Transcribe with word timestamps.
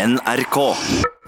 NRK. 0.00 0.56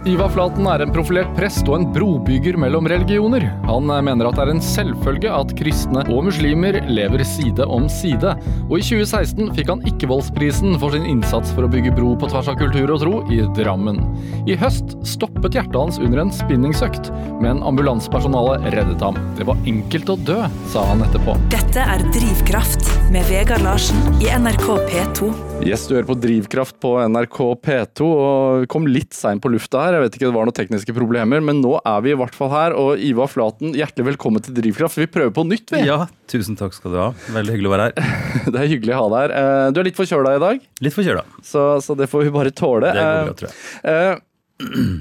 Ivar 0.09 0.31
Flaten 0.33 0.65
er 0.67 0.83
en 0.83 0.93
profilert 0.95 1.29
prest 1.37 1.67
og 1.69 1.77
en 1.77 1.85
brobygger 1.93 2.57
mellom 2.59 2.89
religioner. 2.89 3.45
Han 3.69 3.91
mener 4.07 4.27
at 4.27 4.39
det 4.39 4.47
er 4.47 4.53
en 4.55 4.63
selvfølge 4.65 5.29
at 5.31 5.53
kristne 5.59 6.03
og 6.09 6.25
muslimer 6.27 6.79
lever 6.89 7.23
side 7.29 7.67
om 7.69 7.85
side. 7.93 8.33
Og 8.71 8.79
i 8.79 8.87
2016 8.87 9.53
fikk 9.59 9.75
han 9.75 9.85
Ikkevoldsprisen 9.93 10.79
for 10.81 10.97
sin 10.97 11.05
innsats 11.11 11.53
for 11.53 11.69
å 11.69 11.71
bygge 11.75 11.93
bro 11.99 12.15
på 12.17 12.33
tvers 12.33 12.49
av 12.49 12.59
kultur 12.63 12.95
og 12.97 13.05
tro 13.05 13.21
i 13.29 13.43
Drammen. 13.61 14.01
I 14.49 14.57
høst 14.59 14.97
stoppet 15.07 15.61
hjertet 15.61 15.79
hans 15.79 16.01
under 16.01 16.25
en 16.25 16.33
spinningsøkt, 16.33 17.13
men 17.45 17.61
ambulansepersonalet 17.69 18.73
reddet 18.73 19.05
ham. 19.05 19.21
Det 19.37 19.47
var 19.53 19.61
enkelt 19.69 20.17
å 20.17 20.21
dø, 20.33 20.43
sa 20.73 20.89
han 20.95 21.05
etterpå. 21.05 21.37
Dette 21.53 21.85
er 21.85 22.09
Drivkraft 22.17 23.02
med 23.13 23.25
Vegard 23.29 23.61
Larsen 23.63 23.99
i 24.25 24.29
NRK 24.39 24.65
P2. 24.89 25.27
Yes, 25.67 25.85
du 25.89 25.95
hører 25.95 26.07
på 26.09 26.15
Drivkraft 26.19 26.79
på 26.83 26.95
NRK 27.13 27.39
P2 27.65 28.07
og 28.09 28.65
kom 28.73 28.87
litt 28.89 29.13
seint 29.17 29.43
på 29.45 29.51
lufta 29.53 29.83
her. 29.85 29.97
Jeg 29.99 30.05
vet 30.07 30.17
ikke, 30.17 30.29
det 30.31 30.37
var 30.37 30.49
noen 30.49 30.57
tekniske 30.57 30.95
problemer, 30.97 31.43
men 31.45 31.61
nå 31.63 31.75
er 31.87 32.01
vi 32.07 32.15
i 32.15 32.17
hvert 32.19 32.35
fall 32.37 32.51
her. 32.55 32.75
Og 32.79 33.03
Ivar 33.05 33.29
Flaten, 33.33 33.75
hjertelig 33.77 34.07
velkommen 34.15 34.45
til 34.45 34.57
Drivkraft. 34.57 34.97
Vi 35.03 35.09
prøver 35.13 35.35
på 35.37 35.45
nytt, 35.49 35.69
vi. 35.75 35.83
Ja, 35.89 36.07
tusen 36.33 36.57
takk 36.59 36.75
skal 36.77 36.95
du 36.95 36.99
ha. 37.03 37.11
Veldig 37.37 37.57
hyggelig 37.59 37.71
å 37.71 37.75
være 37.75 37.89
her. 37.91 38.17
Det 38.55 38.63
er 38.63 38.71
hyggelig 38.73 38.97
å 38.97 39.03
ha 39.03 39.11
deg 39.13 39.21
her. 39.27 39.37
Eh, 39.43 39.67
Du 39.77 39.83
er 39.83 39.89
litt 39.91 40.01
forkjøla 40.01 40.35
i 40.39 40.43
dag, 40.47 40.65
Litt 40.89 40.97
forkjøla. 40.97 41.27
så, 41.53 41.67
så 41.85 41.99
det 41.99 42.09
får 42.13 42.27
vi 42.29 42.35
bare 42.39 42.55
tåle. 42.65 42.95
Det 42.97 43.03
går 43.03 43.13
Eh, 43.13 43.27
bra, 43.29 43.37
tror 43.43 43.53
jeg. 43.53 44.97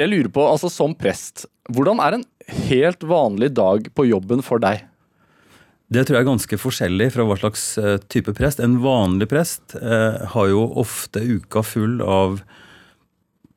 Jeg 0.00 0.08
lurer 0.14 0.30
på, 0.32 0.44
altså 0.48 0.68
som 0.72 0.94
prest, 0.96 1.46
hvordan 1.72 2.00
er 2.04 2.18
en 2.20 2.28
helt 2.68 3.02
vanlig 3.04 3.50
dag 3.56 3.88
på 3.96 4.06
jobben 4.08 4.40
for 4.44 4.60
deg? 4.62 4.86
Det 5.90 6.04
tror 6.06 6.16
jeg 6.16 6.22
er 6.22 6.28
ganske 6.28 6.58
forskjellig 6.62 7.08
fra 7.16 7.24
hva 7.26 7.36
slags 7.40 7.64
eh, 7.82 7.96
type 8.12 8.30
prest. 8.38 8.60
En 8.62 8.78
vanlig 8.82 9.26
prest 9.32 9.74
eh, 9.74 10.20
har 10.34 10.50
jo 10.52 10.62
ofte 10.78 11.18
uka 11.18 11.64
full 11.66 11.98
av 12.04 12.38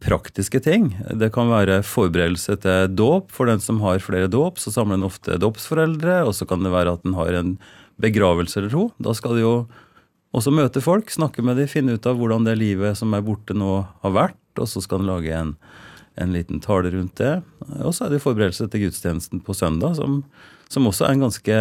praktiske 0.03 0.59
ting. 0.65 0.89
Det 1.13 1.29
kan 1.35 1.51
være 1.51 1.83
forberedelse 1.85 2.57
til 2.63 2.89
dåp. 2.97 3.29
For 3.35 3.49
den 3.49 3.61
som 3.61 3.83
har 3.85 4.01
flere 4.03 4.31
dåp, 4.31 4.57
så 4.59 4.73
samler 4.73 4.97
en 4.97 5.07
ofte 5.07 5.37
dåpsforeldre. 5.39 6.23
Og 6.25 6.33
så 6.33 6.47
kan 6.49 6.65
det 6.65 6.73
være 6.73 6.97
at 6.97 7.05
en 7.05 7.17
har 7.19 7.37
en 7.37 7.53
begravelse 8.01 8.59
eller 8.59 8.73
to. 8.73 8.87
Da 8.97 9.13
skal 9.13 9.37
de 9.37 9.45
jo 9.45 9.53
også 10.33 10.49
møte 10.49 10.81
folk, 10.81 11.13
snakke 11.13 11.45
med 11.45 11.61
dem, 11.61 11.69
finne 11.69 11.93
ut 11.93 12.09
av 12.09 12.17
hvordan 12.17 12.47
det 12.47 12.57
livet 12.57 12.97
som 12.97 13.13
er 13.13 13.21
borte 13.21 13.53
nå 13.53 13.83
har 14.01 14.15
vært. 14.17 14.41
Og 14.57 14.65
så 14.69 14.81
skal 14.81 15.03
en 15.03 15.11
lage 15.11 15.37
en, 15.37 15.53
en 16.17 16.33
liten 16.33 16.65
tale 16.65 16.89
rundt 16.97 17.13
det. 17.21 17.35
Og 17.85 17.93
så 17.93 18.07
er 18.07 18.15
det 18.15 18.23
forberedelse 18.25 18.65
til 18.73 18.87
gudstjenesten 18.87 19.45
på 19.45 19.53
søndag, 19.57 20.01
som, 20.01 20.23
som 20.73 20.89
også 20.89 21.07
er 21.07 21.15
en 21.15 21.25
ganske 21.27 21.57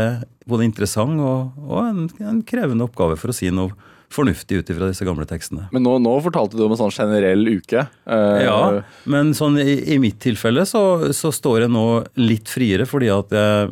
både 0.48 0.66
interessant 0.66 1.20
og, 1.22 1.56
og 1.62 1.80
en, 1.86 2.06
en 2.24 2.42
krevende 2.48 2.86
oppgave 2.88 3.18
for 3.20 3.32
å 3.32 3.36
si 3.36 3.50
noe 3.54 3.74
fornuftig 4.12 4.58
ut 4.60 4.70
ifra 4.74 4.90
disse 4.90 5.06
gamle 5.08 5.24
tekstene. 5.28 5.70
Men 5.72 5.86
nå, 5.86 5.94
nå 6.04 6.12
fortalte 6.24 6.58
du 6.58 6.66
om 6.66 6.74
en 6.74 6.80
sånn 6.82 6.92
generell 6.92 7.46
uke. 7.48 7.86
Eh, 8.04 8.40
Ja, 8.44 8.82
men 9.08 9.32
sånn 9.36 9.56
i, 9.62 9.78
i 9.94 9.98
mitt 10.02 10.18
tilfelle 10.20 10.66
så, 10.68 11.12
så 11.16 11.32
står 11.32 11.64
jeg 11.64 11.72
nå 11.72 11.86
litt 12.20 12.50
friere, 12.52 12.84
fordi 12.88 13.08
at 13.14 13.32
jeg 13.32 13.70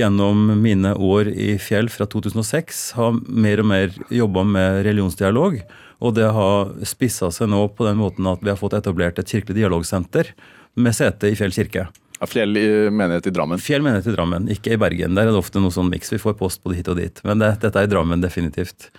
gjennom 0.00 0.42
mine 0.60 0.92
år 0.94 1.30
i 1.32 1.54
Fjell 1.62 1.88
fra 1.92 2.06
2006 2.10 2.82
har 2.98 3.16
mer 3.26 3.62
og 3.62 3.70
mer 3.70 3.94
jobba 4.12 4.44
med 4.46 4.82
religionsdialog. 4.86 5.60
Og 6.00 6.14
det 6.16 6.28
har 6.32 6.74
spissa 6.88 7.30
seg 7.34 7.50
nå 7.52 7.62
på 7.76 7.86
den 7.88 7.98
måten 8.00 8.28
at 8.30 8.42
vi 8.44 8.52
har 8.52 8.60
fått 8.60 8.76
etablert 8.78 9.18
et 9.20 9.30
kirkelig 9.30 9.58
dialogsenter 9.60 10.32
med 10.80 10.96
sete 10.96 11.30
i 11.32 11.38
Fjell 11.38 11.54
kirke. 11.54 11.88
Fjell 12.28 12.56
i 12.60 12.66
menighet 12.92 13.30
i 13.30 13.32
Drammen. 13.32 13.60
Fjell 13.62 13.84
menighet 13.84 14.10
i 14.10 14.16
Drammen, 14.16 14.48
ikke 14.52 14.74
i 14.74 14.80
Bergen. 14.80 15.16
Der 15.16 15.28
er 15.28 15.32
det 15.32 15.40
ofte 15.40 15.62
noe 15.62 15.72
sånn 15.72 15.88
miks. 15.88 16.12
Vi 16.12 16.20
får 16.20 16.36
post 16.36 16.60
både 16.64 16.76
hit 16.76 16.90
og 16.92 16.98
dit. 17.00 17.22
Men 17.24 17.40
det, 17.40 17.54
dette 17.62 17.80
er 17.80 17.88
i 17.88 17.90
Drammen, 17.90 18.20
definitivt. 18.20 18.90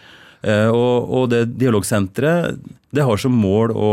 Eh, 0.41 0.69
og, 0.73 1.05
og 1.05 1.29
det 1.29 1.43
dialogsenteret 1.61 2.57
det 2.91 3.05
har 3.05 3.21
som 3.21 3.35
mål 3.37 3.75
å, 3.77 3.91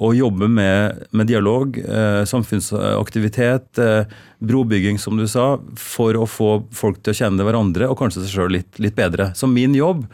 å 0.00 0.10
jobbe 0.16 0.48
med, 0.48 1.04
med 1.12 1.28
dialog, 1.28 1.76
eh, 1.78 2.22
samfunnsaktivitet, 2.24 3.68
eh, 3.78 4.16
brobygging, 4.40 4.96
som 4.98 5.20
du 5.20 5.26
sa, 5.28 5.52
for 5.76 6.16
å 6.16 6.24
få 6.24 6.50
folk 6.72 7.02
til 7.04 7.12
å 7.12 7.20
kjenne 7.20 7.44
hverandre 7.46 7.90
og 7.92 7.98
kanskje 8.00 8.24
seg 8.24 8.38
sjøl 8.38 8.56
litt, 8.56 8.80
litt 8.80 8.96
bedre. 8.96 9.30
Så 9.36 9.50
min 9.50 9.76
jobb 9.76 10.06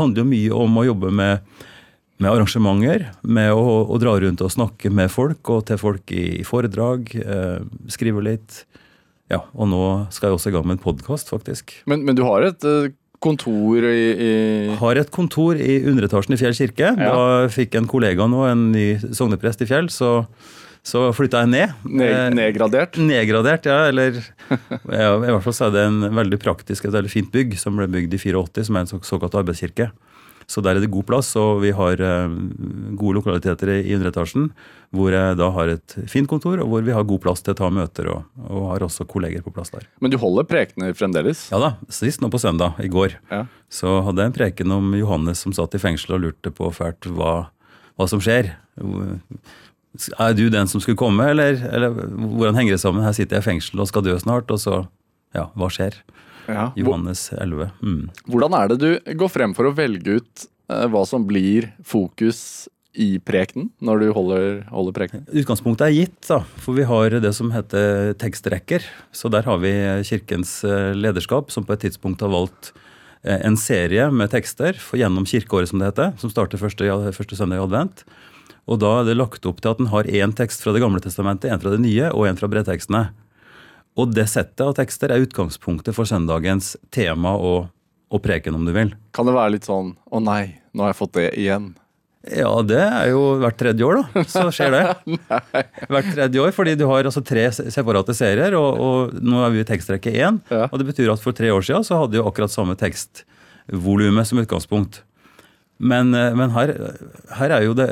handler 0.00 0.24
jo 0.24 0.30
mye 0.32 0.62
om 0.64 0.80
å 0.80 0.86
jobbe 0.88 1.12
med 1.14 1.64
med 2.18 2.30
arrangementer, 2.32 3.10
med 3.28 3.52
å, 3.52 3.84
å 3.92 3.98
dra 4.00 4.14
rundt 4.22 4.40
og 4.40 4.52
snakke 4.54 4.88
med 4.94 5.10
folk 5.12 5.50
og 5.52 5.66
til 5.68 5.80
folk 5.80 6.12
i 6.16 6.42
foredrag. 6.48 7.10
Eh, 7.20 7.58
skrive 7.92 8.22
litt. 8.24 8.62
Ja, 9.28 9.42
og 9.58 9.68
nå 9.68 9.82
skal 10.14 10.30
jeg 10.30 10.38
også 10.38 10.52
i 10.52 10.54
gang 10.54 10.64
med 10.68 10.78
en 10.78 10.84
podkast, 10.84 11.28
faktisk. 11.34 11.74
Men, 11.90 12.04
men 12.06 12.16
du 12.16 12.22
har 12.24 12.46
et 12.46 12.64
eh, 12.64 12.92
kontor 13.20 13.82
i, 13.88 14.04
i 14.22 14.76
Har 14.80 15.00
et 15.00 15.10
kontor 15.12 15.58
i 15.60 15.80
underetasjen 15.88 16.36
i 16.36 16.40
Fjell 16.40 16.54
kirke. 16.56 16.92
Ja. 16.94 17.10
Da 17.10 17.48
fikk 17.52 17.74
en 17.80 17.88
kollega 17.90 18.28
nå, 18.30 18.44
en 18.48 18.68
ny 18.72 18.86
sogneprest 19.16 19.64
i 19.64 19.68
Fjell, 19.68 19.90
så, 19.92 20.12
så 20.86 21.08
flytta 21.16 21.42
jeg 21.44 21.52
ned. 21.52 21.76
ned, 21.84 22.06
Eh, 22.14 22.26
nedgradert. 22.38 22.96
Nedgradert, 23.02 23.66
ja. 23.68 23.80
Eller 23.90 24.20
ja, 24.22 25.12
i 25.18 25.32
hvert 25.34 25.44
fall 25.44 25.56
så 25.58 25.68
er 25.68 25.74
det 25.74 25.86
en 25.90 26.00
veldig 26.22 26.38
praktisk, 26.44 26.86
et 26.88 26.94
veldig 26.96 27.12
fint 27.12 27.32
bygg 27.34 27.58
som 27.60 27.76
ble 27.80 27.90
bygd 27.92 28.14
i 28.16 28.22
84, 28.24 28.68
som 28.70 28.78
er 28.80 28.86
en 28.86 28.92
så- 28.94 29.02
såkalt 29.04 29.34
arbeidskirke. 29.42 29.90
Så 30.46 30.62
der 30.62 30.76
er 30.78 30.80
det 30.84 30.92
god 30.94 31.02
plass, 31.08 31.32
og 31.40 31.58
vi 31.64 31.72
har 31.74 31.98
eh, 31.98 32.34
gode 32.94 33.16
lokaliteter 33.18 33.72
i 33.74 33.78
i 33.90 33.96
underetasjen. 33.96 34.52
Hvor 34.94 35.10
jeg 35.10 35.34
da 35.40 35.48
har 35.50 35.72
et 35.72 35.96
fint 36.06 36.28
kontor, 36.30 36.60
og 36.62 36.68
hvor 36.70 36.84
vi 36.86 36.94
har 36.94 37.02
god 37.04 37.20
plass 37.24 37.42
til 37.42 37.52
å 37.56 37.58
ta 37.58 37.66
møter, 37.74 38.06
og, 38.12 38.22
og 38.46 38.68
har 38.70 38.84
også 38.86 39.04
kolleger 39.10 39.42
på 39.42 39.50
plass 39.56 39.72
der. 39.74 39.88
Men 40.00 40.14
du 40.14 40.16
holder 40.22 40.46
prekener 40.46 40.94
fremdeles? 40.94 41.48
Ja 41.50 41.58
da, 41.58 41.72
sist 41.90 42.22
nå 42.22 42.30
på 42.30 42.38
søndag, 42.38 42.78
i 42.78 42.86
går, 42.92 43.18
Ja. 43.34 43.42
så 43.68 43.96
hadde 44.06 44.22
jeg 44.22 44.30
en 44.30 44.38
preken 44.38 44.76
om 44.78 44.94
Johannes 44.94 45.42
som 45.42 45.52
satt 45.56 45.74
i 45.74 45.82
fengsel 45.82 46.14
og 46.14 46.22
lurte 46.28 46.54
på 46.54 46.70
fælt 46.72 47.10
hva, 47.10 47.48
hva 47.98 48.06
som 48.08 48.22
skjer. 48.22 48.52
Er 50.20 50.34
du 50.36 50.46
den 50.52 50.68
som 50.68 50.80
skulle 50.84 50.98
komme, 51.00 51.24
eller, 51.32 51.56
eller 51.72 51.90
hvordan 52.36 52.54
henger 52.58 52.76
det 52.76 52.82
sammen? 52.82 53.02
Her 53.04 53.14
sitter 53.16 53.38
jeg 53.38 53.44
i 53.46 53.48
fengsel 53.50 53.80
og 53.82 53.88
skal 53.90 54.04
dø 54.06 54.14
snart, 54.22 54.50
og 54.54 54.60
så 54.62 54.84
Ja, 55.34 55.48
hva 55.58 55.66
skjer? 55.68 55.98
Ja. 56.48 56.70
Johannes 56.78 57.28
11. 57.34 57.70
Mm. 57.82 58.06
Hvordan 58.30 58.56
er 58.58 58.72
det 58.72 58.78
du 58.82 59.14
går 59.18 59.32
frem 59.32 59.54
for 59.56 59.68
å 59.68 59.74
velge 59.76 60.20
ut 60.20 60.46
eh, 60.70 60.86
hva 60.92 61.04
som 61.08 61.26
blir 61.28 61.70
fokus 61.84 62.68
i 62.96 63.18
prekenen, 63.20 63.68
når 63.84 64.00
du 64.00 64.06
holder, 64.16 64.46
holder 64.72 64.96
prekenen? 64.96 65.26
Utgangspunktet 65.28 65.88
er 65.88 65.94
gitt, 65.94 66.18
da, 66.28 66.40
for 66.62 66.78
vi 66.78 66.86
har 66.88 67.18
det 67.20 67.32
som 67.36 67.52
heter 67.52 68.14
tekstrekker. 68.20 68.86
Så 69.12 69.30
der 69.32 69.46
har 69.48 69.60
vi 69.62 69.72
Kirkens 70.08 70.58
eh, 70.64 70.94
lederskap, 70.96 71.52
som 71.52 71.66
på 71.66 71.76
et 71.76 71.86
tidspunkt 71.86 72.24
har 72.24 72.32
valgt 72.32 72.72
eh, 73.22 73.38
en 73.38 73.58
serie 73.60 74.08
med 74.12 74.32
tekster 74.32 74.78
for 74.80 75.00
gjennom 75.00 75.28
kirkeåret, 75.28 75.70
som 75.72 75.82
det 75.82 75.92
heter, 75.92 76.16
som 76.22 76.32
starter 76.32 76.62
første, 76.62 76.88
første 77.16 77.38
søndag 77.38 77.60
i 77.60 77.66
advent. 77.66 78.06
Og 78.66 78.80
da 78.82 78.96
er 79.00 79.06
det 79.06 79.20
lagt 79.20 79.46
opp 79.46 79.60
til 79.62 79.72
at 79.72 79.78
den 79.82 79.92
har 79.92 80.08
én 80.10 80.32
tekst 80.34 80.64
fra 80.64 80.72
Det 80.74 80.82
gamle 80.82 80.98
testamentet, 81.02 81.52
en 81.52 81.62
fra 81.62 81.70
Det 81.74 81.82
nye 81.82 82.10
og 82.10 82.26
en 82.26 82.38
fra 82.38 82.50
brevtekstene. 82.50 83.04
Og 83.96 84.12
det 84.12 84.26
settet 84.28 84.60
av 84.64 84.74
tekster 84.76 85.12
er 85.12 85.24
utgangspunktet 85.24 85.96
for 85.96 86.08
søndagens 86.08 86.74
tema 86.92 87.32
og, 87.36 87.70
og 88.12 88.22
preken, 88.24 88.58
om 88.58 88.66
du 88.68 88.74
vil. 88.76 88.92
Kan 89.16 89.28
det 89.28 89.36
være 89.36 89.56
litt 89.56 89.68
sånn 89.68 89.96
'Å 89.96 90.20
nei, 90.22 90.60
nå 90.76 90.84
har 90.84 90.92
jeg 90.92 91.00
fått 91.00 91.16
det 91.16 91.30
igjen'? 91.32 91.74
Ja, 92.26 92.50
det 92.66 92.80
er 92.82 93.12
jo 93.12 93.20
hvert 93.38 93.58
tredje 93.58 93.86
år, 93.86 94.00
da. 94.02 94.22
Så 94.26 94.48
skjer 94.54 94.74
det. 94.74 94.82
hvert 95.92 96.08
tredje 96.10 96.42
år, 96.42 96.50
fordi 96.54 96.74
du 96.74 96.84
har 96.90 97.06
altså 97.06 97.22
tre 97.22 97.46
separate 97.54 98.16
serier, 98.18 98.56
og, 98.58 98.80
og 98.82 99.20
nå 99.22 99.44
er 99.46 99.54
vi 99.54 99.62
i 99.62 99.68
tekstrekke 99.68 100.10
én. 100.10 100.40
Ja. 100.50 100.66
Og 100.66 100.80
det 100.82 100.88
betyr 100.90 101.12
at 101.14 101.22
for 101.22 101.36
tre 101.36 101.52
år 101.54 101.62
siden 101.62 101.86
så 101.86 102.00
hadde 102.02 102.18
vi 102.18 102.24
akkurat 102.24 102.50
samme 102.50 102.74
tekstvolumet 102.80 104.26
som 104.26 104.42
utgangspunkt. 104.42 105.04
Men, 105.78 106.12
eh, 106.18 106.34
men 106.34 106.50
her, 106.50 106.72
her 107.36 107.52
er 107.52 107.66
jo 107.66 107.74
det 107.76 107.86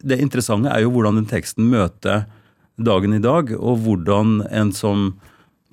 Det 0.00 0.16
interessante 0.24 0.70
er 0.72 0.80
jo 0.80 0.92
hvordan 0.94 1.18
den 1.18 1.28
teksten 1.28 1.66
møter 1.68 2.24
dagen 2.76 3.14
i 3.14 3.22
dag, 3.22 3.52
og 3.54 3.84
hvordan 3.84 4.42
en 4.50 4.72
som 4.74 5.12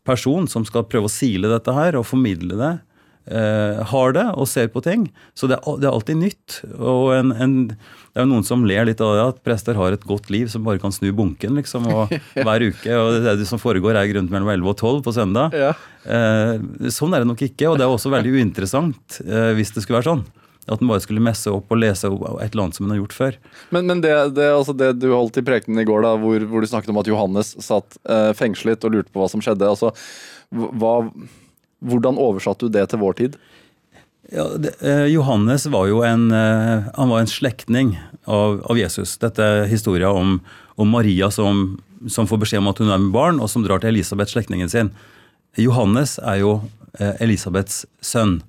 person 0.07 0.47
som 0.49 0.65
skal 0.65 0.87
prøve 0.89 1.09
å 1.09 1.13
sile 1.13 1.51
dette 1.51 1.73
her 1.75 1.97
og 1.97 2.07
formidle 2.09 2.57
det, 2.57 2.71
eh, 3.29 3.81
har 3.91 4.13
det 4.17 4.25
og 4.33 4.49
ser 4.49 4.71
på 4.73 4.81
ting. 4.85 5.07
Så 5.37 5.49
det 5.49 5.59
er, 5.59 5.77
det 5.81 5.87
er 5.87 5.93
alltid 5.93 6.19
nytt. 6.21 6.57
Og 6.77 7.13
en, 7.15 7.33
en, 7.33 7.55
det 7.69 8.17
er 8.17 8.25
jo 8.25 8.31
noen 8.33 8.47
som 8.47 8.65
ler 8.67 8.87
litt 8.89 9.01
av 9.03 9.13
det 9.17 9.27
at 9.29 9.41
prester 9.45 9.77
har 9.77 9.93
et 9.93 10.07
godt 10.07 10.31
liv 10.33 10.49
som 10.51 10.65
bare 10.65 10.81
kan 10.81 10.93
snu 10.93 11.11
bunken 11.15 11.57
liksom, 11.59 11.87
og, 11.93 12.13
hver 12.45 12.67
uke. 12.67 12.91
Og 12.97 13.13
det, 13.17 13.37
det 13.41 13.49
som 13.49 13.61
foregår 13.61 13.99
er 13.99 14.13
rundt 14.17 14.33
mellom 14.33 14.51
11 14.57 14.73
og 14.73 14.77
12 14.77 15.01
på 15.05 15.15
søndag. 15.17 15.57
Ja. 15.57 15.73
Eh, 16.05 16.89
sånn 16.93 17.13
er 17.13 17.23
det 17.23 17.31
nok 17.31 17.45
ikke, 17.45 17.69
og 17.71 17.79
det 17.79 17.87
er 17.87 17.93
også 17.93 18.13
veldig 18.13 18.35
uinteressant 18.39 19.21
eh, 19.25 19.51
hvis 19.57 19.73
det 19.75 19.85
skulle 19.85 20.01
være 20.01 20.13
sånn. 20.13 20.25
At 20.71 20.81
en 20.81 20.91
bare 20.91 21.03
skulle 21.03 21.23
messe 21.23 21.51
opp 21.51 21.71
og 21.73 21.81
lese 21.81 22.07
et 22.07 22.51
eller 22.51 22.63
annet 22.65 22.77
som 22.77 22.87
en 22.87 22.93
har 22.95 23.01
gjort 23.01 23.15
før. 23.17 23.37
Men, 23.75 23.87
men 23.89 24.03
det, 24.03 24.13
det, 24.37 24.47
altså 24.55 24.75
det 24.77 24.93
du 25.01 25.09
holdt 25.11 25.41
i 25.41 25.45
prekenen 25.45 25.83
i 25.83 25.87
går, 25.87 26.05
da, 26.05 26.15
hvor, 26.21 26.45
hvor 26.47 26.63
du 26.63 26.69
snakket 26.71 26.93
om 26.93 27.01
at 27.01 27.09
Johannes 27.11 27.55
satt 27.63 27.97
eh, 28.07 28.31
fengslet 28.37 28.87
og 28.87 28.95
lurte 28.95 29.13
på 29.13 29.23
hva 29.23 29.29
som 29.31 29.43
skjedde. 29.43 29.67
altså 29.67 29.91
hva, 30.51 30.95
Hvordan 31.81 32.19
oversatte 32.21 32.67
du 32.69 32.77
det 32.77 32.87
til 32.91 33.01
vår 33.01 33.19
tid? 33.19 33.37
Ja, 34.31 34.45
det, 34.55 34.75
eh, 34.79 35.05
Johannes 35.11 35.65
var 35.65 35.87
jo 35.89 36.03
en, 36.07 36.31
eh, 36.31 36.83
han 36.95 37.09
var 37.09 37.19
en 37.19 37.27
slektning 37.27 37.97
av, 38.25 38.61
av 38.69 38.77
Jesus. 38.77 39.17
Dette 39.19 39.43
er 39.43 39.65
historia 39.67 40.11
om, 40.13 40.37
om 40.79 40.87
Maria 40.87 41.31
som, 41.31 41.81
som 42.07 42.29
får 42.29 42.45
beskjed 42.45 42.63
om 42.63 42.69
at 42.71 42.79
hun 42.79 42.93
er 42.93 43.01
med 43.01 43.11
barn, 43.11 43.41
og 43.43 43.49
som 43.51 43.65
drar 43.65 43.83
til 43.83 43.91
Elisabeth, 43.91 44.31
slektningen 44.31 44.71
sin. 44.71 44.93
Johannes 45.59 46.15
er 46.23 46.39
jo 46.45 46.53
eh, 46.99 47.17
Elisabeths 47.19 47.83
sønn, 47.99 48.39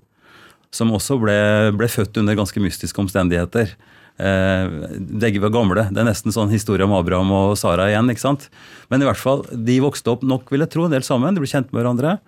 som 0.72 0.92
også 0.96 1.18
ble, 1.20 1.36
ble 1.76 1.88
født 1.92 2.16
under 2.22 2.36
ganske 2.38 2.60
mystiske 2.64 2.98
omstendigheter. 3.02 3.74
Eh, 4.22 4.68
begge 5.20 5.40
var 5.42 5.52
gamle. 5.54 5.86
Det 5.92 6.00
er 6.02 6.08
nesten 6.08 6.32
sånn 6.34 6.52
historie 6.52 6.84
om 6.86 6.94
Abraham 6.96 7.30
og 7.36 7.56
Sara 7.60 7.90
igjen. 7.90 8.08
ikke 8.12 8.24
sant? 8.24 8.48
Men 8.92 9.02
i 9.04 9.08
hvert 9.08 9.20
fall, 9.20 9.44
de 9.52 9.78
vokste 9.84 10.12
opp 10.14 10.22
nok, 10.24 10.48
vil 10.52 10.64
jeg 10.64 10.72
tro, 10.74 10.86
en 10.88 10.94
del 10.94 11.04
sammen. 11.06 11.34
De 11.36 11.42
ble 11.44 11.50
kjent 11.50 11.72
med 11.72 11.82
hverandre. 11.82 12.18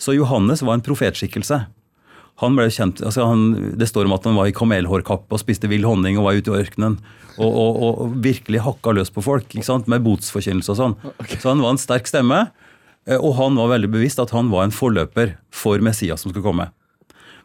Så 0.00 0.16
Johannes 0.16 0.60
var 0.66 0.74
en 0.76 0.84
profetskikkelse. 0.84 1.62
Han 2.42 2.56
ble 2.58 2.66
kjent, 2.74 2.98
altså 3.06 3.28
han, 3.30 3.42
Det 3.78 3.86
står 3.86 4.08
om 4.08 4.14
at 4.16 4.24
han 4.26 4.34
var 4.34 4.48
i 4.50 4.54
kamelhårkappe 4.56 5.36
og 5.36 5.38
spiste 5.38 5.68
vill 5.70 5.84
honning 5.86 6.16
og 6.18 6.26
var 6.26 6.34
ute 6.40 6.50
i 6.50 6.60
ørkenen. 6.64 6.96
Og, 7.38 7.46
og, 7.50 7.76
og 8.02 8.16
virkelig 8.22 8.60
hakka 8.66 8.92
løs 8.94 9.10
på 9.14 9.22
folk 9.22 9.46
ikke 9.54 9.64
sant? 9.66 9.86
med 9.90 10.02
botsforkynnelse 10.02 10.74
og 10.74 10.80
sånn. 10.80 10.96
Så 11.38 11.52
han 11.52 11.62
var 11.62 11.72
en 11.76 11.80
sterk 11.80 12.10
stemme. 12.10 12.48
eh, 13.06 13.16
Og 13.20 13.36
han 13.38 13.54
var 13.56 13.70
veldig 13.76 13.92
bevisst 13.94 14.18
at 14.22 14.34
han 14.34 14.50
var 14.50 14.66
en 14.66 14.74
forløper 14.74 15.36
for 15.54 15.78
Messias 15.78 16.20
som 16.26 16.32
skulle 16.34 16.44
komme. 16.46 16.68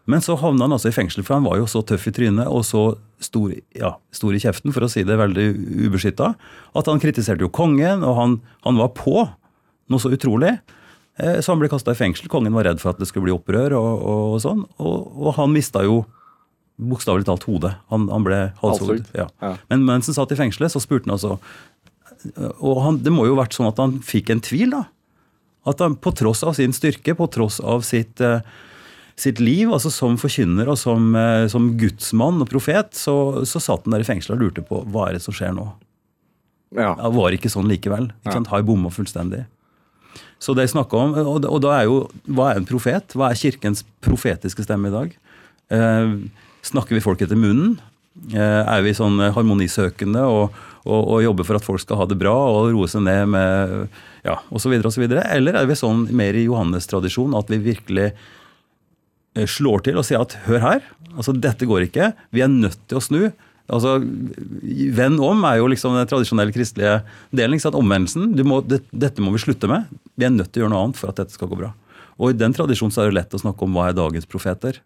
Men 0.10 0.24
så 0.26 0.36
havna 0.42 0.66
han 0.66 0.74
altså 0.76 0.90
i 0.90 0.96
fengsel, 0.96 1.22
for 1.28 1.38
han 1.38 1.46
var 1.46 1.60
jo 1.62 1.68
så 1.70 1.84
tøff 1.86 2.08
i 2.10 2.14
trynet 2.16 2.50
og 2.50 2.64
så 2.66 2.84
stor, 3.22 3.52
ja, 3.78 3.94
stor 4.16 4.34
i 4.34 4.42
kjeften, 4.42 4.74
for 4.74 4.86
å 4.86 4.90
si 4.90 5.04
det 5.06 5.18
veldig 5.20 5.46
ubeskytta, 5.90 6.32
at 6.80 6.90
han 6.90 7.02
kritiserte 7.04 7.46
jo 7.46 7.52
kongen, 7.54 8.02
og 8.08 8.16
han, 8.18 8.38
han 8.66 8.80
var 8.82 8.94
på 8.98 9.16
noe 9.90 10.02
så 10.02 10.12
utrolig. 10.16 10.56
Eh, 11.20 11.40
Så 11.44 11.52
han 11.54 11.60
ble 11.62 11.70
kasta 11.72 11.92
i 11.94 12.00
fengsel. 12.00 12.30
Kongen 12.32 12.54
var 12.56 12.66
redd 12.70 12.80
for 12.82 12.94
at 12.94 13.00
det 13.02 13.08
skulle 13.10 13.28
bli 13.28 13.36
opprør 13.36 13.74
og, 13.78 13.92
og, 14.00 14.22
og 14.36 14.42
sånn. 14.44 14.62
Og, 14.80 15.10
og 15.28 15.34
han 15.38 15.52
mista 15.54 15.82
jo 15.84 16.04
bokstavelig 16.80 17.26
talt 17.28 17.44
hodet. 17.50 17.74
Han, 17.92 18.06
han 18.14 18.24
ble. 18.24 18.38
Halshugd, 18.62 19.10
Ja. 19.18 19.26
ja. 19.44 19.56
Men 19.70 19.84
mens 19.90 20.08
han 20.08 20.16
satt 20.16 20.32
i 20.32 20.38
fengselet, 20.40 20.72
så 20.72 20.80
spurte 20.80 21.10
han 21.10 21.18
altså 21.18 21.36
Og 22.64 22.80
han, 22.84 23.02
det 23.04 23.12
må 23.16 23.26
jo 23.28 23.36
ha 23.36 23.42
vært 23.44 23.56
sånn 23.58 23.68
at 23.70 23.80
han 23.80 23.98
fikk 24.04 24.32
en 24.34 24.42
tvil, 24.44 24.72
da. 24.78 24.86
At 25.68 25.84
han 25.84 25.98
på 26.00 26.12
tross 26.16 26.42
av 26.48 26.56
sin 26.58 26.72
styrke, 26.76 27.14
på 27.20 27.28
tross 27.32 27.60
av 27.60 27.84
sitt, 27.88 28.20
eh, 28.24 28.40
sitt 29.22 29.42
liv, 29.44 29.70
altså 29.72 29.92
som 29.94 30.18
forkynner 30.20 30.70
og 30.72 30.80
som, 30.80 31.12
eh, 31.18 31.46
som 31.52 31.74
gudsmann 31.80 32.42
og 32.44 32.50
profet, 32.52 32.94
så, 32.98 33.46
så 33.48 33.62
satt 33.64 33.86
han 33.86 33.96
der 33.96 34.06
i 34.06 34.08
fengselet 34.08 34.38
og 34.38 34.44
lurte 34.46 34.66
på 34.66 34.82
hva 34.90 35.10
er 35.10 35.18
det 35.18 35.24
som 35.26 35.36
skjer 35.36 35.56
nå. 35.58 35.68
Ja. 36.78 36.94
Det 37.00 37.14
var 37.16 37.34
ikke 37.34 37.52
sånn 37.52 37.70
likevel. 37.70 38.12
Ikke 38.22 38.38
sant? 38.38 38.52
Har 38.52 38.66
bomma 38.66 38.92
fullstendig. 38.94 39.44
Så 40.40 40.56
det 40.56 40.68
jeg 40.68 40.76
snakker 40.76 41.02
om, 41.02 41.16
og, 41.20 41.44
og 41.50 41.60
da 41.64 41.76
er 41.80 41.90
jo, 41.90 42.04
Hva 42.32 42.52
er 42.52 42.62
en 42.62 42.68
profet? 42.70 43.16
Hva 43.18 43.32
er 43.32 43.40
kirkens 43.40 43.84
profetiske 44.06 44.64
stemme 44.64 44.92
i 44.92 44.96
dag? 44.96 45.16
Eh, 45.76 46.14
snakker 46.70 46.96
vi 46.96 47.04
folk 47.04 47.22
etter 47.26 47.40
munnen? 47.40 47.78
Eh, 48.34 48.62
er 48.64 48.84
vi 48.86 48.96
sånn 48.96 49.20
harmonisøkende 49.36 50.24
og, 50.28 50.56
og, 50.86 51.02
og 51.02 51.22
jobber 51.24 51.48
for 51.48 51.60
at 51.60 51.66
folk 51.66 51.84
skal 51.84 52.02
ha 52.02 52.08
det 52.10 52.18
bra 52.20 52.36
og 52.54 52.72
roe 52.74 52.88
seg 52.92 53.04
ned 53.06 53.34
med 53.36 53.76
ja, 54.28 54.40
osv.? 54.54 54.76
Eller 54.80 55.60
er 55.60 55.70
vi 55.70 55.78
sånn 55.80 56.08
mer 56.16 56.38
i 56.38 56.48
Johannes-tradisjon 56.48 57.38
at 57.40 57.52
vi 57.52 57.62
virkelig 57.72 58.12
eh, 58.12 58.28
slår 59.48 59.86
til 59.86 60.00
og 60.00 60.06
sier 60.08 60.24
at 60.24 60.36
hør 60.48 60.60
her, 60.64 60.82
altså 61.16 61.36
dette 61.36 61.68
går 61.70 61.88
ikke, 61.88 62.12
vi 62.36 62.44
er 62.44 62.52
nødt 62.52 62.80
til 62.90 63.00
å 63.00 63.04
snu. 63.04 63.22
Altså, 63.70 64.00
Venn 64.98 65.20
om 65.22 65.44
er 65.46 65.60
jo 65.60 65.68
liksom 65.70 65.94
den 65.94 66.08
tradisjonelle 66.10 66.54
kristelige 66.56 67.04
delen. 67.30 67.54
ikke 67.54 67.68
sant? 67.68 67.78
Omvendelsen. 67.78 68.32
Du 68.34 68.42
må, 68.48 68.64
det, 68.66 68.82
dette 68.90 69.22
må 69.22 69.30
vi 69.36 69.44
slutte 69.44 69.70
med. 69.70 69.86
Vi 70.18 70.26
er 70.26 70.34
nødt 70.34 70.50
til 70.50 70.64
å 70.64 70.66
gjøre 70.66 70.74
noe 70.74 70.88
annet 70.88 70.98
for 70.98 71.12
at 71.12 71.20
dette 71.22 71.38
skal 71.38 71.52
gå 71.52 71.60
bra. 71.60 71.70
Og 72.18 72.34
I 72.34 72.40
den 72.40 72.56
tradisjonen 72.56 72.92
så 72.96 73.04
er 73.04 73.12
det 73.12 73.20
lett 73.20 73.36
å 73.38 73.42
snakke 73.44 73.68
om 73.68 73.78
hva 73.78 73.92
er 73.92 74.00
dagens 74.00 74.26
profeter. 74.26 74.82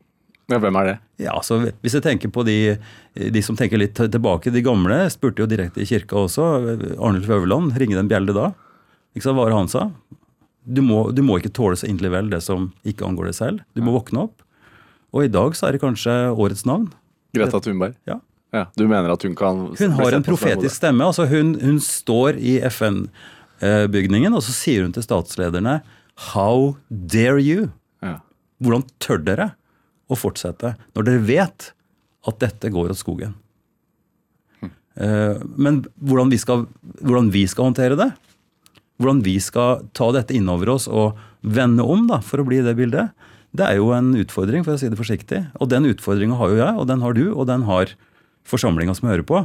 ja, 0.51 0.59
hvem 0.59 0.75
er 0.81 0.89
det? 0.89 0.97
Ja, 1.23 1.37
så 1.41 1.61
Hvis 1.81 1.95
jeg 1.95 2.03
tenker 2.03 2.29
på 2.29 2.43
de, 2.43 2.75
de 3.15 3.41
som 3.41 3.55
tenker 3.55 3.79
litt 3.79 3.95
tilbake, 3.95 4.51
de 4.51 4.61
gamle 4.61 4.99
spurte 5.09 5.41
jo 5.41 5.47
direkte 5.47 5.81
i 5.81 5.87
kirka 5.87 6.19
også. 6.25 6.49
Arnulf 6.99 7.31
Øverland, 7.31 7.77
ringe 7.79 7.95
den 7.95 8.11
bjelle 8.11 8.35
da. 8.35 8.51
Ikke 9.15 9.23
sant, 9.23 9.37
Hva 9.37 9.45
var 9.45 9.53
det 9.53 9.61
han 9.61 9.71
sa? 9.71 9.87
Du 10.63 10.83
må, 10.83 11.05
du 11.15 11.23
må 11.23 11.39
ikke 11.39 11.55
tåle 11.55 11.79
så 11.79 11.87
inderlig 11.87 12.11
vel 12.11 12.29
det 12.35 12.43
som 12.43 12.73
ikke 12.87 13.07
angår 13.07 13.31
deg 13.31 13.39
selv. 13.39 13.63
Du 13.75 13.81
må 13.83 13.95
våkne 13.95 14.27
opp. 14.27 14.42
Og 15.13 15.25
i 15.27 15.31
dag 15.31 15.53
så 15.57 15.67
er 15.67 15.75
det 15.77 15.81
kanskje 15.83 16.13
årets 16.33 16.65
navn. 16.65 16.87
Greta 17.35 17.59
Thunberg? 17.61 17.95
Ja. 18.09 18.19
Ja, 18.53 18.67
Du 18.77 18.83
mener 18.87 19.09
at 19.15 19.23
hun 19.25 19.33
kan 19.33 19.63
Hun 19.79 19.91
har 19.97 20.13
en 20.13 20.21
profetisk 20.25 20.75
stemme. 20.77 21.01
altså 21.07 21.25
Hun, 21.25 21.55
hun 21.61 21.79
står 21.81 22.37
i 22.37 22.59
FN-bygningen 22.69 24.33
og 24.37 24.43
så 24.45 24.53
sier 24.53 24.83
hun 24.85 24.93
til 24.93 25.01
statslederne 25.05 25.79
How 26.33 26.75
dare 26.89 27.41
you? 27.41 27.71
Ja. 28.05 28.19
Hvordan 28.61 28.85
tør 29.01 29.23
dere 29.25 29.47
å 30.05 30.17
fortsette 30.19 30.75
når 30.93 31.07
dere 31.07 31.23
vet 31.25 31.71
at 32.29 32.37
dette 32.43 32.69
går 32.69 32.93
åt 32.93 33.01
skogen? 33.01 33.33
Eh, 34.95 35.41
Men 35.57 35.81
hvordan 35.97 36.29
vi, 36.29 36.37
skal, 36.37 36.67
hvordan 37.01 37.31
vi 37.33 37.47
skal 37.49 37.71
håndtere 37.71 37.97
det, 37.97 38.11
hvordan 39.01 39.23
vi 39.25 39.39
skal 39.41 39.81
ta 39.97 40.11
dette 40.13 40.35
innover 40.37 40.69
oss 40.75 40.85
og 40.87 41.17
vende 41.41 41.81
om 41.83 42.05
da, 42.07 42.21
for 42.21 42.43
å 42.43 42.45
bli 42.47 42.61
det 42.63 42.75
bildet, 42.77 43.09
det 43.53 43.65
er 43.67 43.75
jo 43.77 43.91
en 43.93 44.11
utfordring, 44.17 44.63
for 44.65 44.73
å 44.73 44.79
si 44.81 44.89
det 44.89 44.97
forsiktig. 44.97 45.43
Og 45.61 45.69
den 45.69 45.85
utfordringa 45.85 46.35
har 46.39 46.49
jo 46.49 46.57
jeg, 46.61 46.73
og 46.81 46.87
den 46.89 47.01
har 47.05 47.13
du, 47.13 47.25
og 47.33 47.45
den 47.49 47.63
har 47.69 47.91
forsamlinga 48.49 48.95
som 48.97 49.09
hører 49.11 49.23
på. 49.29 49.43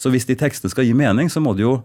Så 0.00 0.10
hvis 0.12 0.26
de 0.28 0.36
tekstene 0.36 0.70
skal 0.72 0.84
gi 0.88 0.92
mening, 0.96 1.28
så 1.32 1.40
må 1.44 1.54
det 1.56 1.64
jo 1.66 1.78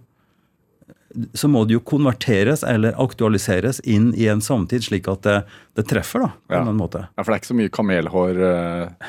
så 1.31 1.48
må 1.48 1.62
det 1.63 1.78
jo 1.78 1.80
konverteres 1.80 2.60
eller 2.68 2.92
aktualiseres 3.00 3.78
inn 3.88 4.10
i 4.19 4.25
en 4.28 4.42
samtid, 4.44 4.84
slik 4.84 5.06
at 5.07 5.22
det, 5.24 5.36
det 5.80 5.86
treffer. 5.88 6.25
da, 6.25 6.28
på 6.50 6.57
Ja. 6.57 6.66
en 6.68 6.75
måte. 6.75 7.06
Ja, 7.16 7.24
For 7.24 7.31
det 7.31 7.38
er 7.38 7.40
ikke 7.40 7.54
så 7.54 7.56
mye 7.56 7.72
kamelhårklær 7.72 9.00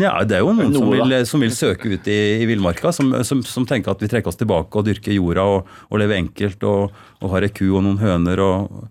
Ja, 0.00 0.14
det 0.24 0.36
er 0.38 0.40
jo 0.46 0.52
noen 0.56 0.72
som 0.72 0.86
Noe, 0.88 0.96
vil, 1.04 1.26
som 1.28 1.40
vil 1.44 1.52
søke 1.52 1.92
ut 1.92 2.08
i, 2.08 2.16
i 2.40 2.46
villmarka, 2.48 2.92
som, 2.92 3.12
som, 3.24 3.42
som 3.44 3.66
tenker 3.68 3.92
at 3.92 4.00
vi 4.00 4.08
trekker 4.08 4.28
oss 4.32 4.40
tilbake 4.40 4.72
og 4.80 4.86
dyrker 4.88 5.12
jorda 5.12 5.44
og, 5.58 5.68
og 5.90 6.00
lever 6.00 6.16
enkelt 6.22 6.64
og, 6.68 6.90
og 7.20 7.30
har 7.34 7.42
ei 7.46 7.52
ku 7.52 7.66
og 7.76 7.82
noen 7.84 8.00
høner. 8.00 8.40
Og, 8.40 8.88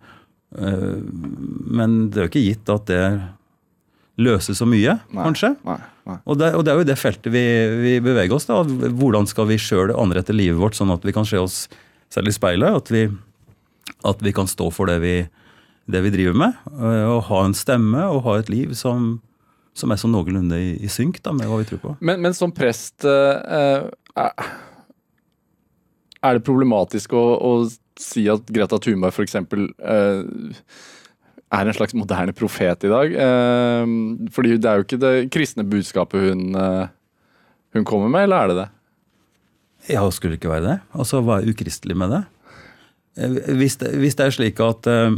men 0.51 2.09
det 2.11 2.17
er 2.19 2.25
jo 2.27 2.31
ikke 2.31 2.43
gitt 2.49 2.69
at 2.73 2.85
det 2.89 3.03
løser 4.21 4.53
så 4.57 4.67
mye, 4.69 4.97
Nei, 5.15 5.23
kanskje. 5.23 5.53
Nei, 5.65 5.77
nei. 6.05 6.17
Og 6.29 6.37
det, 6.37 6.49
og 6.57 6.65
det 6.67 6.73
er 6.73 6.81
jo 6.81 6.87
det 6.91 6.97
feltet 6.99 7.31
vi, 7.33 7.43
vi 7.81 7.93
beveger 8.03 8.35
oss. 8.35 8.45
da. 8.49 8.59
Hvordan 8.65 9.25
skal 9.29 9.47
vi 9.49 9.57
sjøl 9.61 9.93
anrette 9.95 10.35
livet 10.35 10.59
vårt, 10.59 10.75
sånn 10.77 10.91
at 10.93 11.05
vi 11.07 11.13
kan 11.15 11.25
se 11.25 11.39
oss 11.41 11.63
selv 12.11 12.29
i 12.29 12.35
speilet? 12.35 12.75
At 12.83 12.91
vi, 12.93 13.05
at 14.05 14.21
vi 14.21 14.33
kan 14.35 14.49
stå 14.51 14.67
for 14.75 14.91
det 14.91 14.99
vi, 15.01 15.15
det 15.89 16.03
vi 16.05 16.11
driver 16.13 16.37
med. 16.43 16.59
øh, 16.75 17.07
Og 17.15 17.23
ha 17.31 17.39
en 17.47 17.55
stemme 17.57 18.03
og 18.11 18.21
ha 18.27 18.35
et 18.43 18.51
liv 18.51 18.75
som, 18.77 19.15
som 19.73 19.89
er 19.95 20.01
sånn 20.03 20.13
noenlunde 20.13 20.59
i, 20.59 20.75
i 20.85 20.91
synk 20.91 21.23
da, 21.25 21.33
med 21.33 21.49
hva 21.49 21.61
vi 21.63 21.69
tror 21.71 21.81
på. 21.87 21.95
Men, 22.03 22.21
men 22.21 22.35
som 22.37 22.51
prest 22.53 23.07
eh, 23.07 23.87
er- 24.19 24.51
Er 26.21 26.37
det 26.37 26.43
problematisk 26.45 27.15
å, 27.17 27.23
å 27.41 27.51
si 27.99 28.27
at 28.31 28.47
Greta 28.53 28.79
Thunberg 28.81 29.13
f.eks. 29.15 29.35
Uh, 29.35 30.53
er 31.51 31.67
en 31.67 31.75
slags 31.75 31.95
moderne 31.97 32.33
profet 32.37 32.85
i 32.87 32.91
dag? 32.91 33.15
Uh, 33.15 34.27
fordi 34.31 34.57
det 34.57 34.69
er 34.69 34.79
jo 34.79 34.87
ikke 34.87 35.01
det 35.01 35.15
kristne 35.33 35.67
budskapet 35.67 36.29
hun, 36.29 36.55
uh, 36.55 36.87
hun 37.75 37.87
kommer 37.87 38.11
med, 38.11 38.27
eller 38.27 38.37
er 38.37 38.51
det 38.51 38.59
det? 38.61 38.69
Ja, 39.89 40.03
skulle 40.13 40.35
det 40.35 40.41
ikke 40.43 40.53
være 40.53 40.67
det? 40.67 40.77
Altså, 40.93 41.21
Hva 41.25 41.39
er 41.41 41.49
ukristelig 41.49 41.97
med 41.97 42.13
det? 42.13 42.21
Eh, 43.17 43.55
Hvis 43.57 43.77
det, 43.81 43.95
hvis 43.99 44.15
det 44.15 44.27
er 44.27 44.35
slik 44.35 44.59
at 44.63 44.87
eh, 44.87 45.15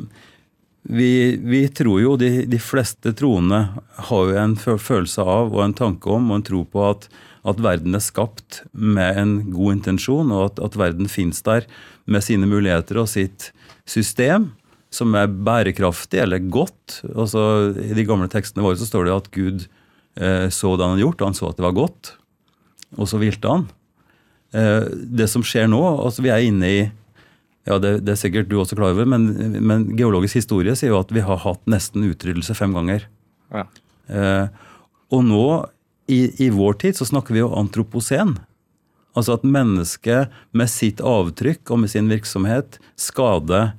vi, 0.83 1.37
vi 1.39 1.67
tror 1.71 2.01
jo, 2.01 2.15
de, 2.19 2.43
de 2.49 2.59
fleste 2.59 3.13
troende 3.15 3.61
har 4.09 4.23
jo 4.29 4.39
en 4.39 4.55
følelse 4.59 5.23
av 5.23 5.53
og 5.53 5.61
en 5.63 5.75
tanke 5.77 6.11
om 6.11 6.31
og 6.31 6.39
en 6.41 6.47
tro 6.49 6.63
på 6.67 6.83
at, 6.89 7.07
at 7.47 7.61
verden 7.63 7.95
er 7.95 8.03
skapt 8.03 8.61
med 8.71 9.19
en 9.19 9.35
god 9.53 9.77
intensjon, 9.77 10.33
og 10.35 10.49
at, 10.49 10.59
at 10.67 10.75
verden 10.79 11.11
finnes 11.11 11.39
der 11.45 11.67
med 12.03 12.25
sine 12.25 12.49
muligheter 12.49 12.99
og 12.99 13.07
sitt 13.11 13.51
system, 13.87 14.51
som 14.93 15.15
er 15.17 15.31
bærekraftig 15.31 16.19
eller 16.21 16.43
godt. 16.53 16.99
Altså, 17.15 17.73
I 17.79 17.95
de 17.95 18.05
gamle 18.07 18.27
tekstene 18.31 18.65
våre 18.65 18.77
så 18.77 18.87
står 18.87 19.07
det 19.07 19.15
at 19.15 19.31
Gud 19.33 19.63
eh, 20.19 20.49
så 20.53 20.75
det 20.75 20.83
han 20.83 20.97
hadde 20.97 21.05
gjort, 21.05 21.23
og 21.23 21.31
han 21.31 21.39
så 21.39 21.49
at 21.49 21.61
det 21.61 21.65
var 21.65 21.79
godt, 21.79 22.11
og 22.99 23.09
så 23.09 23.21
hvilte 23.23 23.55
han. 23.55 23.65
Eh, 24.53 24.91
det 24.91 25.31
som 25.31 25.45
skjer 25.47 25.71
nå, 25.71 25.81
altså 25.95 26.27
vi 26.27 26.33
er 26.33 26.43
inne 26.45 26.69
i 26.69 26.83
ja, 27.67 27.77
det, 27.79 27.93
det 28.03 28.15
er 28.15 28.19
sikkert 28.19 28.49
du 28.51 28.57
også 28.59 28.75
klar 28.75 28.91
over, 28.91 29.07
men, 29.07 29.29
men 29.63 29.85
geologisk 29.95 30.41
historie 30.41 30.75
sier 30.75 30.91
jo 30.91 30.99
at 30.99 31.13
vi 31.15 31.23
har 31.23 31.39
hatt 31.45 31.61
nesten 31.69 32.03
utryddelse 32.09 32.55
fem 32.57 32.73
ganger. 32.75 33.05
Ja. 33.53 33.67
Eh, 34.11 34.47
og 35.13 35.23
nå, 35.27 35.45
i, 36.11 36.25
i 36.43 36.49
vår 36.51 36.75
tid, 36.81 36.97
så 36.99 37.07
snakker 37.07 37.35
vi 37.35 37.43
jo 37.43 37.53
antroposen. 37.55 38.35
Altså 39.15 39.37
at 39.37 39.45
mennesket 39.47 40.33
med 40.57 40.71
sitt 40.73 40.99
avtrykk 41.05 41.71
og 41.71 41.83
med 41.83 41.93
sin 41.93 42.09
virksomhet 42.11 42.79
skader 42.99 43.71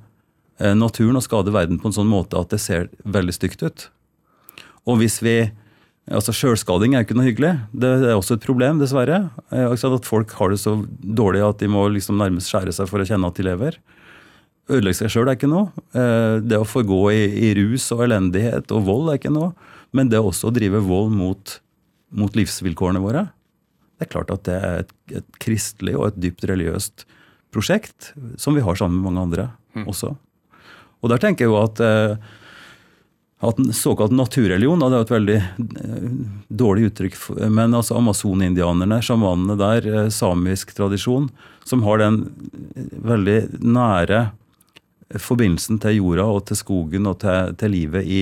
eh, 0.57 0.73
naturen 0.73 1.19
og 1.19 1.25
skader 1.27 1.53
verden 1.53 1.77
på 1.81 1.91
en 1.91 1.97
sånn 1.99 2.09
måte 2.09 2.39
at 2.39 2.55
det 2.55 2.61
ser 2.63 2.89
veldig 3.03 3.35
stygt 3.35 3.65
ut. 3.67 3.89
Og 4.89 5.01
hvis 5.01 5.19
vi 5.25 5.37
Altså 6.05 6.33
Sjølskading 6.37 6.93
er 6.93 7.01
jo 7.01 7.07
ikke 7.07 7.15
noe 7.17 7.25
hyggelig. 7.25 7.51
Det 7.73 7.89
er 8.05 8.11
også 8.13 8.35
et 8.37 8.43
problem, 8.45 8.77
dessverre. 8.81 9.23
Eh, 9.49 9.71
sant, 9.81 9.95
At 9.97 10.05
folk 10.05 10.31
har 10.37 10.51
det 10.53 10.59
så 10.61 10.75
dårlig 11.01 11.41
at 11.41 11.57
de 11.63 11.69
må 11.71 11.87
liksom 11.89 12.19
nærmest 12.21 12.51
skjære 12.51 12.73
seg 12.77 12.89
for 12.91 13.01
å 13.01 13.07
kjenne 13.09 13.25
at 13.31 13.39
de 13.39 13.45
lever. 13.47 13.79
Ødelegge 14.69 14.99
seg 14.99 15.13
sjøl 15.13 15.29
er 15.31 15.37
ikke 15.39 15.49
noe. 15.49 15.71
Eh, 15.97 16.37
Det 16.45 16.59
å 16.61 16.67
forgå 16.67 16.99
i, 17.13 17.23
i 17.49 17.53
rus 17.57 17.87
og 17.95 18.05
elendighet 18.05 18.69
og 18.75 18.85
vold 18.85 19.09
er 19.13 19.17
ikke 19.17 19.33
noe. 19.33 19.53
Men 19.97 20.09
det 20.13 20.21
også 20.21 20.51
å 20.51 20.53
drive 20.53 20.83
vold 20.85 21.09
mot, 21.15 21.57
mot 22.13 22.37
livsvilkårene 22.37 23.01
våre, 23.01 23.25
det 23.97 24.05
er 24.05 24.11
klart 24.11 24.29
at 24.33 24.43
det 24.45 24.55
er 24.61 24.79
et, 24.83 24.89
et 25.23 25.37
kristelig 25.41 25.95
og 25.95 26.09
et 26.09 26.17
dypt 26.19 26.43
religiøst 26.49 27.05
prosjekt 27.55 28.11
som 28.37 28.53
vi 28.57 28.61
har 28.65 28.75
sammen 28.75 28.99
med 28.99 29.07
mange 29.07 29.23
andre 29.23 29.45
også. 29.87 30.09
Og 31.01 31.09
der 31.13 31.21
tenker 31.23 31.45
jeg 31.45 31.53
jo 31.53 31.61
at 31.61 31.79
eh, 31.79 32.17
en 33.41 33.73
såkalt 33.73 34.13
naturreligion. 34.15 34.79
Det 34.79 34.95
er 34.95 35.03
et 35.03 35.13
veldig 35.13 35.35
eh, 35.35 36.07
dårlig 36.47 36.89
uttrykk. 36.89 37.17
Men 37.51 37.75
altså 37.75 37.97
amazonindianerne, 37.99 39.01
sjamanene 39.03 39.57
der, 39.59 39.89
eh, 39.91 40.09
samisk 40.13 40.73
tradisjon, 40.77 41.29
som 41.67 41.83
har 41.83 42.01
den 42.01 42.21
eh, 42.75 42.87
veldig 43.11 43.39
nære 43.59 44.29
forbindelsen 45.21 45.79
til 45.83 45.99
jorda 45.99 46.25
og 46.25 46.45
til 46.49 46.59
skogen 46.59 47.07
og 47.11 47.19
til, 47.21 47.53
til 47.59 47.75
livet 47.75 48.07
i 48.07 48.21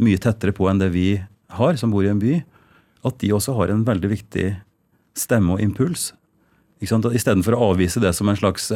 mye 0.00 0.20
tettere 0.20 0.54
på 0.56 0.68
enn 0.70 0.80
det 0.80 0.92
vi 0.94 1.08
har, 1.56 1.76
som 1.76 1.92
bor 1.92 2.06
i 2.06 2.12
en 2.12 2.20
by, 2.20 2.38
at 3.04 3.18
de 3.20 3.32
også 3.34 3.56
har 3.56 3.72
en 3.72 3.84
veldig 3.86 4.12
viktig 4.12 4.46
stemme 5.18 5.56
og 5.56 5.64
impuls. 5.64 6.10
Istedenfor 6.80 7.56
å 7.56 7.72
avvise 7.72 8.00
det 8.00 8.12
som 8.16 8.30
en 8.30 8.38
slags 8.38 8.70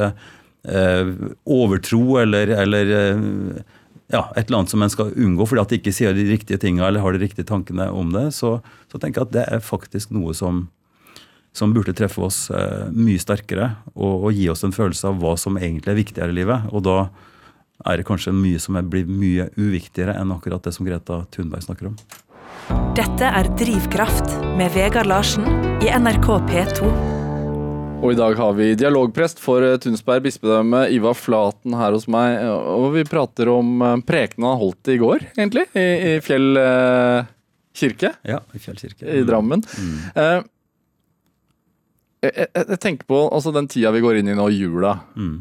eh, 0.64 1.12
overtro 1.44 2.18
eller, 2.20 2.52
eller 2.64 2.92
eh, 2.98 3.24
ja, 4.12 4.26
et 4.36 4.46
eller 4.46 4.60
annet 4.60 4.72
som 4.74 4.82
en 4.84 4.92
skal 4.92 5.12
unngå 5.16 5.46
fordi 5.48 5.62
at 5.62 5.72
de 5.72 5.80
ikke 5.80 5.94
sier 5.96 6.16
de 6.16 6.26
riktige 6.28 6.60
tinga 6.60 6.86
eller 6.86 7.04
har 7.04 7.14
de 7.14 7.22
riktige 7.22 7.48
tankene 7.48 7.88
om 7.90 8.12
det, 8.14 8.28
så, 8.36 8.58
så 8.92 9.00
tenker 9.00 9.22
jeg 9.22 9.30
at 9.30 9.36
det 9.36 9.44
er 9.56 9.64
faktisk 9.64 10.12
noe 10.14 10.34
som, 10.36 10.66
som 11.56 11.72
burde 11.76 11.96
treffe 11.96 12.20
oss 12.24 12.46
eh, 12.52 12.90
mye 12.92 13.20
sterkere 13.22 13.70
og, 13.94 14.28
og 14.28 14.36
gi 14.36 14.50
oss 14.52 14.64
en 14.66 14.76
følelse 14.76 15.08
av 15.08 15.22
hva 15.22 15.36
som 15.40 15.56
egentlig 15.60 15.94
er 15.94 16.02
viktigere 16.02 16.34
i 16.34 16.38
livet. 16.42 16.68
Og 16.74 16.84
da 16.84 16.98
er 17.84 17.98
det 17.98 18.06
kanskje 18.08 18.34
mye 18.36 18.60
som 18.62 18.78
blir 18.90 19.08
mye 19.08 19.48
uviktigere 19.56 20.14
enn 20.20 20.32
akkurat 20.36 20.64
det 20.64 20.74
som 20.76 20.86
Greta 20.86 21.24
Thunberg 21.34 21.64
snakker 21.64 21.90
om. 21.92 21.98
Dette 22.94 23.28
er 23.40 23.50
Drivkraft 23.58 24.38
med 24.58 24.72
Vegard 24.76 25.10
Larsen 25.10 25.48
i 25.84 25.90
NRK 25.90 26.30
P2. 26.48 27.13
Og 28.04 28.12
i 28.12 28.16
dag 28.18 28.34
har 28.36 28.52
vi 28.58 28.66
dialogprest 28.76 29.38
for 29.40 29.64
eh, 29.64 29.78
Tunsberg 29.80 30.26
bispedømme, 30.26 30.82
Ivar 30.92 31.16
Flaten, 31.16 31.72
her 31.78 31.94
hos 31.96 32.04
meg. 32.12 32.36
Og 32.44 32.90
vi 32.98 33.04
prater 33.08 33.48
om 33.48 33.78
eh, 33.80 33.94
prekenen 34.04 34.50
han 34.50 34.60
holdt 34.60 34.90
i 34.92 34.98
går, 35.00 35.24
egentlig, 35.38 35.64
i, 35.72 35.86
i 36.10 36.18
Fjell 36.24 36.60
eh, 36.60 37.30
kirke 37.74 38.12
Ja, 38.28 38.42
i 38.52 38.60
Fjell 38.60 38.76
kirke. 38.82 39.08
i 39.08 39.22
Drammen. 39.24 39.64
Mm. 39.80 39.96
Eh, 40.20 40.36
jeg, 42.26 42.34
jeg, 42.44 42.50
jeg 42.74 42.80
tenker 42.84 43.08
på 43.08 43.22
altså 43.32 43.52
den 43.56 43.70
tida 43.72 43.92
vi 43.96 44.04
går 44.04 44.20
inn 44.20 44.30
i 44.32 44.36
nå, 44.36 44.50
jula. 44.52 44.98
Mm. 45.16 45.40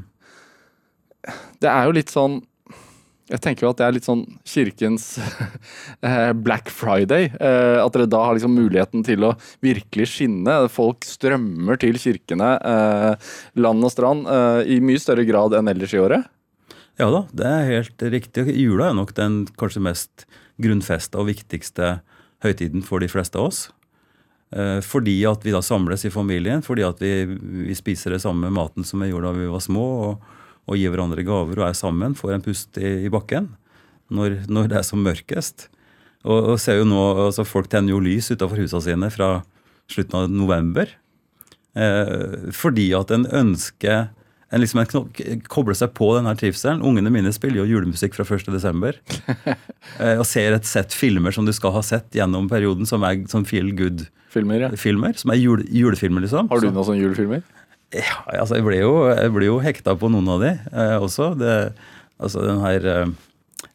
Det 1.63 1.69
er 1.71 1.87
jo 1.87 1.93
litt 1.99 2.11
sånn 2.11 2.41
Jeg 3.31 3.39
tenker 3.39 3.63
jo 3.63 3.69
at 3.71 3.79
det 3.79 3.85
er 3.85 3.93
litt 3.95 4.07
sånn 4.07 4.23
kirkens 4.47 5.05
eh, 6.03 6.31
Black 6.35 6.67
Friday. 6.73 7.29
eh, 7.39 7.79
At 7.79 7.95
dere 7.95 8.09
da 8.11 8.19
har 8.25 8.35
liksom 8.35 8.55
muligheten 8.57 9.05
til 9.07 9.23
å 9.23 9.31
virkelig 9.63 10.09
skinne. 10.11 10.57
Folk 10.71 11.07
strømmer 11.07 11.79
til 11.79 11.99
kirkene, 12.01 12.49
eh, 12.59 13.31
land 13.63 13.87
og 13.87 13.93
strand, 13.93 14.27
i 14.67 14.81
mye 14.83 14.99
større 14.99 15.23
grad 15.27 15.55
enn 15.55 15.71
ellers 15.71 15.95
i 15.95 16.01
året. 16.03 16.27
Ja 16.99 17.07
da, 17.09 17.23
det 17.31 17.47
er 17.47 17.69
helt 17.71 18.03
riktig. 18.13 18.49
Jula 18.59 18.91
er 18.91 18.99
nok 18.99 19.15
den 19.17 19.43
kanskje 19.57 19.85
mest 19.87 20.27
grunnfesta 20.61 21.23
og 21.23 21.31
viktigste 21.31 21.95
høytiden 22.43 22.83
for 22.85 23.01
de 23.01 23.09
fleste 23.09 23.39
av 23.39 23.49
oss. 23.49 23.63
Fordi 24.85 25.15
at 25.25 25.41
vi 25.41 25.55
da 25.55 25.63
samles 25.65 26.03
i 26.05 26.11
familien, 26.13 26.61
fordi 26.61 26.83
at 26.85 26.99
vi, 27.01 27.23
vi 27.65 27.73
spiser 27.73 28.13
det 28.13 28.21
samme 28.21 28.51
maten 28.53 28.85
som 28.85 29.01
vi 29.01 29.09
gjorde 29.09 29.31
da 29.31 29.39
vi 29.39 29.49
var 29.49 29.63
små, 29.65 29.87
og, 30.11 30.27
og 30.69 30.79
gir 30.79 30.93
hverandre 30.93 31.25
gaver 31.27 31.59
og 31.59 31.67
er 31.67 31.77
sammen, 31.77 32.15
får 32.15 32.37
en 32.37 32.45
pust 32.45 32.79
i, 32.79 33.05
i 33.07 33.11
bakken 33.11 33.51
når, 34.13 34.43
når 34.51 34.71
det 34.71 34.79
er 34.79 34.87
som 34.87 35.03
mørkest. 35.03 35.67
Og, 36.23 36.53
og 36.53 36.59
ser 36.61 36.79
jo 36.79 36.87
nå, 36.87 37.01
altså 37.25 37.43
Folk 37.47 37.67
tenner 37.71 37.91
jo 37.91 38.03
lys 38.03 38.31
utenfor 38.31 38.61
husene 38.61 38.83
sine 38.85 39.09
fra 39.11 39.29
slutten 39.91 40.19
av 40.21 40.31
november. 40.31 40.91
Eh, 41.75 42.51
fordi 42.55 42.91
at 42.95 43.11
en 43.11 43.25
ønsker 43.27 44.11
en 44.53 44.61
liksom 44.61 44.83
en 44.83 45.39
kobler 45.49 45.73
seg 45.73 45.95
på 45.97 46.11
denne 46.13 46.35
trivselen. 46.37 46.83
Ungene 46.85 47.09
mine 47.13 47.31
spiller 47.33 47.63
jo 47.63 47.71
julemusikk 47.71 48.13
fra 48.13 48.25
1.12. 48.27 48.99
eh, 50.03 50.19
og 50.19 50.27
ser 50.29 50.53
et 50.53 50.69
sett 50.69 50.93
filmer 50.93 51.33
som 51.33 51.47
du 51.47 51.53
skal 51.57 51.73
ha 51.73 51.81
sett 51.85 52.13
gjennom 52.13 52.45
perioden, 52.51 52.85
som 52.85 53.01
er 53.07 53.23
sånn 53.31 53.47
feel 53.49 53.71
good-filmer. 53.73 54.67
Filmer, 54.77 55.09
ja. 55.15 55.23
Som 55.23 55.33
er 55.33 55.41
jule, 55.41 55.65
julefilmer, 55.73 56.27
liksom. 56.27 56.51
Har 56.53 56.61
du 56.61 56.69
noen 56.69 56.85
sånne 56.85 57.01
julefilmer? 57.01 57.41
Ja, 57.93 58.19
altså 58.41 58.57
jeg 58.57 58.65
ble 58.65 58.81
jo, 58.81 58.93
jeg 59.11 59.33
ble 59.35 59.47
jo 59.49 59.57
hekta 59.63 59.95
på 59.99 60.09
noen 60.11 60.29
av 60.35 60.43
de 60.43 60.51
eh, 60.53 60.95
også. 60.97 61.33
Det, 61.39 61.55
altså 62.21 62.45
den 62.45 62.61
her 62.63 62.87
eh, 62.89 63.11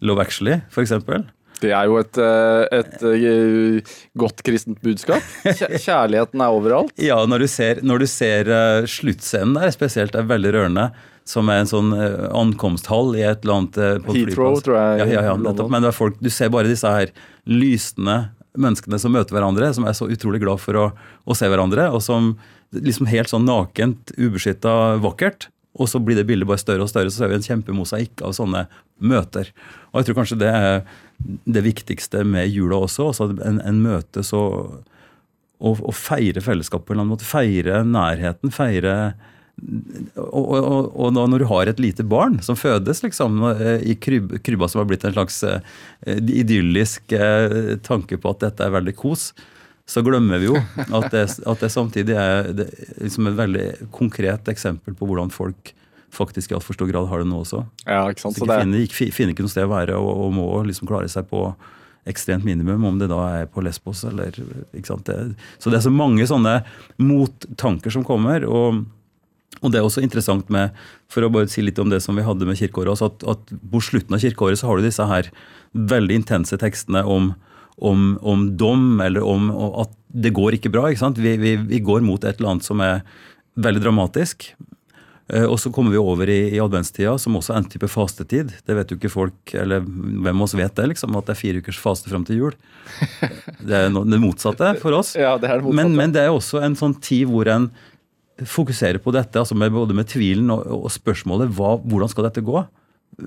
Love 0.04 0.24
Actually, 0.24 0.60
for 0.74 0.84
eksempel. 0.84 1.26
Det 1.58 1.72
er 1.74 1.88
jo 1.90 1.96
et, 1.98 2.18
et, 2.18 2.96
et 3.02 3.04
eh, 3.08 3.94
godt 4.18 4.42
kristent 4.46 4.78
budskap. 4.84 5.24
Kjærligheten 5.86 6.42
er 6.44 6.54
overalt. 6.54 6.92
Ja, 7.02 7.18
når 7.26 7.46
du 7.46 7.48
ser, 7.50 7.82
når 7.86 8.04
du 8.04 8.08
ser 8.10 8.50
eh, 8.54 8.88
sluttscenen 8.90 9.56
der, 9.58 9.74
spesielt 9.74 10.18
er 10.18 10.28
veldig 10.28 10.54
rørende, 10.54 10.88
som 11.28 11.50
er 11.52 11.60
en 11.60 11.68
sånn 11.68 11.90
ankomsthall 11.92 13.10
i 13.18 13.24
et 13.28 13.42
eller 13.44 13.58
annet 13.58 14.04
på 14.06 14.14
Heathrow, 14.16 14.54
tror 14.64 14.78
jeg, 14.78 15.00
Ja, 15.02 15.08
ja, 15.12 15.24
ja, 15.26 15.34
nettopp. 15.36 15.68
Men 15.74 15.84
er 15.84 15.92
folk, 15.92 16.16
du 16.24 16.30
ser 16.32 16.48
bare 16.54 16.70
disse 16.70 16.88
her 16.88 17.12
lysende 17.44 18.30
menneskene 18.58 18.98
som 19.00 19.12
møter 19.12 19.36
hverandre, 19.36 19.68
som 19.76 19.84
er 19.84 19.96
så 19.96 20.08
utrolig 20.08 20.40
glad 20.40 20.62
for 20.62 20.78
å, 20.78 20.86
å 21.28 21.36
se 21.36 21.48
hverandre, 21.50 21.90
og 21.92 22.00
som 22.04 22.32
liksom 22.74 23.08
helt 23.10 23.30
sånn 23.30 23.46
nakent, 23.48 24.12
ubeskytta, 24.18 24.98
vakkert. 25.04 25.48
Og 25.78 25.86
så 25.90 26.00
blir 26.02 26.18
det 26.18 26.26
bildet 26.26 26.48
bare 26.48 26.60
større 26.60 26.84
og 26.84 26.90
større, 26.90 27.10
så 27.12 27.22
ser 27.22 27.30
vi 27.30 27.38
en 27.38 27.46
kjempemosaikk 27.46 28.24
av 28.26 28.34
sånne 28.34 28.64
møter. 28.98 29.52
Og 29.92 30.00
jeg 30.00 30.08
tror 30.08 30.18
kanskje 30.18 30.40
det 30.40 30.50
er 30.50 30.80
det 31.46 31.64
viktigste 31.66 32.24
med 32.26 32.50
jula 32.50 32.82
også. 32.86 33.10
altså 33.12 33.30
en, 33.46 33.60
en 33.62 33.82
møte 33.84 34.24
så 34.26 34.42
å, 35.58 35.92
feire 35.94 36.42
fellesskapet 36.42 36.86
på 36.86 36.94
en 36.94 36.98
eller 36.98 37.06
annen 37.06 37.14
måte. 37.16 37.28
Feire 37.28 37.82
nærheten. 37.86 38.54
Feire 38.54 38.94
og, 39.58 40.44
og, 40.54 40.90
og, 40.94 41.08
når 41.16 41.42
du 41.42 41.46
har 41.50 41.66
et 41.66 41.80
lite 41.82 42.04
barn 42.06 42.36
som 42.46 42.58
fødes 42.58 43.02
liksom 43.02 43.40
i 43.82 43.96
kryb, 43.98 44.36
krybba 44.46 44.68
som 44.70 44.82
har 44.82 44.86
blitt 44.90 45.06
en 45.08 45.16
slags 45.16 45.40
eh, 45.46 45.58
idyllisk 46.06 47.10
eh, 47.16 47.74
tanke 47.82 48.20
på 48.22 48.34
at 48.34 48.44
dette 48.44 48.62
er 48.66 48.76
veldig 48.76 48.94
kos, 48.98 49.32
så 49.88 50.02
glemmer 50.04 50.40
vi 50.42 50.50
jo 50.50 50.58
at 50.84 51.08
det, 51.14 51.24
at 51.48 51.64
det 51.64 51.70
samtidig 51.72 52.16
er 52.20 52.52
det, 52.52 52.68
liksom 53.00 53.30
et 53.30 53.38
veldig 53.38 53.66
konkret 53.94 54.50
eksempel 54.52 54.96
på 54.98 55.08
hvordan 55.08 55.32
folk 55.32 55.72
faktisk 56.12 56.52
i 56.52 56.56
altfor 56.56 56.76
stor 56.76 56.88
grad 56.90 57.08
har 57.08 57.22
det 57.22 57.28
nå 57.28 57.40
også. 57.42 57.62
Ja, 57.86 58.02
ikke 58.08 58.26
sant? 58.26 58.36
Så 58.36 58.44
Så 58.44 58.46
de 58.46 58.52
det 58.52 58.56
er, 58.58 58.64
finner, 58.66 58.84
ikke, 58.84 59.10
finner 59.16 59.34
ikke 59.34 59.44
noe 59.44 59.52
sted 59.52 59.66
å 59.68 59.72
være 59.72 59.96
og, 60.00 60.12
og 60.26 60.30
må 60.36 60.46
liksom 60.68 60.88
klare 60.88 61.08
seg 61.12 61.28
på 61.30 61.42
ekstremt 62.08 62.46
minimum, 62.46 62.84
om 62.88 63.00
det 63.00 63.10
da 63.10 63.18
er 63.42 63.48
på 63.52 63.60
Lesbos 63.64 64.04
eller 64.08 64.32
ikke 64.72 64.88
sant? 64.88 65.08
Det, 65.08 65.34
Så 65.60 65.72
det 65.72 65.80
er 65.80 65.84
så 65.84 65.92
mange 65.92 66.24
sånne 66.28 66.62
mottanker 67.00 67.92
som 67.92 68.06
kommer. 68.06 68.46
og 68.48 68.86
og 69.58 69.72
det 69.72 69.80
er 69.80 69.86
også 69.86 70.04
interessant 70.04 70.50
med, 70.54 70.74
for 71.10 71.24
å 71.24 71.30
bare 71.32 71.48
si 71.50 71.64
litt 71.64 71.78
om 71.82 71.88
det 71.90 71.98
som 72.04 72.14
vi 72.14 72.22
hadde 72.22 72.46
med 72.46 72.58
kirkeåret, 72.60 73.00
at, 73.02 73.24
at 73.26 73.48
på 73.72 73.80
slutten 73.82 74.14
av 74.14 74.22
kirkeåret 74.22 74.60
så 74.60 74.68
har 74.68 74.78
du 74.78 74.86
disse 74.86 75.02
her 75.08 75.30
veldig 75.74 76.20
intense 76.20 76.58
tekstene 76.60 77.02
om, 77.02 77.32
om, 77.80 78.16
om 78.22 78.46
dom, 78.58 79.00
eller 79.04 79.22
om 79.24 79.50
at 79.84 79.92
det 80.08 80.32
går 80.34 80.56
ikke 80.56 80.70
bra. 80.72 80.86
ikke 80.90 81.02
sant? 81.04 81.18
Vi, 81.20 81.36
vi, 81.38 81.56
vi 81.68 81.78
går 81.84 82.00
mot 82.06 82.22
et 82.24 82.38
eller 82.40 82.54
annet 82.56 82.66
som 82.66 82.80
er 82.82 83.02
veldig 83.60 83.82
dramatisk. 83.84 84.48
Eh, 85.28 85.44
Og 85.44 85.58
så 85.60 85.70
kommer 85.74 85.92
vi 85.92 86.00
over 86.00 86.30
i, 86.32 86.38
i 86.56 86.60
adventstida, 86.62 87.12
som 87.20 87.36
også 87.36 87.52
er 87.54 87.60
en 87.60 87.68
type 87.68 87.90
fastetid. 87.92 88.54
Det 88.66 88.76
vet 88.78 88.90
jo 88.90 88.96
ikke 88.98 89.12
folk, 89.12 89.54
eller 89.54 89.84
hvem 89.84 90.32
av 90.40 90.46
oss 90.46 90.56
vet 90.56 90.74
det, 90.78 90.86
liksom, 90.94 91.14
at 91.20 91.28
det 91.28 91.34
er 91.36 91.40
fire 91.42 91.60
ukers 91.62 91.78
faste 91.82 92.08
fram 92.10 92.24
til 92.28 92.40
jul. 92.40 92.56
Det 93.68 93.74
er 93.76 93.90
det 93.92 94.20
motsatte 94.22 94.72
for 94.80 94.96
oss. 94.96 95.12
ja, 95.18 95.34
det 95.36 95.50
er 95.50 95.58
det 95.60 95.66
motsatte. 95.66 95.76
Men, 95.82 95.94
men 95.98 96.12
det 96.16 96.22
er 96.24 96.32
også 96.32 96.62
en 96.64 96.76
sånn 96.78 96.96
tid 97.04 97.28
hvor 97.28 97.50
en 97.52 97.68
fokuserer 98.48 99.00
på 99.02 99.10
dette, 99.12 99.34
altså 99.40 99.56
med, 99.58 99.72
både 99.74 99.96
med 99.98 100.06
tvilen 100.08 100.50
og, 100.54 100.62
og 100.86 100.90
spørsmålet 100.94 101.50
hva, 101.58 101.72
hvordan 101.82 102.10
skal 102.12 102.28
dette 102.28 102.44
gå? 102.46 102.60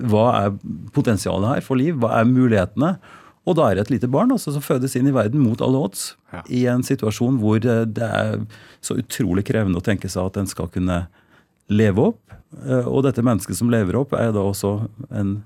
Hva 0.08 0.26
er 0.40 0.54
potensialet 0.96 1.50
her 1.58 1.66
for 1.66 1.76
liv? 1.80 1.98
Hva 2.00 2.14
er 2.22 2.30
mulighetene? 2.32 2.94
Og 3.50 3.56
da 3.58 3.70
er 3.72 3.78
det 3.80 3.88
et 3.88 3.94
lite 3.96 4.10
barn 4.12 4.34
også, 4.36 4.54
som 4.54 4.62
fødes 4.62 4.94
inn 4.98 5.08
i 5.10 5.16
verden 5.16 5.42
mot 5.42 5.62
alle 5.66 5.80
odds. 5.82 6.12
Ja. 6.34 6.44
I 6.46 6.66
en 6.70 6.84
situasjon 6.86 7.40
hvor 7.42 7.58
eh, 7.58 7.86
det 7.90 8.06
er 8.06 8.44
så 8.86 9.00
utrolig 9.02 9.48
krevende 9.48 9.82
å 9.82 9.86
tenke 9.86 10.12
seg 10.12 10.30
at 10.30 10.38
en 10.38 10.50
skal 10.50 10.70
kunne 10.74 11.06
leve 11.72 12.12
opp. 12.12 12.36
Eh, 12.62 12.86
Og 12.86 13.02
dette 13.08 13.24
mennesket 13.26 13.58
som 13.58 13.72
lever 13.74 13.98
opp, 13.98 14.14
er 14.14 14.30
da 14.36 14.44
også 14.46 14.76
en, 15.10 15.40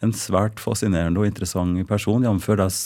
en 0.00 0.14
svært 0.16 0.62
fascinerende 0.62 1.20
og 1.20 1.28
interessant 1.28 1.76
person, 1.88 2.24
jf. 2.24 2.48
deres 2.56 2.80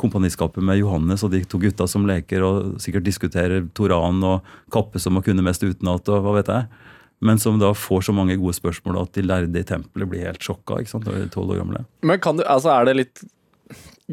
kompaniskapet 0.00 0.64
med 0.64 0.80
Johannes 0.80 1.22
og 1.22 1.34
de 1.34 1.42
to 1.44 1.60
gutta 1.62 1.84
som 1.86 2.08
leker 2.08 2.42
og 2.46 2.80
sikkert 2.82 3.04
diskuterer 3.06 3.68
Toran 3.76 4.24
og 4.24 4.48
Kappe 4.72 4.98
som 5.02 5.14
må 5.18 5.22
kunne 5.22 5.44
mest 5.44 5.62
utenat 5.62 6.08
og 6.08 6.24
hva 6.24 6.38
vet 6.40 6.48
jeg. 6.50 6.88
Men 7.22 7.38
som 7.38 7.60
da 7.60 7.68
får 7.76 8.08
så 8.08 8.16
mange 8.16 8.34
gode 8.40 8.56
spørsmål 8.56 9.02
at 9.04 9.12
de 9.14 9.22
lærde 9.22 9.60
i 9.60 9.68
tempelet 9.68 10.08
blir 10.10 10.24
helt 10.26 10.42
sjokka 10.42 10.80
ikke 10.80 10.90
sant, 10.96 11.04
når 11.06 11.20
de 11.20 11.28
er 11.28 11.30
tolv 11.36 11.52
år 11.54 11.60
gamle. 11.60 11.84
Men 12.02 12.18
kan 12.24 12.40
du, 12.40 12.42
altså 12.50 12.72
er 12.74 12.88
det 12.88 12.96
litt 12.98 13.22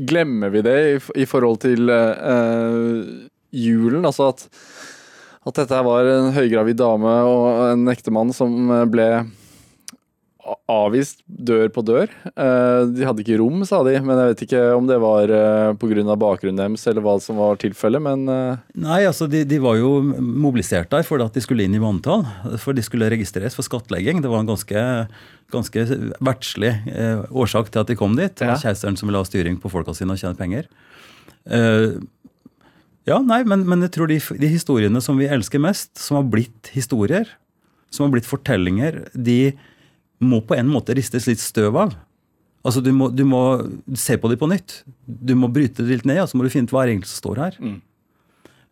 Glemmer 0.07 0.53
vi 0.53 0.63
det 0.63 0.77
i, 0.79 0.93
i 1.23 1.25
forhold 1.27 1.59
til 1.65 1.89
uh, 1.89 3.27
julen? 3.51 4.05
Altså 4.05 4.29
at, 4.31 4.45
at 5.49 5.61
dette 5.63 5.81
var 5.85 6.07
en 6.07 6.31
høygravid 6.35 6.79
dame 6.79 7.15
og 7.27 7.47
en 7.71 7.91
ektemann 7.91 8.31
som 8.35 8.71
eh, 8.75 8.85
ble 8.91 9.09
avvist 10.69 11.21
dør 11.27 11.67
på 11.73 11.81
dør. 11.85 12.11
Eh, 12.33 12.81
De 12.95 13.05
hadde 13.07 13.23
ikke 13.23 13.37
rom, 13.41 13.61
sa 13.67 13.79
de, 13.85 13.93
men 14.01 14.17
jeg 14.17 14.31
vet 14.33 14.43
ikke 14.47 14.61
om 14.77 14.87
det 14.89 14.97
var 15.01 15.29
eh, 15.33 15.71
pga. 15.79 16.15
bakgrunnen 16.19 16.57
deres 16.61 16.85
eller 16.89 17.01
hva 17.05 17.15
som 17.21 17.37
var 17.41 17.57
tilfellet, 17.61 18.01
men 18.01 18.27
eh, 18.29 18.57
Nei, 18.75 19.01
altså 19.09 19.27
de, 19.29 19.43
de 19.47 19.59
var 19.63 19.77
jo 19.79 19.91
mobilisert 20.19 20.89
der 20.93 21.03
for 21.07 21.21
at 21.25 21.33
de 21.37 21.41
skulle 21.45 21.63
inn 21.67 21.75
i 21.75 21.81
manntall. 21.83 22.25
For 22.61 22.73
de 22.73 22.81
skulle 22.85 23.09
registreres 23.11 23.55
for 23.57 23.63
skattlegging. 23.67 24.21
Det 24.21 24.29
var 24.31 24.43
en 24.43 24.51
ganske, 24.51 24.83
ganske 25.51 25.87
verdslig 26.19 26.73
årsak 27.31 27.69
til 27.73 27.83
at 27.83 27.91
de 27.93 27.97
kom 27.99 28.15
dit. 28.19 28.35
Det 28.35 28.47
var 28.47 28.57
Ja. 28.57 28.63
keiseren 28.69 28.97
som 28.97 29.07
ville 29.09 29.19
ha 29.21 29.27
styring 29.27 29.57
på 29.61 29.69
folka 29.71 29.93
sine 29.97 30.13
og 30.15 30.21
tjene 30.21 30.37
penger. 30.39 30.69
Ja, 33.09 33.17
nei, 33.25 33.41
men, 33.47 33.63
men 33.65 33.81
jeg 33.85 33.93
tror 33.95 34.09
de, 34.11 34.19
de 34.37 34.49
historiene 34.51 35.01
som 35.01 35.17
vi 35.17 35.29
elsker 35.31 35.61
mest, 35.63 35.95
som 35.97 36.19
har 36.19 36.27
blitt 36.29 36.69
historier, 36.75 37.29
som 37.89 38.05
har 38.05 38.13
blitt 38.13 38.27
fortellinger, 38.29 38.99
de 39.17 39.53
må 40.19 40.41
på 40.45 40.57
en 40.57 40.69
måte 40.69 40.95
ristes 40.97 41.27
litt 41.29 41.41
støv 41.41 41.77
av. 41.79 41.97
Altså 42.65 42.81
Du 42.83 42.91
må, 42.95 43.07
du 43.11 43.23
må 43.27 43.41
se 43.97 44.17
på 44.19 44.31
dem 44.31 44.39
på 44.39 44.49
nytt. 44.51 44.81
Du 45.05 45.35
må 45.39 45.47
bryte 45.51 45.83
det 45.83 45.99
litt 45.99 46.09
ned, 46.09 46.21
og 46.23 46.31
så 46.31 46.39
må 46.39 46.45
du 46.45 46.51
finne 46.53 46.67
ut 46.67 46.75
hva 46.75 46.85
egentlig 46.87 47.11
som 47.11 47.21
står 47.23 47.43
her. 47.43 47.59
Mm. 47.63 47.77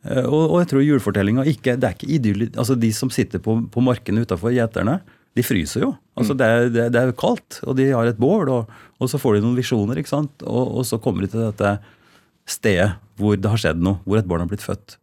Og, 0.08 0.44
og 0.44 0.58
jeg 0.62 0.68
tror 0.72 0.84
julefortellinga 0.86 1.44
ikke 1.50 1.74
Det 1.76 1.88
er 1.88 1.96
ikke 1.96 2.12
idyllisk. 2.16 2.58
Altså 2.62 2.78
De 2.80 2.92
som 2.96 3.10
sitter 3.12 3.42
på, 3.44 3.58
på 3.72 3.84
markene 3.84 4.24
utafor 4.24 4.54
gjeterne, 4.56 5.00
de 5.38 5.44
fryser 5.46 5.84
jo. 5.84 5.92
Altså 6.18 6.34
det, 6.38 6.46
er, 6.48 6.70
det, 6.74 6.86
det 6.96 7.02
er 7.02 7.18
kaldt, 7.18 7.60
og 7.64 7.76
de 7.78 7.92
har 7.92 8.10
et 8.10 8.20
bål, 8.20 8.50
og, 8.50 8.72
og 8.98 9.12
så 9.12 9.20
får 9.22 9.38
de 9.38 9.44
noen 9.46 9.58
visjoner, 9.58 10.00
ikke 10.02 10.10
sant. 10.10 10.46
Og, 10.46 10.80
og 10.80 10.88
så 10.90 10.98
kommer 11.02 11.26
de 11.26 11.30
til 11.34 11.44
dette 11.46 11.76
stedet 12.48 12.96
hvor 13.20 13.38
det 13.38 13.52
har 13.52 13.62
skjedd 13.62 13.84
noe, 13.84 14.00
hvor 14.06 14.20
et 14.20 14.30
barn 14.30 14.44
har 14.46 14.50
blitt 14.50 14.66
født. 14.66 14.98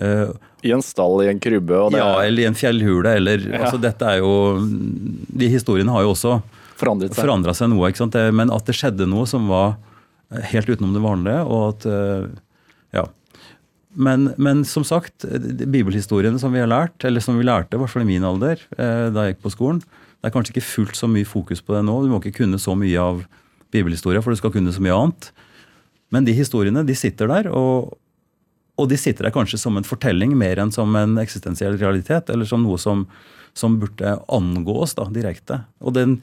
Eh, 0.00 0.28
i 0.64 0.70
en 0.72 0.80
stall 0.82 1.20
i 1.24 1.28
en 1.28 1.40
krybbe. 1.42 1.90
Ja, 1.92 2.20
eller 2.22 2.42
i 2.42 2.46
en 2.48 2.54
fjellhule, 2.56 3.16
eller 3.18 3.38
Ja. 3.44 3.64
altså 3.66 3.80
Dette 3.80 4.02
er 4.08 4.18
jo 4.22 4.58
De 5.36 5.48
historiene 5.52 5.90
har 5.92 6.02
jo 6.02 6.12
også 6.14 6.42
forandret 6.80 7.12
seg. 7.14 7.24
forandret 7.24 7.56
seg 7.56 7.68
noe. 7.68 7.90
Det- 7.92 8.32
Men 8.34 8.50
at 8.50 8.64
det 8.64 8.74
skjedde 8.74 9.06
noe 9.08 9.26
som 9.26 9.48
var 9.48 9.76
helt 10.32 10.66
utenom 10.66 10.94
det 10.94 11.02
vanlige, 11.02 11.44
og 11.46 11.74
at 11.74 11.86
uh, 11.86 12.28
Ja. 12.94 13.04
Men, 13.94 14.32
men 14.38 14.64
som 14.64 14.82
sagt, 14.82 15.26
bibelhistoriene 15.28 16.38
som 16.40 16.52
vi 16.54 16.60
har 16.60 16.66
lært, 16.68 17.04
eller 17.04 17.20
som 17.20 17.36
vi 17.36 17.44
lærte, 17.44 17.74
i 17.74 17.78
hvert 17.78 17.90
fall 17.92 18.02
i 18.02 18.06
min 18.08 18.24
alder, 18.24 18.56
uh, 18.78 19.10
da 19.12 19.26
jeg 19.26 19.36
gikk 19.36 19.42
på 19.44 19.52
skolen, 19.52 19.80
det 20.22 20.30
er 20.30 20.30
kanskje 20.30 20.54
ikke 20.54 20.64
fullt 20.64 20.96
så 20.96 21.08
mye 21.10 21.26
fokus 21.28 21.60
på 21.60 21.74
det 21.76 21.84
nå. 21.84 22.02
Du 22.02 22.08
må 22.08 22.20
ikke 22.22 22.38
kunne 22.40 22.56
så 22.56 22.72
mye 22.78 22.96
av 22.98 23.26
bibelhistorie, 23.72 24.22
for 24.22 24.30
du 24.32 24.36
skal 24.40 24.50
kunne 24.54 24.72
så 24.72 24.80
mye 24.80 24.96
annet. 24.96 25.30
Men 26.10 26.24
de 26.24 26.32
historiene, 26.32 26.84
de 26.86 26.94
sitter 26.94 27.26
der, 27.28 27.50
og, 27.52 27.92
og 28.80 28.88
de 28.88 28.96
sitter 28.98 29.28
der 29.28 29.34
kanskje 29.34 29.60
som 29.60 29.76
en 29.76 29.86
fortelling 29.86 30.32
mer 30.38 30.60
enn 30.62 30.72
som 30.72 30.94
en 30.96 31.18
eksistensiell 31.20 31.76
realitet, 31.80 32.30
eller 32.32 32.48
som 32.48 32.64
noe 32.64 32.80
som, 32.80 33.04
som 33.56 33.76
burde 33.80 34.16
angå 34.32 34.78
oss 34.84 34.96
da, 34.98 35.06
direkte. 35.12 35.60
Og 35.84 35.94
den, 35.96 36.16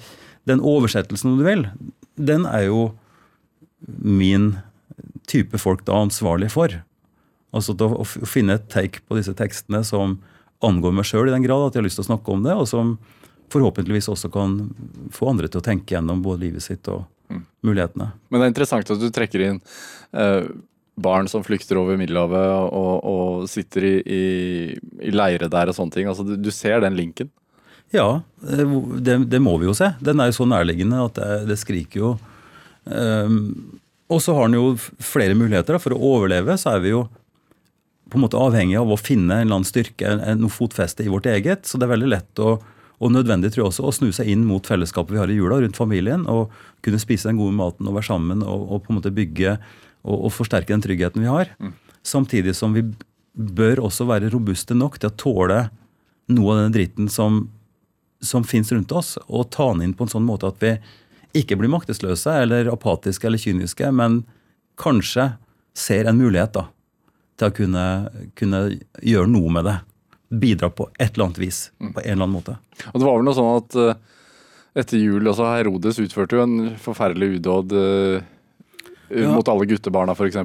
den 0.50 0.64
oversettelsen, 0.66 1.36
om 1.36 1.42
du 1.42 1.46
vil, 1.46 1.68
den 2.18 2.48
er 2.50 2.66
jo 2.68 2.90
min 3.86 4.56
type 5.30 5.62
folk 5.62 5.86
da 5.88 6.02
ansvarlig 6.02 6.50
for. 6.56 6.74
Altså 7.56 7.76
å, 7.78 8.06
finne 8.06 8.58
et 8.58 8.68
take 8.72 9.06
på 9.06 9.18
disse 9.18 9.34
tekstene 9.38 9.84
som 9.86 10.18
angår 10.66 10.94
meg 10.98 11.08
sjøl 11.08 11.30
i 11.30 11.34
den 11.34 11.46
grad 11.46 11.70
at 11.70 11.78
jeg 11.78 11.84
har 11.84 11.88
lyst 11.88 12.02
til 12.02 12.08
å 12.08 12.12
snakke 12.12 12.34
om 12.34 12.44
det, 12.46 12.58
og 12.58 12.68
som 12.70 12.98
forhåpentligvis 13.50 14.10
også 14.12 14.30
kan 14.34 14.58
få 15.14 15.30
andre 15.32 15.50
til 15.50 15.62
å 15.62 15.66
tenke 15.66 15.96
gjennom 15.96 16.22
både 16.26 16.44
livet 16.48 16.66
sitt 16.66 16.90
og 16.92 17.06
mulighetene. 17.66 18.12
Men 18.30 18.42
det 18.42 18.48
er 18.48 18.52
interessant 18.54 18.92
at 18.94 19.02
du 19.02 19.10
trekker 19.14 19.46
inn 19.46 19.62
eh, 20.18 20.50
barn 21.02 21.30
som 21.32 21.44
flykter 21.46 21.80
over 21.82 21.98
Middelhavet 22.00 22.74
og, 22.76 22.94
og 23.08 23.50
sitter 23.52 23.86
i, 23.88 23.96
i, 24.04 24.24
i 25.10 25.14
leire 25.14 25.50
der 25.52 25.72
og 25.72 25.78
sånne 25.78 25.96
ting. 25.96 26.10
Altså, 26.12 26.26
du, 26.28 26.36
du 26.40 26.52
ser 26.54 26.84
den 26.84 26.98
linken. 27.00 27.32
Ja, 27.96 28.22
eh, 28.46 28.76
det, 29.02 29.18
det 29.32 29.42
må 29.44 29.58
vi 29.62 29.70
jo 29.70 29.76
se. 29.78 29.94
Den 30.04 30.22
er 30.22 30.30
jo 30.30 30.40
så 30.42 30.50
nærliggende 30.50 31.06
at 31.08 31.20
det, 31.20 31.30
det 31.50 31.60
skriker 31.62 32.04
jo. 32.04 32.12
Um, 32.86 33.80
og 34.10 34.22
så 34.26 34.34
har 34.34 34.48
den 34.48 34.58
jo 34.58 34.74
flere 35.04 35.38
muligheter. 35.38 35.78
For 35.82 35.94
å 35.96 36.02
overleve 36.16 36.58
så 36.60 36.76
er 36.76 36.84
vi 36.86 36.94
jo 36.94 37.06
på 38.10 38.18
en 38.18 38.26
måte 38.26 38.42
avhengig 38.42 38.80
av 38.80 38.90
å 38.90 38.98
finne 38.98 39.36
en 39.36 39.46
eller 39.46 39.60
annen 39.60 39.70
styrke, 39.70 40.16
noe 40.40 40.54
fotfeste 40.54 41.06
i 41.06 41.12
vårt 41.14 41.30
eget. 41.30 41.68
Så 41.70 41.78
det 41.78 41.86
er 41.86 41.94
veldig 41.94 42.10
lett 42.10 42.42
å, 42.42 42.56
og 43.00 43.14
nødvendig 43.14 43.54
tror 43.54 43.64
jeg 43.64 43.70
også, 43.70 43.86
å 43.86 43.94
snu 43.94 44.10
seg 44.16 44.32
inn 44.34 44.48
mot 44.50 44.66
fellesskapet 44.66 45.14
vi 45.14 45.22
har 45.22 45.30
i 45.30 45.38
jula, 45.38 45.60
rundt 45.62 45.78
familien. 45.78 46.26
Og 46.30 46.50
kunne 46.86 47.02
spise 47.02 47.30
den 47.30 47.38
gode 47.42 47.58
maten 47.58 47.90
og 47.90 48.00
være 48.00 48.10
sammen 48.10 48.42
og, 48.42 48.66
og 48.66 48.82
på 48.86 48.94
en 48.94 49.00
måte 49.00 49.14
bygge 49.14 49.60
og, 50.06 50.16
og 50.16 50.34
forsterke 50.34 50.74
den 50.74 50.84
tryggheten 50.84 51.24
vi 51.24 51.32
har. 51.32 51.52
Samtidig 52.06 52.56
som 52.58 52.76
vi 52.76 52.86
bør 53.34 53.86
også 53.88 54.08
være 54.10 54.32
robuste 54.34 54.76
nok 54.78 54.98
til 55.00 55.12
å 55.12 55.18
tåle 55.20 55.60
noe 56.30 56.56
av 56.56 56.64
den 56.64 56.76
dritten 56.76 57.10
som, 57.12 57.46
som 58.22 58.46
fins 58.46 58.72
rundt 58.74 58.92
oss, 58.92 59.16
og 59.28 59.50
ta 59.54 59.72
den 59.74 59.88
inn 59.88 59.96
på 59.98 60.06
en 60.06 60.14
sånn 60.14 60.28
måte 60.28 60.50
at 60.50 60.60
vi 60.62 60.76
ikke 61.40 61.60
blir 61.60 61.72
maktesløse 61.72 62.34
eller 62.44 62.72
apatiske 62.74 63.28
eller 63.28 63.42
kyniske, 63.42 63.92
men 63.94 64.24
kanskje 64.80 65.32
ser 65.78 66.10
en 66.10 66.18
mulighet 66.18 66.56
da, 66.56 66.66
til 67.40 67.52
å 67.52 67.56
kunne, 67.56 67.86
kunne 68.40 68.62
gjøre 69.06 69.32
noe 69.32 69.54
med 69.60 69.70
det. 69.70 69.78
Bidra 70.30 70.70
på 70.74 70.90
et 71.00 71.16
eller 71.16 71.30
annet 71.30 71.42
vis. 71.42 71.60
På 71.80 72.02
en 72.02 72.06
eller 72.06 72.26
annen 72.26 72.36
måte. 72.36 72.58
Og 72.92 73.00
det 73.00 73.06
var 73.08 73.16
vel 73.18 73.26
noe 73.26 73.38
sånn 73.38 73.54
at 73.56 73.78
eh, 73.82 74.02
etter 74.78 75.02
jul 75.02 75.26
altså 75.26 75.48
Herodes 75.50 76.02
utførte 76.04 76.38
jo 76.38 76.44
en 76.46 76.76
forferdelig 76.82 77.40
udåd 77.40 77.74
eh, 77.80 78.28
Ja. 79.10 79.32
mot 79.34 79.48
alle 79.50 79.66
guttebarna, 79.70 80.14
f.eks. 80.14 80.38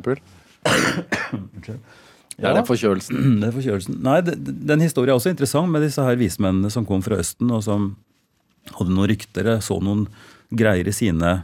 Det 2.34 2.48
er 2.48 2.56
den 2.56 2.66
forkjølelsen. 2.66 3.24
Det 3.42 3.48
er 3.48 3.54
forkjølelsen. 3.54 3.98
Nei, 4.04 4.18
Den 4.24 4.82
historien 4.82 5.12
er 5.12 5.18
også 5.20 5.30
interessant 5.34 5.70
med 5.70 5.84
disse 5.86 6.02
her 6.02 6.16
vismennene 6.18 6.70
som 6.72 6.86
kom 6.88 7.02
fra 7.04 7.18
Østen, 7.22 7.50
og 7.54 7.62
som 7.66 7.92
hadde 8.74 8.94
noen 8.94 9.10
rykter, 9.12 9.50
så 9.62 9.76
noen 9.84 10.06
greier 10.54 10.88
i 10.88 10.94
sine, 10.94 11.34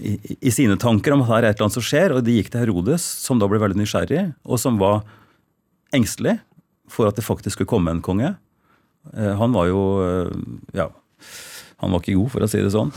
i, 0.00 0.16
i 0.40 0.50
sine 0.54 0.78
tanker 0.80 1.14
om 1.14 1.22
at 1.24 1.30
her 1.30 1.42
er 1.42 1.50
et 1.52 1.58
eller 1.58 1.68
annet 1.68 1.76
som 1.78 1.84
skjer. 1.86 2.14
Og 2.16 2.24
de 2.26 2.38
gikk 2.38 2.50
til 2.54 2.64
Herodes, 2.64 3.04
som 3.26 3.38
da 3.42 3.48
ble 3.50 3.60
veldig 3.62 3.78
nysgjerrig, 3.82 4.24
og 4.48 4.58
som 4.62 4.80
var 4.80 5.02
engstelig 5.94 6.38
for 6.90 7.08
at 7.08 7.16
det 7.20 7.24
faktisk 7.26 7.58
skulle 7.60 7.70
komme 7.70 7.92
en 7.94 8.02
konge. 8.04 8.32
Eh, 9.14 9.34
Han 9.38 9.52
var 9.54 9.68
jo 9.70 9.80
eh, 10.02 10.34
Ja, 10.80 10.88
han 11.82 11.92
var 11.92 12.00
ikke 12.00 12.14
god, 12.16 12.30
for 12.32 12.44
å 12.46 12.48
si 12.48 12.60
det 12.62 12.70
sånn. 12.72 12.92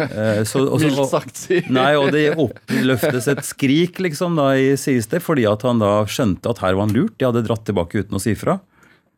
Eh, 0.00 0.40
Så, 0.48 0.64
også, 0.66 0.88
Mildt 0.90 1.10
sagt, 1.12 1.36
sier 1.38 1.68
Nei, 1.72 1.92
og 1.96 2.10
det 2.14 2.24
oppløftes 2.40 3.28
et 3.32 3.42
skrik, 3.46 4.00
liksom, 4.02 4.36
da, 4.40 4.50
i 4.58 4.74
sies 4.80 5.06
det, 5.12 5.22
fordi 5.24 5.46
at 5.48 5.62
han 5.66 5.80
da 5.82 5.92
skjønte 6.10 6.50
at 6.50 6.60
her 6.64 6.74
var 6.76 6.88
han 6.88 6.94
lurt. 6.96 7.14
De 7.20 7.28
hadde 7.28 7.44
dratt 7.46 7.64
tilbake 7.68 8.02
uten 8.02 8.18
å 8.18 8.22
si 8.22 8.34
fra. 8.38 8.58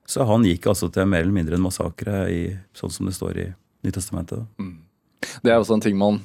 Så 0.07 0.27
han 0.29 0.45
gikk 0.47 0.67
altså 0.71 0.91
til 0.93 1.07
mer 1.09 1.23
eller 1.25 1.35
mindre 1.35 1.57
en 1.59 1.65
massakre, 1.65 2.25
i, 2.31 2.43
sånn 2.77 2.93
som 2.93 3.09
det 3.09 3.17
står 3.17 3.39
i 3.39 3.49
Nytestamentet. 3.87 4.43
da. 4.45 4.69
Det 5.43 5.51
er 5.51 5.59
også 5.63 5.75
en 5.79 5.83
ting 5.83 5.97
man 5.99 6.21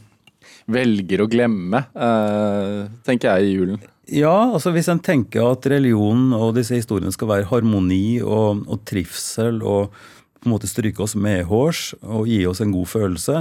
velger 0.69 1.23
å 1.23 1.29
glemme, 1.31 1.85
eh, 1.95 2.87
tenker 3.07 3.37
jeg, 3.37 3.47
i 3.47 3.55
julen. 3.55 3.79
Ja, 4.07 4.35
altså 4.55 4.71
hvis 4.75 4.87
en 4.91 5.01
tenker 5.03 5.49
at 5.51 5.65
religionen 5.67 6.31
og 6.37 6.53
disse 6.55 6.77
historiene 6.77 7.11
skal 7.11 7.27
være 7.31 7.47
harmoni 7.49 8.19
og, 8.23 8.61
og 8.67 8.83
trivsel 8.87 9.59
og 9.67 9.91
på 10.47 10.53
en 10.53 10.55
måte 10.55 10.69
stryke 10.69 11.03
oss 11.03 11.15
medhårs 11.19 11.91
og 11.99 12.29
gi 12.31 12.39
oss 12.47 12.61
en 12.63 12.71
god 12.71 12.87
følelse, 12.87 13.39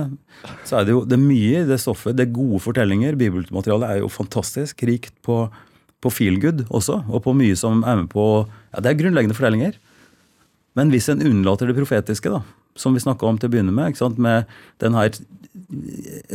så 0.66 0.81
er 0.81 0.87
det 0.87 0.95
jo 0.95 1.05
det 1.07 1.14
er 1.14 1.23
mye 1.23 1.62
i 1.62 1.69
det 1.69 1.79
stoffet. 1.79 2.16
Det 2.19 2.27
er 2.27 2.35
gode 2.35 2.59
fortellinger. 2.64 3.19
Bibelmaterialet 3.21 3.88
er 3.88 4.01
jo 4.03 4.11
fantastisk 4.11 4.83
rikt 4.88 5.14
på, 5.27 5.45
på 6.03 6.12
feel 6.12 6.40
good 6.42 6.64
også, 6.66 7.05
og 7.07 7.23
på 7.25 7.35
mye 7.38 7.57
som 7.59 7.85
er 7.87 8.03
med 8.03 8.11
på 8.11 8.27
Ja, 8.75 8.83
det 8.83 8.90
er 8.90 8.99
grunnleggende 8.99 9.37
fortellinger. 9.38 9.79
Men 10.77 10.90
hvis 10.92 11.09
en 11.09 11.23
unnlater 11.25 11.71
det 11.71 11.77
profetiske, 11.79 12.33
da, 12.33 12.42
som 12.77 12.97
vi 12.97 13.01
snakka 13.01 13.29
om 13.29 13.38
til 13.40 13.49
å 13.49 13.55
begynne 13.55 13.73
med, 13.73 13.95
ikke 13.95 14.03
sant? 14.03 14.19
med 14.21 14.51
den 14.83 14.99
her 14.99 15.14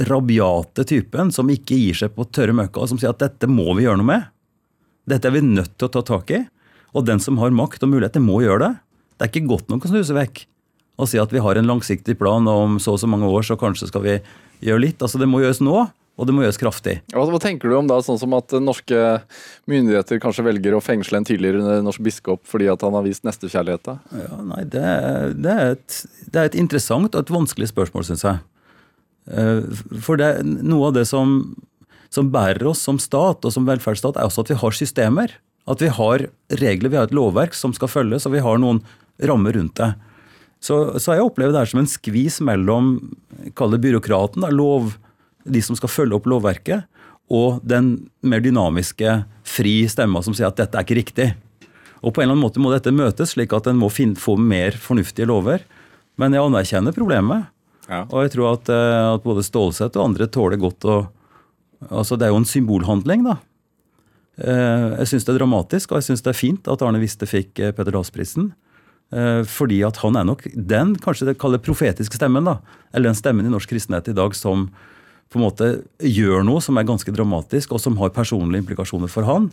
rabiate 0.09 0.85
typen 0.87 1.29
som 1.35 1.51
ikke 1.51 1.77
gir 1.77 1.99
seg 1.99 2.15
på 2.15 2.25
tørre 2.33 2.55
møkka, 2.57 2.87
som 2.89 2.97
sier 2.97 3.11
at 3.11 3.21
dette 3.21 3.49
må 3.51 3.67
vi 3.75 3.85
gjøre 3.85 3.99
noe 4.01 4.09
med. 4.09 4.31
Dette 5.11 5.29
er 5.29 5.35
vi 5.35 5.43
nødt 5.45 5.75
til 5.75 5.89
å 5.89 5.93
ta 5.93 6.05
tak 6.07 6.31
i. 6.33 6.41
Og 6.95 7.05
den 7.07 7.21
som 7.23 7.37
har 7.39 7.53
makt 7.55 7.83
og 7.85 7.91
mulighet, 7.93 8.17
må 8.23 8.41
gjøre 8.41 8.63
det. 8.63 8.71
Det 9.15 9.27
er 9.27 9.31
ikke 9.31 9.51
godt 9.51 9.69
nok 9.69 9.85
å 9.85 9.91
snuse 9.91 10.15
vekk 10.17 10.47
og 11.01 11.09
si 11.09 11.19
at 11.21 11.33
vi 11.33 11.41
har 11.41 11.57
en 11.57 11.69
langsiktig 11.69 12.17
plan 12.19 12.45
og 12.49 12.67
om 12.67 12.77
så 12.81 12.95
og 12.95 13.01
så 13.01 13.09
mange 13.09 13.29
år, 13.29 13.45
så 13.47 13.57
kanskje 13.59 13.89
skal 13.89 14.05
vi 14.05 14.19
gjøre 14.61 14.83
litt. 14.85 15.01
Altså 15.01 15.21
Det 15.21 15.29
må 15.29 15.41
gjøres 15.41 15.61
nå, 15.65 15.87
og 16.21 16.27
det 16.27 16.35
må 16.35 16.43
gjøres 16.43 16.59
kraftig. 16.61 16.99
Hva, 17.15 17.39
tenker 17.41 17.71
du 17.71 17.77
om 17.79 17.87
da, 17.89 17.97
sånn 18.05 18.19
som 18.21 18.35
at 18.37 18.53
norske 18.61 18.99
myndigheter 19.71 20.21
kanskje 20.21 20.45
velger 20.45 20.75
å 20.77 20.83
fengsle 20.83 21.17
en 21.17 21.25
tidligere 21.25 21.79
norsk 21.81 22.03
biskop 22.05 22.43
fordi 22.49 22.69
at 22.69 22.83
han 22.85 22.93
har 22.97 23.05
vist 23.07 23.25
nestekjærlighet? 23.25 23.89
Ja, 24.19 24.39
nei, 24.45 24.61
det, 24.69 24.85
det, 25.41 25.55
er 25.55 25.75
et, 25.77 25.99
det 26.27 26.43
er 26.43 26.51
et 26.51 26.59
interessant 26.61 27.15
og 27.15 27.23
et 27.23 27.33
vanskelig 27.33 27.71
spørsmål, 27.71 28.05
syns 28.11 28.25
jeg. 28.27 28.43
Eh, 29.31 29.63
For 30.05 30.21
det, 30.21 30.33
noe 30.45 30.91
av 30.91 30.99
det 30.99 31.07
som, 31.09 31.39
som 32.13 32.29
bærer 32.33 32.69
oss 32.69 32.83
som 32.85 33.01
stat 33.01 33.47
og 33.47 33.55
som 33.55 33.65
velferdsstat, 33.69 34.19
er 34.19 34.29
også 34.29 34.45
at 34.45 34.53
vi 34.53 34.61
har 34.61 34.77
systemer. 34.77 35.35
At 35.69 35.81
vi 35.81 35.89
har 35.93 36.27
regler, 36.61 36.91
vi 36.91 36.99
har 36.99 37.09
et 37.09 37.15
lovverk 37.17 37.57
som 37.57 37.73
skal 37.73 37.89
følges, 37.89 38.27
og 38.27 38.35
vi 38.35 38.45
har 38.45 38.61
noen 38.61 38.83
rammer 39.25 39.57
rundt 39.57 39.77
det. 39.79 39.93
Så, 40.61 40.77
så 41.01 41.15
jeg 41.17 41.25
opplever 41.25 41.55
det 41.55 41.63
her 41.63 41.71
som 41.71 41.81
en 41.81 41.89
skvis 41.89 42.37
mellom 42.45 42.93
kall 43.57 43.73
det 43.73 43.81
byråkraten, 43.81 44.43
da, 44.45 44.51
lov, 44.53 44.93
de 45.43 45.61
som 45.65 45.77
skal 45.77 45.89
følge 45.89 46.19
opp 46.19 46.27
lovverket, 46.29 46.85
og 47.31 47.61
den 47.65 47.95
mer 48.27 48.43
dynamiske, 48.43 49.21
fri 49.47 49.75
stemma 49.89 50.21
som 50.21 50.35
sier 50.37 50.51
at 50.51 50.59
dette 50.59 50.77
er 50.77 50.85
ikke 50.85 50.99
riktig. 50.99 51.29
Og 52.01 52.13
på 52.13 52.21
en 52.21 52.27
eller 52.27 52.35
annen 52.35 52.43
måte 52.45 52.61
må 52.61 52.73
dette 52.73 52.93
møtes, 52.93 53.33
slik 53.33 53.53
at 53.57 53.69
en 53.71 53.79
må 53.79 53.89
finne, 53.93 54.19
få 54.19 54.35
mer 54.37 54.75
fornuftige 54.77 55.29
lover. 55.29 55.63
Men 56.19 56.35
jeg 56.35 56.43
anerkjenner 56.43 56.93
problemet. 56.93 57.47
Ja. 57.87 58.03
Og 58.09 58.25
jeg 58.25 58.35
tror 58.35 58.53
at, 58.55 58.69
eh, 58.69 59.07
at 59.15 59.23
både 59.25 59.45
Stålsett 59.45 59.97
og 59.97 60.11
andre 60.11 60.29
tåler 60.29 60.61
godt 60.61 60.85
å 60.85 61.01
Altså, 61.89 62.13
det 62.13 62.27
er 62.27 62.29
jo 62.29 62.37
en 62.37 62.45
symbolhandling, 62.45 63.23
da. 63.25 63.39
Eh, 64.37 64.97
Jeg 65.01 65.07
syns 65.09 65.25
det 65.25 65.33
er 65.33 65.39
dramatisk, 65.39 65.89
og 65.89 65.97
jeg 65.97 66.11
syns 66.11 66.21
det 66.21 66.29
er 66.29 66.37
fint 66.37 66.67
at 66.69 66.81
Arne 66.85 66.99
Viste 67.01 67.25
fikk 67.25 67.57
eh, 67.57 67.71
Peder 67.73 67.95
Dahl-prisen. 67.95 68.51
Eh, 68.53 68.60
Fordi 69.11 69.81
at 69.83 69.97
han 69.99 70.15
er 70.15 70.23
nok 70.23 70.45
den 70.55 70.93
kanskje 71.03 71.25
det 71.27 71.39
kaller 71.41 71.59
profetiske 71.59 72.15
stemmen, 72.15 72.45
da. 72.47 72.61
Eller 72.93 73.09
den 73.09 73.17
stemmen 73.19 73.47
i 73.47 73.51
norsk 73.51 73.73
kristenhet 73.73 74.07
i 74.07 74.15
dag 74.15 74.35
som 74.37 74.69
på 75.31 75.39
en 75.39 75.45
måte 75.45 75.67
gjør 75.99 76.45
noe 76.47 76.61
som 76.63 76.79
er 76.79 76.87
ganske 76.87 77.11
dramatisk, 77.15 77.73
og 77.75 77.83
som 77.83 77.97
har 77.99 78.13
personlige 78.15 78.63
implikasjoner 78.63 79.11
for 79.11 79.27
han. 79.27 79.49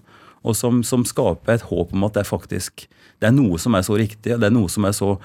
Og 0.47 0.55
som, 0.55 0.85
som 0.87 1.03
skaper 1.07 1.57
et 1.57 1.67
håp 1.67 1.91
om 1.95 2.07
at 2.07 2.15
det 2.15 2.23
er 2.23 2.31
faktisk 2.31 2.87
det 3.19 3.29
er 3.29 3.35
noe 3.35 3.59
som 3.59 3.75
er 3.75 3.85
så 3.87 3.97
riktig, 3.99 4.35
og 4.35 4.43
det 4.43 4.49
er 4.49 4.55
noe 4.55 4.71
som 4.71 4.87
er 4.87 4.95
så, 4.95 5.17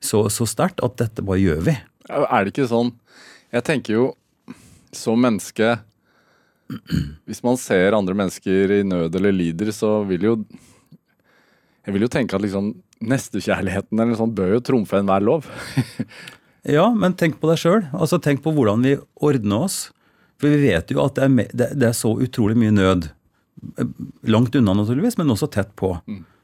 så, 0.00 0.24
så 0.32 0.46
sterkt 0.48 0.80
at 0.84 0.96
dette 1.00 1.24
bare 1.24 1.40
gjør 1.42 1.62
vi. 1.68 1.76
Er 2.10 2.44
det 2.44 2.54
ikke 2.54 2.66
sånn 2.66 2.94
Jeg 3.52 3.62
tenker 3.66 3.94
jo 3.94 4.04
som 4.96 5.20
menneske 5.20 5.76
Hvis 7.28 7.42
man 7.44 7.58
ser 7.60 7.94
andre 7.94 8.16
mennesker 8.18 8.72
i 8.80 8.82
nød 8.88 9.14
eller 9.20 9.36
lider, 9.36 9.70
så 9.76 10.00
vil 10.08 10.24
jo 10.26 10.32
Jeg 11.84 11.94
vil 11.94 12.06
jo 12.06 12.10
tenke 12.10 12.34
at 12.34 12.42
liksom 12.42 12.72
nestekjærligheten 13.00 14.02
eller 14.02 14.18
sånn 14.18 14.34
bør 14.36 14.56
jo 14.56 14.66
trumfe 14.66 15.00
enhver 15.00 15.24
lov. 15.24 15.48
Ja, 16.68 16.90
men 16.92 17.14
tenk 17.16 17.38
på 17.40 17.48
deg 17.48 17.60
sjøl. 17.60 17.86
Altså, 17.96 18.18
tenk 18.20 18.42
på 18.44 18.52
hvordan 18.52 18.82
vi 18.84 18.98
ordner 19.24 19.64
oss. 19.64 19.78
For 20.40 20.52
vi 20.52 20.70
vet 20.72 20.92
jo 20.92 21.02
at 21.04 21.16
det 21.16 21.24
er, 21.24 21.54
det, 21.72 21.86
er 21.88 21.96
så 21.96 22.14
utrolig 22.20 22.56
mye 22.60 22.74
nød. 22.74 23.10
Langt 24.28 24.56
unna, 24.56 24.74
naturligvis, 24.76 25.16
men 25.20 25.32
også 25.32 25.50
tett 25.52 25.72
på. 25.80 25.94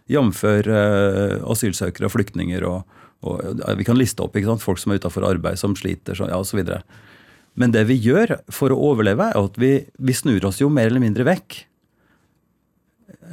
Jf. 0.09 0.43
Uh, 0.45 1.37
asylsøkere 1.53 2.09
og 2.09 2.15
flyktninger. 2.15 2.65
Og, 2.69 2.99
og, 3.29 3.61
vi 3.77 3.87
kan 3.89 4.01
liste 4.01 4.25
opp 4.25 4.37
folk 4.63 4.81
som 4.81 4.93
er 4.93 5.01
utafor 5.01 5.29
arbeid, 5.29 5.61
som 5.61 5.77
sliter 5.77 6.17
så, 6.17 6.29
ja, 6.33 6.41
osv. 6.41 6.65
Men 7.57 7.73
det 7.73 7.87
vi 7.89 7.97
gjør 8.01 8.39
for 8.53 8.73
å 8.73 8.81
overleve, 8.93 9.33
er 9.33 9.41
at 9.41 9.57
vi, 9.61 9.73
vi 9.97 10.17
snur 10.17 10.45
oss 10.49 10.61
jo 10.61 10.69
mer 10.73 10.89
eller 10.89 11.05
mindre 11.05 11.29
vekk. 11.29 11.65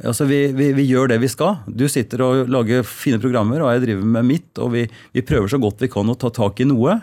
Altså, 0.02 0.26
vi, 0.26 0.48
vi, 0.56 0.72
vi 0.74 0.86
gjør 0.88 1.12
det 1.12 1.20
vi 1.22 1.30
skal. 1.30 1.60
Du 1.68 1.86
sitter 1.90 2.22
og 2.24 2.50
lager 2.50 2.86
fine 2.88 3.20
programmer, 3.22 3.62
og 3.62 3.72
jeg 3.74 3.84
driver 3.84 4.08
med 4.16 4.26
mitt. 4.26 4.50
Og 4.58 4.72
vi, 4.74 4.86
vi 5.14 5.24
prøver 5.26 5.52
så 5.52 5.60
godt 5.62 5.84
vi 5.84 5.90
kan 5.92 6.10
å 6.10 6.16
ta 6.18 6.32
tak 6.34 6.62
i 6.64 6.68
noe. 6.68 6.98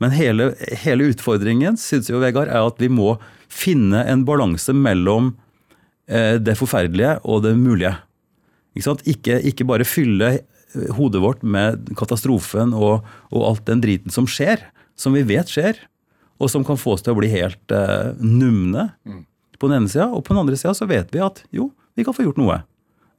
Men 0.00 0.14
hele, 0.16 0.52
hele 0.80 1.10
utfordringen 1.12 1.76
synes 1.80 2.08
jo, 2.08 2.22
Vegard, 2.22 2.48
er 2.48 2.64
at 2.64 2.80
vi 2.80 2.88
må 2.88 3.18
finne 3.52 4.00
en 4.08 4.24
balanse 4.24 4.72
mellom 4.72 5.34
eh, 6.08 6.38
det 6.40 6.56
forferdelige 6.56 7.18
og 7.28 7.44
det 7.44 7.52
mulige. 7.58 7.92
Ikke, 8.72 8.86
sant? 8.86 9.04
Ikke, 9.10 9.36
ikke 9.50 9.66
bare 9.68 9.88
fylle 9.88 10.30
eh, 10.38 10.92
hodet 10.96 11.20
vårt 11.20 11.44
med 11.44 11.90
katastrofen 11.98 12.72
og, 12.76 13.04
og 13.28 13.48
alt 13.50 13.66
den 13.68 13.82
driten 13.84 14.14
som 14.14 14.28
skjer, 14.30 14.62
som 14.96 15.16
vi 15.16 15.26
vet 15.28 15.52
skjer, 15.52 15.82
og 16.40 16.48
som 16.48 16.64
kan 16.64 16.80
få 16.80 16.94
oss 16.96 17.04
til 17.04 17.12
å 17.12 17.20
bli 17.20 17.28
helt 17.34 17.74
eh, 17.74 18.14
numne 18.24 18.88
på 19.60 19.68
den 19.68 19.82
ene 19.82 19.92
sida. 19.92 20.08
Og 20.08 20.24
på 20.24 20.32
den 20.32 20.40
andre 20.46 20.56
sida 20.56 20.72
så 20.76 20.88
vet 20.88 21.12
vi 21.12 21.20
at 21.24 21.44
jo, 21.52 21.68
vi 21.96 22.06
kan 22.06 22.16
få 22.16 22.26
gjort 22.26 22.40
noe. 22.40 22.60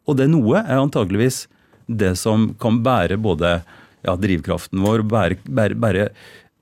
Og 0.10 0.18
det 0.20 0.30
noe 0.32 0.62
er 0.64 0.82
antageligvis 0.82 1.46
det 1.92 2.16
som 2.20 2.52
kan 2.62 2.80
bære 2.86 3.20
både 3.22 3.60
ja, 4.06 4.16
drivkraften 4.18 4.82
vår, 4.84 5.04
bære, 5.08 5.40
bære, 5.46 5.78
bære 5.82 6.10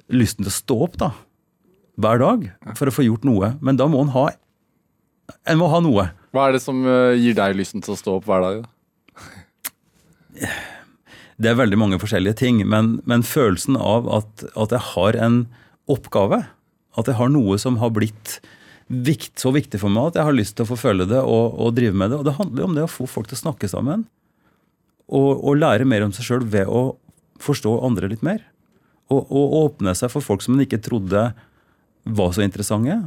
lysten 0.10 0.46
til 0.46 0.52
å 0.52 0.58
stå 0.58 0.78
opp 0.88 0.98
da, 1.02 1.12
hver 2.00 2.22
dag 2.22 2.50
for 2.78 2.90
å 2.90 2.96
få 2.96 3.06
gjort 3.06 3.28
noe. 3.28 3.54
Men 3.62 3.80
da 3.80 3.90
må 3.92 4.02
en 4.06 4.14
ha 4.16 4.30
En 5.46 5.60
må 5.60 5.68
ha 5.70 5.78
noe. 5.86 6.08
Hva 6.34 6.48
er 6.48 6.56
det 6.56 6.62
som 6.64 6.80
eh, 6.90 7.14
gir 7.22 7.36
deg 7.38 7.54
lysten 7.54 7.84
til 7.86 7.94
å 7.94 8.00
stå 8.00 8.16
opp 8.18 8.26
hver 8.26 8.42
dag? 8.42 8.64
da? 8.64 8.70
Det 11.40 11.52
er 11.52 11.60
veldig 11.60 11.78
mange 11.78 12.00
forskjellige 12.02 12.40
ting, 12.42 12.64
men, 12.68 12.98
men 13.06 13.22
følelsen 13.24 13.78
av 13.78 14.10
at, 14.12 14.44
at 14.60 14.74
jeg 14.74 14.84
har 14.96 15.20
en 15.22 15.38
oppgave, 15.90 16.42
at 16.98 17.08
jeg 17.08 17.18
har 17.20 17.30
noe 17.32 17.60
som 17.62 17.78
har 17.80 17.94
blitt 17.94 18.40
vikt, 18.90 19.36
så 19.40 19.52
viktig 19.54 19.80
for 19.82 19.94
meg 19.94 20.10
at 20.10 20.20
jeg 20.20 20.28
har 20.28 20.36
lyst 20.36 20.56
til 20.58 20.66
å 20.66 20.72
forfølge 20.72 21.06
det 21.12 21.20
og, 21.22 21.58
og 21.62 21.76
drive 21.78 21.98
med 21.98 22.12
det. 22.12 22.20
Og 22.20 22.28
det 22.28 22.38
handler 22.40 22.64
jo 22.64 22.70
om 22.70 22.78
det 22.78 22.86
å 22.88 22.92
få 22.92 23.08
folk 23.10 23.30
til 23.30 23.38
å 23.38 23.44
snakke 23.44 23.70
sammen. 23.72 24.08
Og, 25.10 25.32
og 25.38 25.60
lære 25.62 25.88
mer 25.90 26.06
om 26.06 26.14
seg 26.14 26.28
sjøl 26.28 26.48
ved 26.50 26.70
å 26.70 26.96
forstå 27.42 27.76
andre 27.86 28.12
litt 28.12 28.26
mer. 28.26 28.42
Og, 29.10 29.22
og 29.26 29.58
åpne 29.64 29.96
seg 29.98 30.12
for 30.14 30.26
folk 30.26 30.44
som 30.46 30.58
en 30.58 30.66
ikke 30.66 30.82
trodde 30.86 31.30
var 32.10 32.34
så 32.34 32.44
interessante. 32.46 32.98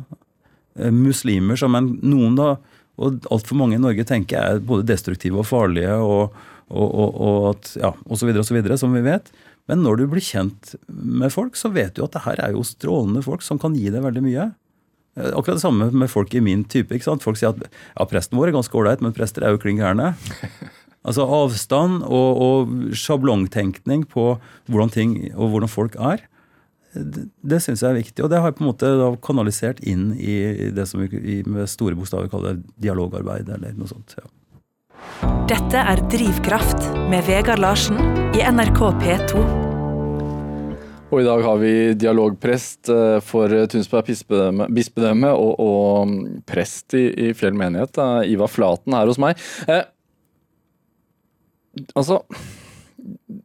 Eh, 0.78 0.94
Muslimer 0.94 1.58
som 1.58 1.74
en, 1.78 1.92
noen 2.02 2.38
da, 2.38 2.54
og 3.02 3.26
altfor 3.34 3.58
mange 3.58 3.78
i 3.78 3.82
Norge 3.82 4.06
tenker 4.06 4.38
er 4.38 4.64
både 4.66 4.86
destruktive 4.90 5.42
og 5.42 5.48
farlige. 5.50 5.98
og 5.98 6.34
og, 6.72 6.88
og, 6.88 7.16
og, 7.20 7.38
at, 7.52 7.70
ja, 7.80 7.92
så 8.16 8.28
videre, 8.28 8.78
som 8.80 8.94
vi 8.96 9.04
vet. 9.04 9.28
Men 9.70 9.84
når 9.84 10.00
du 10.00 10.06
blir 10.10 10.24
kjent 10.24 10.74
med 10.88 11.32
folk, 11.34 11.56
så 11.58 11.70
vet 11.72 11.94
du 11.96 12.04
at 12.06 12.14
det 12.16 12.24
her 12.24 12.40
er 12.42 12.56
jo 12.56 12.64
strålende 12.66 13.22
folk 13.24 13.44
som 13.44 13.60
kan 13.62 13.76
gi 13.78 13.90
deg 13.92 14.04
veldig 14.04 14.24
mye. 14.24 14.48
Eh, 15.16 15.30
Akkurat 15.36 15.58
det 15.58 15.64
samme 15.64 15.90
med 15.92 16.10
folk 16.10 16.34
i 16.34 16.40
min 16.44 16.64
type. 16.64 16.94
ikke 16.94 17.04
sant? 17.08 17.22
Folk 17.24 17.36
sier 17.40 17.52
at 17.52 17.64
ja, 17.66 18.06
presten 18.08 18.38
vår 18.38 18.48
er 18.50 18.56
ganske 18.58 18.78
ålreit, 18.78 19.02
men 19.04 19.12
prester 19.16 19.44
er 19.44 19.54
jo 19.56 19.62
klin 19.62 19.80
gærne. 19.80 20.14
Altså 21.02 21.24
avstand 21.26 22.04
og, 22.06 22.36
og 22.38 22.92
sjablongtenkning 22.94 24.04
på 24.06 24.36
hvordan 24.70 24.92
ting 24.94 25.16
og 25.34 25.48
hvordan 25.50 25.66
folk 25.72 25.96
er, 25.98 26.20
det, 26.94 27.24
det 27.42 27.58
syns 27.64 27.82
jeg 27.82 27.90
er 27.90 27.98
viktig. 27.98 28.22
Og 28.22 28.30
det 28.30 28.38
har 28.38 28.52
jeg 28.52 28.58
på 28.60 28.62
en 28.62 28.68
måte 28.68 28.92
da 29.00 29.08
kanalisert 29.26 29.80
inn 29.82 30.12
i 30.14 30.70
det 30.70 30.84
som 30.86 31.02
vi 31.02 31.40
med 31.42 31.66
store 31.66 31.98
bokstaver 31.98 32.30
kaller 32.30 32.60
dialogarbeid, 32.78 33.50
eller 33.50 33.74
noe 33.74 33.90
sånt. 33.90 34.14
ja. 34.14 34.30
Dette 35.50 35.82
er 35.82 36.04
Drivkraft 36.14 36.86
med 37.10 37.26
Vegard 37.26 37.58
Larsen 37.66 37.98
i 38.38 38.46
NRK 38.46 38.84
P2. 39.02 39.61
Og 41.12 41.20
i 41.20 41.26
dag 41.26 41.42
har 41.44 41.58
vi 41.60 41.72
dialogprest 42.00 42.88
eh, 42.92 43.18
for 43.24 43.52
Tunsberg 43.68 44.08
bispedømme, 44.72 45.32
og, 45.36 45.58
og 45.60 46.08
mm, 46.08 46.20
prest 46.48 46.96
i, 46.96 47.04
i 47.28 47.32
Fjell 47.36 47.56
menighet, 47.58 48.00
Ivar 48.32 48.48
Flaten, 48.48 48.96
her 48.96 49.10
hos 49.10 49.20
meg. 49.20 49.40
Eh, 49.68 49.84
altså 51.92 52.22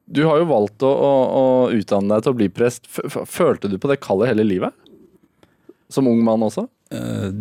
Du 0.08 0.24
har 0.28 0.40
jo 0.40 0.48
valgt 0.48 0.84
å, 0.88 0.90
å, 0.92 1.12
å 1.42 1.46
utdanne 1.76 2.16
deg 2.16 2.24
til 2.24 2.36
å 2.36 2.40
bli 2.40 2.48
prest. 2.56 2.88
Følte 2.88 3.72
du 3.72 3.76
på 3.82 3.92
det 3.92 4.00
kallet 4.04 4.32
hele 4.32 4.48
livet? 4.48 4.72
Som 5.92 6.08
ung 6.08 6.24
mann 6.24 6.46
også? 6.48 6.70
Eh, 6.96 7.34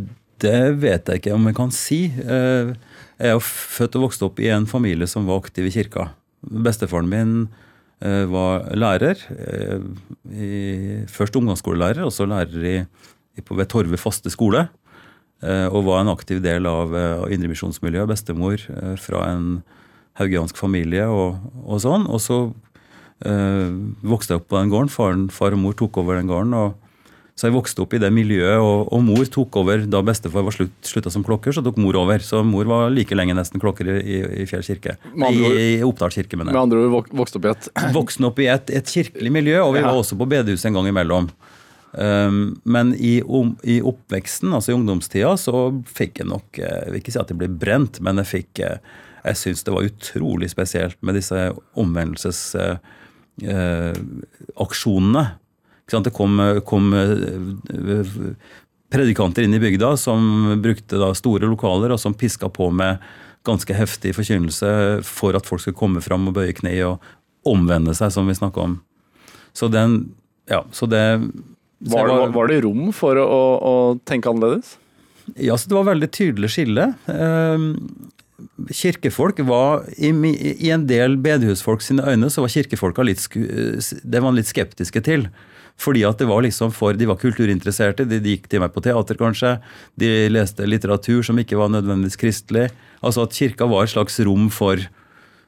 Det 0.43 0.59
vet 0.83 1.07
jeg 1.07 1.23
ikke 1.23 1.37
om 1.39 1.47
jeg 1.49 1.59
kan 1.59 1.71
si. 1.75 2.01
Eh, 2.11 2.75
Jeg 3.17 3.31
er 3.31 3.39
jo 3.39 3.45
født 3.47 3.95
og 4.01 4.09
vokst 4.09 4.27
opp 4.27 4.43
i 4.43 4.51
en 4.53 4.67
familie 4.67 5.07
som 5.09 5.31
var 5.31 5.39
aktiv 5.45 5.71
i 5.71 5.75
kirka. 5.79 6.11
Bestefaren 6.43 7.09
min 7.15 7.33
eh, 7.47 7.62
var 8.01 8.67
lærer. 8.77 9.17
eh, 9.33 9.81
i- 10.33 11.07
Først 11.09 11.37
ungdomsskolelærer, 11.37 12.05
og 12.05 12.13
så 12.13 12.27
lærer 12.27 12.65
i, 12.65 12.87
ved 13.51 13.67
Torve 13.69 13.97
faste 13.97 14.31
skole. 14.31 14.69
eh, 15.43 15.67
Og 15.73 15.85
var 15.85 16.01
en 16.01 16.09
aktiv 16.09 16.41
del 16.43 16.67
av, 16.67 16.95
eh, 16.95 17.23
av 17.23 17.31
indremisjonsmiljøet. 17.33 18.09
Bestemor 18.09 18.59
eh, 18.69 18.97
fra 18.97 19.33
en 19.33 19.63
haugiansk 20.19 20.57
familie 20.57 21.05
og, 21.07 21.39
og 21.67 21.81
sånn. 21.81 22.07
Og 22.09 22.21
så 22.21 22.53
øh, 23.25 23.73
vokste 24.03 24.35
jeg 24.35 24.41
opp 24.43 24.49
på 24.49 24.61
den 24.61 24.71
gården. 24.71 24.89
Faren, 24.93 25.31
far 25.31 25.53
og 25.53 25.59
mor 25.59 25.73
tok 25.73 25.97
over 25.99 26.17
den 26.17 26.29
gården. 26.29 26.55
og 26.55 26.75
så 27.37 27.51
jeg 27.51 27.53
vokste 27.53 27.83
opp 27.85 27.92
i 27.92 27.99
det 28.01 28.09
miljøet, 28.16 28.57
og, 28.64 28.87
og 28.96 29.03
mor 29.05 29.27
tok 29.29 29.59
over 29.61 29.83
da 29.92 30.01
bestefar 30.07 30.40
var 30.46 30.55
slutt, 30.57 30.72
slutta 30.88 31.11
som 31.12 31.20
klokker. 31.27 31.53
Så 31.53 31.61
tok 31.66 31.77
mor 31.77 31.92
over. 32.01 32.16
Så 32.25 32.40
mor 32.49 32.64
var 32.70 32.88
like 32.94 33.12
lenge 33.18 33.35
nesten 33.37 33.61
klokker 33.61 33.85
i, 33.92 33.96
i, 34.01 34.16
i 34.40 34.46
Fjell 34.49 34.64
kirke. 34.64 34.94
Eh. 35.05 35.37
I, 35.37 35.42
i 35.77 35.83
Oppdal 35.85 36.09
kirke, 36.14 36.33
mener 36.40 36.57
Med 36.57 36.62
andre 36.62 36.81
ord 36.87 36.94
vok 36.94 37.11
vokste 37.20 37.37
opp 37.37 37.44
i 37.44 37.51
et 37.53 37.68
Voksen 37.99 38.25
opp 38.31 38.40
i 38.40 38.49
et, 38.49 38.72
et 38.81 38.88
kirkelig 38.88 39.29
miljø, 39.37 39.59
og 39.66 39.75
vi 39.77 39.83
Ja. 39.85 39.90
var 39.90 40.01
også 40.01 40.16
på 40.16 40.25
bedehuset 40.33 40.64
en 40.70 40.79
gang 40.81 40.88
imellom. 40.94 41.29
Um, 41.96 42.57
men 42.68 42.90
i, 42.96 43.18
om, 43.22 43.53
i 43.64 43.79
oppveksten, 43.85 44.53
altså 44.57 44.72
i 44.72 44.77
ungdomstida, 44.77 45.37
så 45.40 45.68
fikk 45.88 46.18
jeg 46.20 46.27
nok 46.29 46.59
eh, 46.61 46.83
Jeg 46.87 46.90
vil 46.92 47.01
ikke 47.05 47.12
si 47.14 47.20
at 47.22 47.31
jeg 47.33 47.38
ble 47.40 47.49
brent, 47.53 48.01
men 48.05 48.16
jeg 48.20 48.29
fikk 48.33 48.61
eh, 48.66 48.79
Jeg 49.29 49.37
syns 49.44 49.61
det 49.64 49.72
var 49.77 49.87
utrolig 49.88 50.49
spesielt 50.53 50.96
med 51.05 51.14
disse 51.20 51.38
omvendelsesaksjonene. 51.77 52.85
Ikke 54.57 55.22
sant? 55.22 55.42
Det 55.87 56.11
kom, 56.11 56.40
kom 56.66 56.90
eh, 56.99 58.25
predikanter 58.90 59.46
inn 59.46 59.55
i 59.55 59.62
bygda 59.62 59.92
som 59.96 60.57
brukte 60.62 60.99
da 60.99 61.12
store 61.14 61.46
lokaler, 61.46 61.94
og 61.94 62.01
som 62.03 62.14
piska 62.14 62.51
på 62.51 62.70
med 62.75 63.03
ganske 63.46 63.75
heftig 63.75 64.16
forkynnelse 64.16 64.70
for 65.07 65.38
at 65.38 65.46
folk 65.46 65.62
skulle 65.62 65.79
komme 65.79 66.03
fram 66.03 66.27
og 66.27 66.35
bøye 66.38 66.57
kne 66.57 66.75
og 66.88 67.12
omvende 67.46 67.94
seg, 67.94 68.11
som 68.14 68.27
vi 68.27 68.35
snakka 68.35 68.64
om. 68.64 68.81
Så 69.55 69.70
den 69.72 70.14
Ja, 70.51 70.64
så 70.70 70.87
det 70.87 71.03
så 71.85 71.92
Var, 71.92 72.09
var, 72.09 72.29
var 72.33 72.49
det 72.49 72.61
rom 72.64 72.90
for 72.94 73.18
å, 73.20 73.25
å, 73.27 73.40
å 73.61 73.72
tenke 74.09 74.31
annerledes? 74.31 74.77
Ja, 75.37 75.57
så 75.59 75.68
det 75.68 75.77
var 75.77 75.90
veldig 75.90 76.09
tydelig 76.14 76.51
skille. 76.55 76.87
Eh, 77.11 77.66
Kirkefolk 78.72 79.40
var, 79.49 79.85
i, 79.96 80.11
i 80.66 80.70
en 80.72 80.87
del 80.88 81.18
bedehusfolk 81.20 81.85
sine 81.85 82.05
øyne, 82.05 82.31
så 82.33 82.44
var 82.44 82.53
kirkefolka 82.53 83.05
litt, 83.05 83.22
det 83.33 84.22
var 84.22 84.35
litt 84.37 84.49
skeptiske 84.49 85.03
til. 85.05 85.29
Fordi 85.81 86.05
at 86.09 86.21
det 86.21 86.29
var 86.29 86.45
liksom 86.45 86.73
for, 86.73 86.97
De 86.97 87.09
var 87.09 87.19
kulturinteresserte, 87.21 88.07
de, 88.09 88.21
de 88.23 88.37
gikk 88.37 88.49
til 88.49 88.62
meg 88.62 88.73
på 88.73 88.83
teater 88.85 89.19
kanskje. 89.21 89.57
De 90.01 90.29
leste 90.33 90.65
litteratur 90.67 91.25
som 91.27 91.39
ikke 91.41 91.59
var 91.61 91.73
nødvendigvis 91.73 92.17
kristelig. 92.21 92.71
Altså 93.05 93.27
at 93.27 93.37
kirka 93.37 93.69
var 93.69 93.85
et 93.85 93.93
slags 93.93 94.17
rom 94.25 94.49
for, 94.53 94.81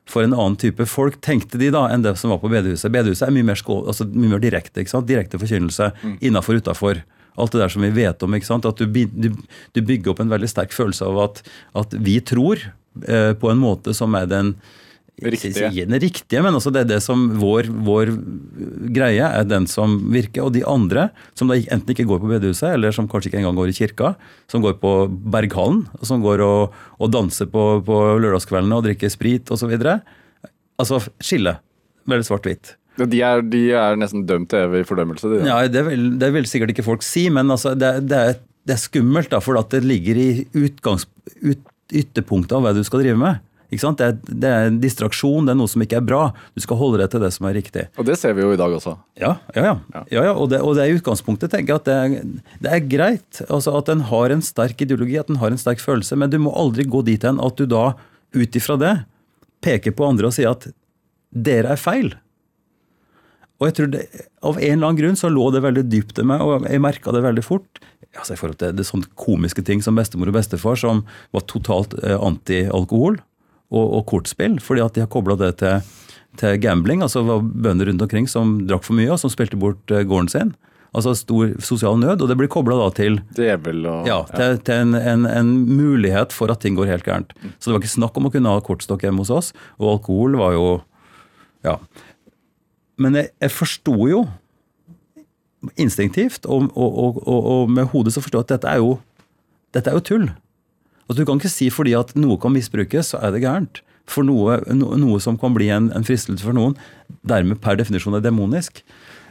for 0.08 0.26
en 0.26 0.36
annen 0.36 0.58
type 0.60 0.84
folk, 0.90 1.20
tenkte 1.24 1.60
de 1.60 1.70
da, 1.74 1.86
enn 1.92 2.04
det 2.04 2.16
som 2.20 2.34
var 2.34 2.42
på 2.42 2.50
bedehuset. 2.52 2.92
Bedehuset 2.92 3.28
er 3.28 3.34
mye 3.34 3.46
mer, 3.48 3.60
skål, 3.60 3.86
altså 3.88 4.08
mye 4.12 4.34
mer 4.34 4.42
direkte. 4.44 4.82
ikke 4.82 4.92
sant? 4.92 5.08
Direkte 5.08 5.40
forkynnelse. 5.40 5.92
Mm. 6.02 6.18
Innafor, 6.30 6.60
utafor. 6.60 7.00
Alt 7.38 7.54
det 7.54 7.62
der 7.62 7.72
som 7.72 7.86
vi 7.86 7.94
vet 7.94 8.22
om. 8.26 8.34
ikke 8.36 8.50
sant? 8.50 8.68
At 8.68 8.82
du, 8.82 8.86
du, 9.08 9.30
du 9.72 9.80
bygger 9.80 10.12
opp 10.12 10.20
en 10.20 10.32
veldig 10.32 10.50
sterk 10.50 10.76
følelse 10.76 11.08
av 11.08 11.22
at, 11.24 11.40
at 11.78 11.96
vi 12.04 12.18
tror 12.20 12.60
eh, 13.06 13.32
på 13.38 13.52
en 13.52 13.62
måte 13.62 13.96
som 13.96 14.16
er 14.18 14.28
den 14.28 14.56
Riktige. 15.18 15.86
Den 15.88 15.98
riktige, 15.98 16.42
men 16.44 16.54
også 16.54 16.70
det 16.74 16.84
er 16.84 16.90
det 16.92 16.98
som 17.02 17.24
vår, 17.40 17.70
vår, 17.86 18.12
greie 18.94 19.26
er 19.26 19.46
den 19.48 19.66
som 19.70 19.96
virker. 20.14 20.46
Og 20.46 20.52
de 20.54 20.62
andre, 20.68 21.08
som 21.38 21.50
da 21.50 21.58
enten 21.58 21.94
ikke 21.94 22.06
går 22.08 22.22
på 22.22 22.30
bedehuset, 22.30 22.70
eller 22.70 22.94
som 22.94 23.08
kanskje 23.10 23.32
ikke 23.32 23.40
engang 23.42 23.58
går 23.58 23.72
i 23.72 23.78
kirka, 23.80 24.12
som 24.50 24.62
går 24.64 24.78
på 24.82 24.92
Berghallen, 25.08 25.86
og 25.98 26.06
som 26.06 26.22
går 26.24 26.44
og, 26.46 26.76
og 27.02 27.14
danser 27.14 27.50
på, 27.50 27.68
på 27.86 28.02
lørdagskveldene 28.22 28.78
og 28.78 28.86
drikker 28.86 29.12
sprit 29.12 29.50
osv. 29.54 29.74
Altså 30.78 31.02
skille. 31.18 31.58
Veldig 32.08 32.28
svart-hvitt. 32.30 32.76
De 33.06 33.20
er, 33.22 33.42
de 33.46 33.60
er, 33.78 33.98
nesten 33.98 34.24
dømt 34.26 34.50
til 34.50 34.64
evig 34.64 34.84
fordømmelse? 34.88 35.30
De, 35.30 35.42
ja, 35.46 35.60
det 35.70 35.84
vil, 35.86 36.06
det 36.18 36.32
vil, 36.34 36.46
sikkert 36.50 36.72
ikke 36.74 36.86
folk 36.86 37.04
si, 37.06 37.28
men 37.30 37.50
altså, 37.54 37.76
det, 37.78 37.92
det, 38.10 38.18
er, 38.18 38.38
det, 38.66 38.74
er, 38.74 38.80
skummelt 38.82 39.30
da, 39.30 39.42
for 39.44 39.58
det 39.70 39.84
ligger 39.86 40.18
i 40.18 40.30
utgangs, 40.58 41.06
ut, 41.44 41.62
ytterpunktet 41.88 42.56
av 42.58 42.64
hva 42.66 42.74
du 42.74 42.82
skal 42.86 43.04
drive 43.04 43.20
med. 43.20 43.44
Det 43.68 44.00
er, 44.00 44.14
det, 44.24 44.48
er, 44.48 44.66
en 44.70 44.78
distraksjon, 44.80 45.44
det 45.44 45.52
er 45.52 45.58
noe 45.60 45.68
som 45.68 45.82
ikke 45.84 45.98
er 45.98 46.04
bra. 46.06 46.22
Du 46.56 46.62
skal 46.64 46.78
holde 46.80 47.02
deg 47.02 47.10
til 47.12 47.20
det 47.20 47.28
som 47.34 47.48
er 47.50 47.56
riktig. 47.58 47.84
Og 48.00 48.06
det 48.08 48.16
ser 48.16 48.32
vi 48.36 48.40
jo 48.40 48.54
i 48.54 48.60
dag 48.60 48.72
også. 48.72 48.94
Ja, 49.20 49.34
ja. 49.52 49.74
ja. 49.92 50.04
ja. 50.08 50.22
og, 50.32 50.48
det, 50.52 50.62
og, 50.64 50.72
det, 50.78 50.86
er 50.86 50.96
utgangspunktet 50.96 51.52
tenker 51.52 51.74
jeg 51.74 51.82
at 51.82 51.88
det 51.88 51.96
er, 51.98 52.46
det 52.64 52.72
er 52.72 52.86
greit. 52.88 53.42
Altså 53.44 53.76
At 53.76 53.92
en 53.92 54.06
har 54.08 54.32
en 54.32 54.44
sterk 54.44 54.80
ideologi, 54.80 55.18
at 55.20 55.28
en 55.28 55.40
har 55.42 55.52
en 55.52 55.60
sterk 55.60 55.84
følelse. 55.84 56.16
Men 56.16 56.32
du 56.32 56.38
må 56.40 56.54
aldri 56.56 56.88
gå 56.88 57.04
dit 57.04 57.28
hen 57.28 57.42
at 57.44 57.60
du 57.60 57.68
da, 57.68 57.92
ut 58.32 58.56
ifra 58.56 58.78
det, 58.80 58.94
peker 59.64 59.92
på 59.92 60.08
andre 60.08 60.30
og 60.30 60.36
sier 60.36 60.54
at 60.54 60.64
dere 61.28 61.76
er 61.76 61.80
feil. 61.80 62.14
Og 63.58 63.68
jeg 63.68 63.76
tror 63.76 63.92
det, 63.92 64.02
Av 64.48 64.56
en 64.56 64.64
eller 64.64 64.86
annen 64.86 65.00
grunn 65.02 65.16
så 65.18 65.28
lå 65.28 65.48
det 65.52 65.64
veldig 65.64 65.88
dypt 65.90 66.20
i 66.22 66.24
meg, 66.30 66.40
og 66.40 66.64
jeg 66.70 66.80
merka 66.80 67.12
det 67.12 67.24
veldig 67.24 67.44
fort. 67.44 67.80
Altså 68.16 68.32
I 68.32 68.40
forhold 68.40 68.60
til 68.60 68.70
det, 68.70 68.80
det 68.80 68.88
sånne 68.88 69.12
komiske 69.18 69.60
ting 69.66 69.82
som 69.84 69.98
bestemor 69.98 70.30
og 70.30 70.38
bestefar, 70.38 70.78
som 70.78 71.04
var 71.34 71.44
totalt 71.50 71.98
eh, 72.00 72.16
anti-alkohol 72.16 73.18
og, 73.68 73.84
og, 73.84 74.06
kortspill, 74.08 74.56
fordi 74.64 74.84
at 74.84 74.96
de 74.96 75.04
har 75.04 75.10
kobla 75.12 75.36
det 75.40 75.58
til, 75.60 75.82
til, 76.40 76.56
gambling. 76.62 77.02
altså 77.04 77.24
var 77.26 77.44
Bønder 77.44 77.90
rundt 77.90 78.02
omkring 78.02 78.28
som 78.30 78.62
drakk 78.68 78.86
for 78.86 78.96
mye 78.96 79.12
og 79.12 79.20
som 79.20 79.32
spilte 79.32 79.60
bort 79.60 79.92
uh, 79.92 80.00
gården 80.00 80.32
sin. 80.32 80.54
Altså 80.96 81.12
stor 81.18 81.52
sosial 81.60 81.98
nød, 82.00 82.22
og 82.24 82.30
det 82.30 82.38
blir 82.40 82.48
kobla 82.48 82.78
til, 82.96 83.20
Djevel 83.36 83.84
og, 83.84 84.06
ja, 84.08 84.22
til, 84.32 84.56
til 84.64 84.86
en, 84.86 84.96
en, 84.96 85.26
en, 85.28 85.50
mulighet 85.68 86.32
for 86.32 86.48
at 86.48 86.62
ting 86.64 86.78
går 86.78 86.88
helt 86.88 87.04
gærent. 87.04 87.34
Mm. 87.36 87.52
Så 87.58 87.68
det 87.68 87.74
var 87.74 87.82
ikke 87.82 87.92
snakk 87.98 88.16
om 88.16 88.30
å 88.30 88.32
kunne 88.32 88.54
ha 88.54 88.64
kortstokk 88.64 89.04
hjemme 89.04 89.20
hos 89.20 89.32
oss, 89.34 89.52
og 89.76 89.98
alkohol 89.98 90.38
var 90.40 90.56
jo 90.56 90.68
Ja. 91.66 91.76
Men 92.98 93.14
jeg, 93.14 93.28
jeg 93.42 93.52
forsto 93.52 93.94
jo 94.08 94.24
instinktivt, 95.76 96.46
og, 96.46 96.70
og, 96.76 97.20
og, 97.28 97.70
med 97.70 97.90
hodet 97.92 98.14
så 98.14 98.22
forsto 98.22 98.38
jeg 98.38 98.46
at 98.46 98.52
dette 98.56 98.72
er 98.72 98.82
jo, 98.82 98.96
dette 99.74 99.90
er 99.90 99.98
jo 99.98 100.04
tull. 100.06 100.28
Altså, 101.08 101.22
du 101.22 101.28
kan 101.28 101.40
ikke 101.40 101.52
si 101.52 101.70
fordi 101.72 101.94
at 101.96 102.14
noe 102.20 102.36
kan 102.40 102.52
misbrukes, 102.54 103.14
så 103.14 103.20
er 103.24 103.32
det 103.34 103.44
gærent. 103.44 103.82
For 104.08 104.24
noe, 104.24 104.58
no, 104.76 104.94
noe 105.00 105.20
som 105.20 105.36
kan 105.40 105.54
bli 105.56 105.68
en, 105.72 105.90
en, 105.96 106.04
fristelse 106.06 106.44
for 106.44 106.56
noen, 106.56 106.76
dermed 107.28 107.60
per 107.64 107.78
definisjon 107.80 108.16
er 108.16 108.24
demonisk. 108.24 108.82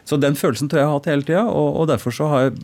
Så 0.08 0.20
den 0.22 0.38
følelsen 0.40 0.70
tror 0.70 0.80
jeg 0.80 0.86
jeg 0.86 0.90
har 0.90 1.00
hatt 1.00 1.10
hele 1.12 1.28
tida, 1.28 1.46
og, 1.50 1.70
og, 1.82 1.88
derfor 1.92 2.14
så 2.16 2.30
har 2.32 2.48
jeg 2.48 2.58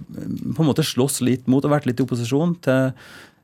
på 0.55 0.63
en 0.63 0.69
måte 0.69 0.85
slåss 0.85 1.21
litt 1.25 1.49
mot 1.51 1.65
og 1.65 1.73
vært 1.73 1.89
litt 1.89 1.99
i 1.99 2.05
opposisjon 2.05 2.55
til, 2.63 2.93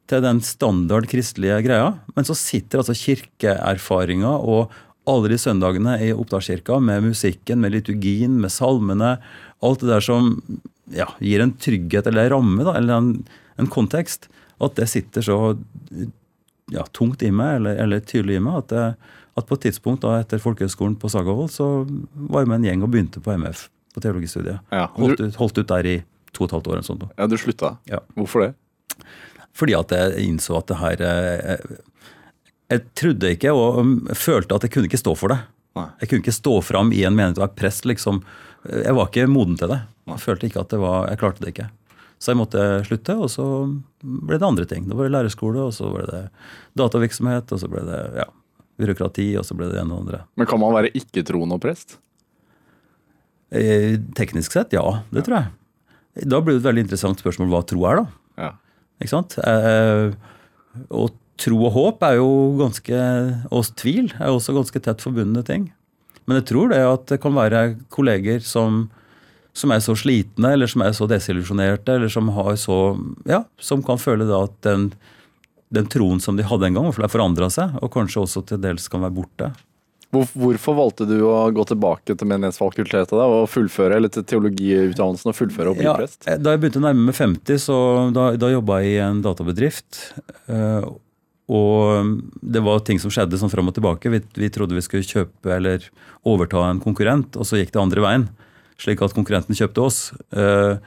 til 0.09 0.23
den 0.23 0.39
standard 0.45 1.09
kristelige 1.11 1.59
greia. 1.65 1.91
Men 2.15 2.29
så 2.29 2.37
sitter 2.37 2.81
altså 2.81 2.95
kirkeerfaringa 2.97 4.37
og 4.39 4.73
alle 5.09 5.31
de 5.31 5.39
søndagene 5.41 5.97
i 6.05 6.09
Oppdalskirka 6.13 6.77
med 6.83 7.09
musikken, 7.09 7.61
med 7.63 7.73
liturgien, 7.73 8.37
med 8.41 8.53
salmene. 8.53 9.15
Alt 9.65 9.83
det 9.83 9.89
der 9.91 10.05
som 10.05 10.35
ja, 10.93 11.09
gir 11.21 11.43
en 11.43 11.55
trygghet 11.57 12.09
eller 12.09 12.27
en 12.27 12.35
ramme, 12.37 12.65
da, 12.67 12.75
eller 12.79 13.01
en, 13.01 13.13
en 13.59 13.69
kontekst. 13.71 14.29
At 14.59 14.75
det 14.79 14.89
sitter 14.91 15.25
så 15.25 15.37
ja, 16.73 16.85
tungt 16.95 17.23
i 17.23 17.31
meg, 17.33 17.59
eller, 17.59 17.79
eller, 17.83 18.03
tydelig 18.05 18.39
i 18.39 18.43
meg, 18.43 18.61
at, 18.63 18.73
det, 18.73 19.17
at 19.39 19.49
på 19.49 19.57
et 19.57 19.67
tidspunkt 19.67 20.03
da, 20.05 20.19
etter 20.21 20.41
folkehøgskolen 20.43 20.97
på 20.99 21.11
Sagavold, 21.11 21.51
så 21.53 21.69
var 22.29 22.43
jeg 22.43 22.51
med 22.51 22.61
en 22.61 22.69
gjeng 22.69 22.85
og 22.85 22.93
begynte 22.93 23.23
på 23.23 23.35
MF, 23.39 23.67
på 23.95 24.03
teologistudiet. 24.03 24.63
Ja, 24.73 24.87
du, 24.95 25.03
holdt, 25.03 25.23
ut, 25.23 25.39
holdt, 25.41 25.61
ut, 25.61 25.69
der 25.71 25.89
i 25.89 25.97
to 26.35 26.45
og 26.45 26.49
et 26.49 26.57
halvt 26.57 26.71
år. 26.71 26.81
En 26.81 26.89
sånn. 26.89 27.05
Ja, 27.15 27.29
Du 27.29 27.37
slutta? 27.41 27.77
Ja. 27.89 28.01
Hvorfor 28.17 28.45
det? 28.45 28.51
Fordi 29.57 29.75
at 29.75 29.93
jeg 29.95 30.27
innså 30.29 30.59
at 30.59 30.69
det 30.69 30.77
her 30.79 31.01
jeg, 31.03 31.39
eh, 31.55 31.79
jeg 32.69 32.83
trodde 32.99 33.31
ikke 33.33 33.53
og 33.57 34.11
følte 34.17 34.55
at 34.55 34.67
jeg 34.67 34.75
kunne 34.75 34.89
ikke 34.91 35.01
stå 35.01 35.15
for 35.17 35.33
det. 35.33 35.39
Nei. 35.79 35.87
Jeg 36.01 36.09
kunne 36.11 36.23
ikke 36.23 36.35
stå 36.37 36.53
fram 36.65 36.93
i 36.93 37.01
en 37.07 37.15
menighet 37.17 37.39
og 37.39 37.47
være 37.47 37.57
prest, 37.57 37.87
liksom. 37.89 38.21
Jeg 38.69 38.93
var 38.97 39.09
ikke 39.09 39.29
moden 39.31 39.57
til 39.57 39.71
det. 39.71 39.79
Jeg 40.09 40.21
følte 40.21 40.49
ikke 40.49 40.61
at 40.61 40.73
det 40.73 40.79
var, 40.81 41.07
jeg 41.09 41.21
klarte 41.21 41.43
det 41.43 41.53
ikke. 41.53 41.67
Så 42.19 42.33
jeg 42.33 42.39
måtte 42.41 42.63
slutte, 42.83 43.15
og 43.15 43.29
så 43.31 43.45
ble 44.03 44.35
det 44.35 44.47
andre 44.47 44.67
ting. 44.67 44.89
Det 44.89 44.97
var 44.99 45.11
lærerskole, 45.11 45.69
og 45.69 45.75
så 45.75 45.87
ble 45.93 46.03
det 46.09 46.25
datavirksomhet, 46.79 47.53
og 47.55 47.61
så 47.61 47.69
ble 47.71 47.85
det 47.87 47.99
ja, 48.19 48.27
byråkrati, 48.79 49.29
og 49.39 49.47
så 49.47 49.55
ble 49.55 49.69
det 49.71 49.79
ene 49.79 49.95
og 49.95 50.03
andre. 50.03 50.21
Men 50.39 50.49
kan 50.49 50.59
man 50.59 50.75
være 50.75 50.91
ikke-troende 50.99 51.55
og 51.55 51.63
prest? 51.63 51.95
Eh, 53.55 53.95
teknisk 54.19 54.53
sett, 54.57 54.75
ja. 54.75 54.83
Det 55.15 55.23
tror 55.25 55.39
jeg. 55.39 56.27
Da 56.27 56.41
blir 56.43 56.57
det 56.57 56.63
et 56.63 56.67
veldig 56.67 56.85
interessant 56.89 57.23
spørsmål 57.23 57.53
hva 57.53 57.63
tro 57.71 57.87
er, 57.87 58.03
da. 58.03 58.43
Ja. 58.43 58.51
Ikke 58.99 59.13
sant? 59.13 59.39
Eh, 59.39 60.11
og 60.91 61.15
tro 61.39 61.57
og 61.63 61.71
håp 61.75 62.03
er 62.03 62.17
jo 62.19 62.29
ganske 62.59 62.97
Og 63.55 63.67
tvil 63.79 64.09
er 64.19 64.27
jo 64.29 64.37
også 64.37 64.55
ganske 64.57 64.81
tett 64.83 65.03
forbundne 65.03 65.43
ting. 65.47 65.69
Men 66.27 66.41
jeg 66.41 66.49
tror 66.51 66.71
det 66.73 66.81
at 66.83 67.07
det 67.09 67.21
kan 67.23 67.33
være 67.33 67.61
kolleger 67.93 68.43
som 68.45 68.89
som 69.59 69.73
er 69.75 69.83
så 69.83 69.95
slitne, 69.97 70.53
eller 70.55 70.69
som 70.71 70.83
er 70.85 70.95
så 70.95 71.07
desillusjonerte, 71.09 71.97
eller 71.97 72.11
som 72.11 72.31
har 72.35 72.55
så 72.59 72.79
Ja, 73.29 73.43
som 73.59 73.83
kan 73.85 74.01
føle 74.01 74.27
da 74.29 74.43
at 74.47 74.55
den, 74.65 74.91
den 75.73 75.89
troen 75.91 76.21
som 76.23 76.37
de 76.39 76.47
hadde 76.47 76.69
en 76.69 76.79
gang, 76.79 76.91
har 76.91 77.11
forandra 77.11 77.49
seg, 77.53 77.75
og 77.83 77.91
kanskje 77.93 78.23
også 78.23 78.45
til 78.47 78.61
dels 78.63 78.87
kan 78.91 79.03
være 79.05 79.17
borte. 79.19 79.51
Hvorfor 80.09 80.73
valgte 80.73 81.05
du 81.05 81.19
å 81.21 81.35
gå 81.53 81.63
tilbake 81.69 82.15
til 82.17 82.29
Menighetsfakultetet 82.31 83.13
og 83.13 83.43
fullføre, 83.51 83.99
eller 83.99 84.09
til 84.09 84.25
teologiutdannelsen 84.25 85.29
og 85.29 85.37
fullføre 85.37 85.73
og 85.73 85.77
bli 85.77 85.85
ja, 85.85 85.93
prest? 85.99 86.25
Da 86.25 86.55
jeg 86.55 86.63
begynte 86.63 86.81
å 86.81 86.87
nærme 86.87 87.11
meg 87.11 87.17
50, 87.17 87.61
så 87.61 87.77
da, 88.15 88.31
da 88.41 88.49
jobba 88.49 88.79
jeg 88.81 88.95
i 88.95 89.03
en 89.05 89.21
databedrift. 89.25 90.01
Eh, 90.49 90.89
og 91.49 92.09
det 92.41 92.61
var 92.65 92.81
ting 92.85 93.01
som 93.01 93.13
skjedde 93.13 93.37
sånn 93.41 93.53
fram 93.53 93.69
og 93.69 93.77
tilbake. 93.77 94.09
Vi, 94.09 94.23
vi 94.41 94.49
trodde 94.53 94.77
vi 94.77 94.85
skulle 94.85 95.05
kjøpe 95.05 95.53
eller 95.53 95.85
overta 96.25 96.65
en 96.65 96.81
konkurrent, 96.81 97.37
og 97.37 97.45
så 97.45 97.61
gikk 97.61 97.75
det 97.75 97.83
andre 97.83 98.05
veien 98.05 98.29
slik 98.79 99.03
at 99.03 99.15
konkurrenten 99.15 99.57
kjøpte 99.57 99.83
oss. 99.83 99.99
Eh, 100.31 100.79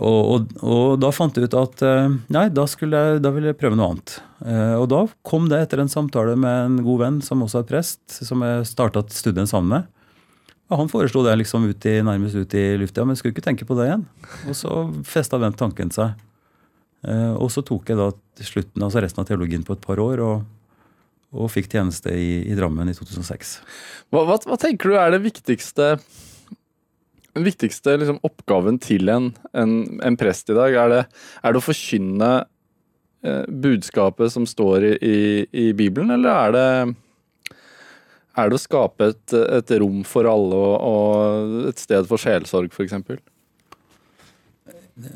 og, 0.00 0.20
og, 0.20 0.52
og, 0.64 0.84
da 1.02 1.10
fant 1.12 1.36
jeg 1.36 1.50
ut 1.50 1.56
at 1.60 1.82
eh, 1.84 2.14
nei, 2.32 2.46
da, 2.54 2.64
jeg, 2.64 3.20
da 3.20 3.32
ville 3.34 3.52
jeg 3.52 3.58
prøve 3.60 3.78
noe 3.78 3.90
annet. 3.92 4.16
Eh, 4.44 4.76
og 4.80 4.88
da 4.92 5.02
kom 5.26 5.50
det 5.52 5.60
etter 5.64 5.82
en 5.82 5.92
samtale 5.92 6.38
med 6.40 6.70
en 6.70 6.78
god 6.86 7.02
venn 7.04 7.20
som 7.24 7.44
også 7.44 7.62
er 7.62 7.68
prest, 7.68 8.02
som 8.24 8.44
jeg 8.46 8.64
starta 8.70 9.04
studien 9.12 9.50
sammen 9.50 9.76
med. 9.76 9.90
Og 10.72 10.80
han 10.80 10.88
foreslo 10.88 11.20
det 11.26 11.36
liksom 11.42 11.66
ut 11.68 11.86
i, 11.90 11.98
nærmest 12.06 12.38
ut 12.40 12.56
i 12.56 12.64
lufta, 12.80 13.04
men 13.04 13.12
jeg 13.12 13.20
skulle 13.20 13.36
ikke 13.36 13.44
tenke 13.44 13.68
på 13.68 13.76
det 13.76 13.90
igjen. 13.90 14.06
Og 14.48 14.56
så 14.56 14.78
festa 15.06 15.38
den 15.42 15.56
tanken 15.60 15.92
seg. 15.92 16.16
Og 17.36 17.50
så 17.52 17.60
tok 17.60 17.90
jeg 17.92 17.98
da 18.00 18.06
slutten, 18.40 18.80
altså 18.80 19.02
resten 19.04 19.20
av 19.20 19.26
teologien 19.28 19.66
på 19.66 19.76
et 19.76 19.82
par 19.84 20.00
år. 20.00 20.22
og 20.24 20.38
og 21.34 21.50
fikk 21.50 21.72
tjeneste 21.72 22.14
i, 22.14 22.44
i 22.46 22.54
Drammen 22.58 22.90
i 22.90 22.94
2006. 22.96 23.56
Hva, 24.14 24.22
hva, 24.28 24.38
hva, 24.46 24.58
tenker 24.60 24.92
du 24.92 24.98
er 24.98 25.14
det 25.14 25.24
viktigste 25.24 25.94
den 27.34 27.46
viktigste 27.46 27.96
liksom, 27.98 28.20
oppgaven 28.26 28.78
til 28.82 29.10
en, 29.10 29.30
en, 29.58 29.76
en, 30.04 30.18
prest 30.18 30.50
i 30.52 30.56
dag, 30.56 30.74
er 30.84 30.92
det, 30.92 31.02
er 31.42 31.54
det 31.54 31.60
å 31.60 31.64
forkynne 31.64 32.30
eh, 33.26 33.44
budskapet 33.48 34.32
som 34.34 34.46
står 34.48 34.88
i, 34.92 34.94
i, 35.02 35.18
i, 35.66 35.66
Bibelen, 35.76 36.14
eller 36.14 36.30
er 36.30 36.54
det, 36.54 37.58
er 38.38 38.50
det 38.50 38.58
å 38.58 38.62
skape 38.62 39.12
et, 39.12 39.36
et 39.60 39.76
rom 39.82 40.02
for 40.06 40.30
alle 40.30 40.64
og, 40.70 40.74
og 40.78 41.70
et 41.72 41.82
sted 41.82 42.06
for 42.10 42.22
sjelsorg, 42.22 42.70
f.eks.? 42.74 42.94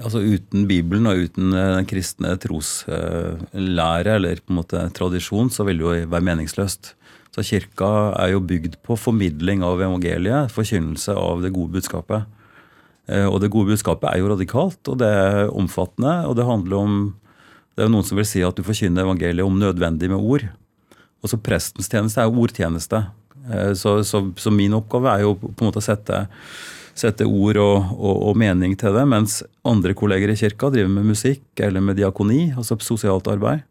Altså 0.03 0.19
Uten 0.27 0.65
Bibelen 0.67 1.07
og 1.07 1.21
uten 1.29 1.53
eh, 1.55 1.73
den 1.77 1.87
kristne 1.87 2.35
troslære 2.43 4.17
eller 4.19 4.43
på 4.43 4.51
en 4.51 4.59
måte 4.59 4.83
tradisjon, 4.97 5.53
så 5.55 5.67
vil 5.69 5.79
det 5.79 5.87
jo 5.87 6.09
være 6.11 6.27
meningsløst. 6.33 6.97
Så 7.39 7.45
kirka 7.47 7.89
er 8.19 8.33
jo 8.33 8.41
bygd 8.43 8.81
på 8.83 8.97
formidling 8.99 9.61
av 9.63 9.79
evangeliet, 9.79 10.51
forkynnelse 10.51 11.15
av 11.15 11.45
det 11.45 11.53
gode 11.55 11.77
budskapet. 11.77 12.27
Eh, 13.07 13.27
og 13.29 13.39
det 13.39 13.53
gode 13.55 13.71
budskapet 13.71 14.09
er 14.11 14.19
jo 14.19 14.33
radikalt, 14.33 14.81
og 14.91 14.99
det 14.99 15.07
er 15.07 15.53
omfattende. 15.55 16.25
Og 16.27 16.35
det 16.35 16.49
handler 16.49 16.77
om 16.77 17.01
Det 17.79 17.85
er 17.85 17.87
jo 17.87 17.95
noen 17.95 18.07
som 18.09 18.19
vil 18.19 18.27
si 18.27 18.41
at 18.43 18.57
du 18.59 18.65
forkynner 18.67 19.05
evangeliet 19.05 19.47
om 19.47 19.55
nødvendig 19.55 20.09
med 20.11 20.19
ord. 20.19 20.49
Og 21.23 21.31
så 21.31 21.39
prestens 21.39 21.87
tjeneste 21.87 22.19
er 22.19 22.27
jo 22.27 22.43
ordtjeneste. 22.43 23.05
Eh, 23.53 23.71
så, 23.79 24.03
så, 24.03 24.25
så, 24.35 24.51
min 24.51 24.75
oppgave 24.75 25.13
er 25.13 25.23
jo 25.23 25.37
på 25.39 25.53
en 25.53 25.69
måte 25.69 25.79
å 25.79 25.87
sette, 25.87 26.25
sette 26.99 27.23
ord 27.23 27.61
og, 27.63 27.93
og, 27.95 28.17
og, 28.33 28.35
mening 28.35 28.75
til 28.75 28.99
det, 28.99 29.07
mens 29.07 29.45
andre 29.63 29.95
kolleger 29.95 30.35
i 30.35 30.41
kirka 30.41 30.73
driver 30.75 30.91
med 30.91 31.07
musikk 31.13 31.63
eller 31.63 31.87
med 31.87 32.01
diakoni, 32.03 32.49
altså 32.59 32.75
sosialt 32.83 33.31
arbeid. 33.31 33.63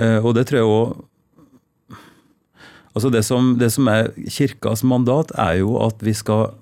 Eh, 0.00 0.24
og 0.24 0.32
det 0.38 0.48
tror 0.48 0.62
jeg 0.62 0.72
òg 0.72 1.04
Altså 2.94 3.10
det 3.10 3.24
som, 3.26 3.54
det 3.58 3.72
som 3.74 3.88
er 3.90 4.12
kirkas 4.30 4.84
mandat, 4.86 5.32
er 5.40 5.58
jo 5.64 5.76
at 5.82 6.02
vi 6.04 6.14
skal 6.14 6.52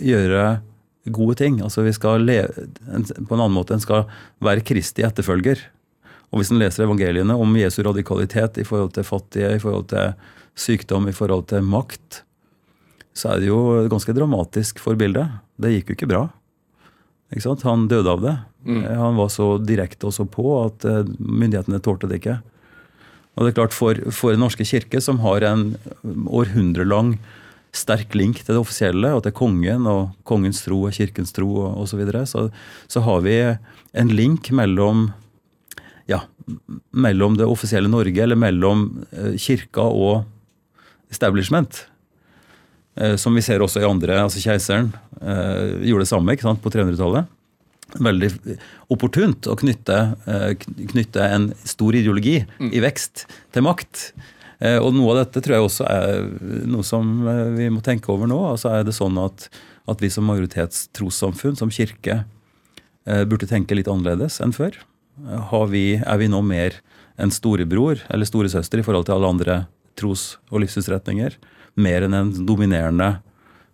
gjøre 0.00 0.60
gode 1.08 1.36
ting. 1.40 1.60
Altså 1.64 1.84
vi 1.86 1.94
skal 1.96 2.24
leve, 2.26 2.68
På 3.26 3.34
en 3.34 3.40
annen 3.40 3.56
måte, 3.56 3.74
en 3.74 3.82
skal 3.82 4.04
være 4.44 4.64
Kristi 4.66 5.04
etterfølger. 5.06 5.62
Og 6.30 6.40
Hvis 6.40 6.52
en 6.52 6.60
leser 6.60 6.84
evangeliene 6.84 7.34
om 7.34 7.56
Jesu 7.58 7.82
radikalitet 7.82 8.60
i 8.60 8.66
forhold 8.66 8.92
til 8.94 9.04
fattige, 9.04 9.56
i 9.56 9.62
forhold 9.62 9.88
til 9.88 10.12
sykdom, 10.54 11.08
i 11.08 11.16
forhold 11.16 11.48
til 11.48 11.64
makt, 11.64 12.22
så 13.16 13.32
er 13.32 13.40
det 13.40 13.48
jo 13.48 13.88
ganske 13.90 14.14
dramatisk 14.14 14.78
for 14.78 14.94
bildet. 14.94 15.26
Det 15.58 15.72
gikk 15.72 15.90
jo 15.90 15.96
ikke 15.98 16.10
bra. 16.12 16.22
Ikke 17.30 17.42
sant? 17.42 17.64
Han 17.66 17.88
døde 17.90 18.10
av 18.10 18.22
det. 18.22 18.36
Mm. 18.66 18.84
Han 18.84 19.18
var 19.18 19.30
så 19.32 19.56
direkte 19.58 20.08
og 20.08 20.14
så 20.14 20.26
på 20.28 20.46
at 20.64 20.84
eh, 20.86 21.06
myndighetene 21.18 21.80
tålte 21.82 22.10
det 22.10 22.20
ikke. 22.20 22.38
Og 23.40 23.46
det 23.46 23.54
er 23.54 23.56
klart 23.62 23.72
For, 23.72 23.96
for 24.12 24.34
Den 24.34 24.44
norske 24.44 24.66
kirke, 24.68 25.00
som 25.00 25.22
har 25.24 25.40
en 25.48 25.70
århundrelang 26.04 27.16
sterk 27.72 28.12
link 28.18 28.42
til 28.42 28.52
det 28.52 28.60
offisielle, 28.60 29.14
og 29.14 29.22
til 29.24 29.32
kongen 29.32 29.86
og 29.88 30.10
kongens 30.28 30.60
tro 30.64 30.82
og 30.84 30.92
kirkens 30.92 31.32
tro 31.32 31.48
osv., 31.70 31.88
så, 31.88 31.98
videre, 32.00 32.24
så 32.26 32.50
så 32.90 33.00
har 33.06 33.22
vi 33.24 33.36
en 33.94 34.10
link 34.10 34.50
mellom 34.50 35.12
ja, 36.10 36.24
mellom 36.90 37.38
det 37.38 37.46
offisielle 37.46 37.88
Norge, 37.88 38.18
eller 38.22 38.36
mellom 38.36 39.04
eh, 39.14 39.38
kirka 39.38 39.86
og 39.86 40.24
establishment. 41.10 41.86
Eh, 42.98 43.14
som 43.16 43.38
vi 43.38 43.44
ser 43.46 43.62
også 43.62 43.80
i 43.80 43.86
andre, 43.86 44.18
altså 44.18 44.42
Keiseren 44.42 44.90
eh, 45.22 45.78
gjorde 45.86 46.04
det 46.04 46.10
samme 46.10 46.34
ikke 46.34 46.48
sant, 46.48 46.60
på 46.60 46.74
300-tallet 46.74 47.30
veldig 47.98 48.30
opportunt 48.92 49.48
å 49.50 49.56
knytte, 49.58 49.98
eh, 50.30 50.52
knytte 50.92 51.24
en 51.24 51.50
stor 51.64 51.96
ideologi 51.96 52.40
mm. 52.58 52.70
i 52.76 52.82
vekst 52.84 53.26
til 53.54 53.66
makt. 53.66 54.10
Eh, 54.60 54.78
og 54.78 54.92
noe 54.96 55.14
av 55.14 55.22
dette 55.24 55.42
tror 55.44 55.56
jeg 55.56 55.66
også 55.66 55.88
er 55.88 56.28
noe 56.70 56.86
som 56.86 57.10
eh, 57.26 57.46
vi 57.56 57.70
må 57.72 57.82
tenke 57.84 58.12
over 58.12 58.30
nå. 58.30 58.38
altså 58.52 58.74
er 58.74 58.86
det 58.86 58.96
sånn 58.96 59.18
at, 59.22 59.48
at 59.90 60.04
vi 60.04 60.12
som 60.12 60.28
majoritetstrossamfunn, 60.30 61.58
som 61.58 61.72
kirke, 61.72 62.24
burde 63.26 63.46
tenke 63.48 63.74
litt 63.74 63.88
annerledes 63.90 64.36
enn 64.44 64.52
før. 64.54 64.74
Vi, 65.72 65.84
er 65.98 66.18
vi 66.20 66.26
nå 66.30 66.42
mer 66.46 66.76
en 67.18 67.32
storebror 67.32 68.02
eller 68.12 68.28
storesøster 68.28 68.78
i 68.78 68.84
forhold 68.84 69.08
til 69.08 69.16
alle 69.16 69.30
andre 69.32 69.56
tros- 69.98 70.36
og 70.52 70.60
livssynsretninger? 70.62 71.34
Mer 71.80 72.06
enn 72.06 72.14
en 72.14 72.30
dominerende 72.46 73.08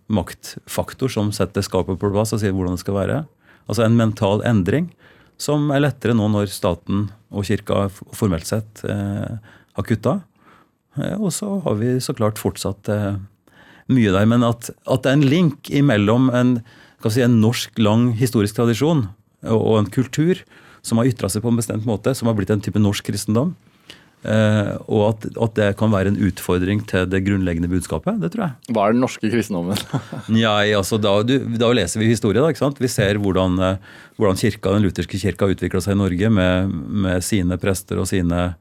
maktfaktor 0.07 1.11
som 1.11 1.33
setter 1.35 1.65
skapet 1.65 1.99
på 1.99 2.11
plass 2.13 2.33
og 2.33 2.41
sier 2.41 2.55
hvordan 2.55 2.77
det 2.77 2.83
skal 2.83 2.97
være? 2.97 3.19
Altså 3.67 3.85
en 3.85 3.97
mental 3.99 4.43
endring 4.47 4.89
som 5.37 5.69
er 5.73 5.83
lettere 5.83 6.15
nå 6.17 6.27
når 6.33 6.49
staten 6.49 7.07
og 7.29 7.45
kirka 7.45 7.87
formelt 8.15 8.47
sett 8.49 8.81
eh, 8.87 9.37
har 9.77 9.85
kutta. 9.85 10.19
Eh, 10.97 11.15
og 11.19 11.29
så 11.35 11.59
har 11.65 11.77
vi 11.79 11.97
så 12.03 12.15
klart 12.17 12.41
fortsatt 12.41 12.89
eh, 12.93 13.19
mye 13.93 14.13
der. 14.15 14.25
Men 14.29 14.45
at, 14.47 14.71
at, 14.87 15.03
det 15.03 15.11
er 15.11 15.19
en 15.19 15.27
link 15.29 15.69
imellom 15.69 16.31
en, 16.33 16.57
si, 17.05 17.21
en 17.23 17.39
norsk, 17.43 17.77
lang 17.81 18.09
historisk 18.17 18.57
tradisjon 18.57 19.05
og, 19.45 19.59
og 19.59 19.75
en 19.81 19.91
kultur 19.93 20.41
som 20.85 21.01
har 21.01 21.09
ytra 21.09 21.29
seg 21.29 21.43
på 21.43 21.51
en 21.51 21.59
bestemt 21.59 21.85
måte, 21.87 22.13
som 22.15 22.29
har 22.29 22.37
blitt 22.37 22.51
en 22.53 22.63
type 22.63 22.79
norsk 22.79 23.09
kristendom, 23.09 23.53
og 24.27 25.01
at, 25.07 25.25
at, 25.31 25.53
det 25.57 25.67
kan 25.79 25.91
være 25.93 26.11
en 26.11 26.19
utfordring 26.27 26.81
til 26.89 27.07
det 27.09 27.21
grunnleggende 27.25 27.69
budskapet. 27.71 28.19
Det 28.21 28.33
tror 28.33 28.47
jeg. 28.47 28.73
Hva 28.75 28.87
er 28.87 28.95
den 28.95 29.03
norske 29.05 29.31
kristendommen? 29.31 29.79
Nei, 30.33 30.73
altså 30.75 30.99
da, 31.01 31.15
du, 31.23 31.37
da, 31.55 31.71
leser 31.75 32.01
vi 32.01 32.11
historie. 32.11 32.41
da, 32.41 32.51
ikke 32.51 32.65
sant? 32.65 32.81
Vi 32.83 32.91
ser 32.91 33.21
hvordan, 33.23 33.55
uh, 33.61 34.03
hvordan 34.19 34.39
kirka, 34.39 34.75
den 34.75 34.85
lutherske 34.87 35.21
kirka 35.21 35.49
utvikla 35.53 35.81
seg 35.83 35.95
i 35.95 36.01
Norge 36.01 36.33
med, 36.33 36.75
med, 37.07 37.25
sine 37.25 37.59
prester 37.61 38.03
og 38.03 38.09
sine, 38.11 38.51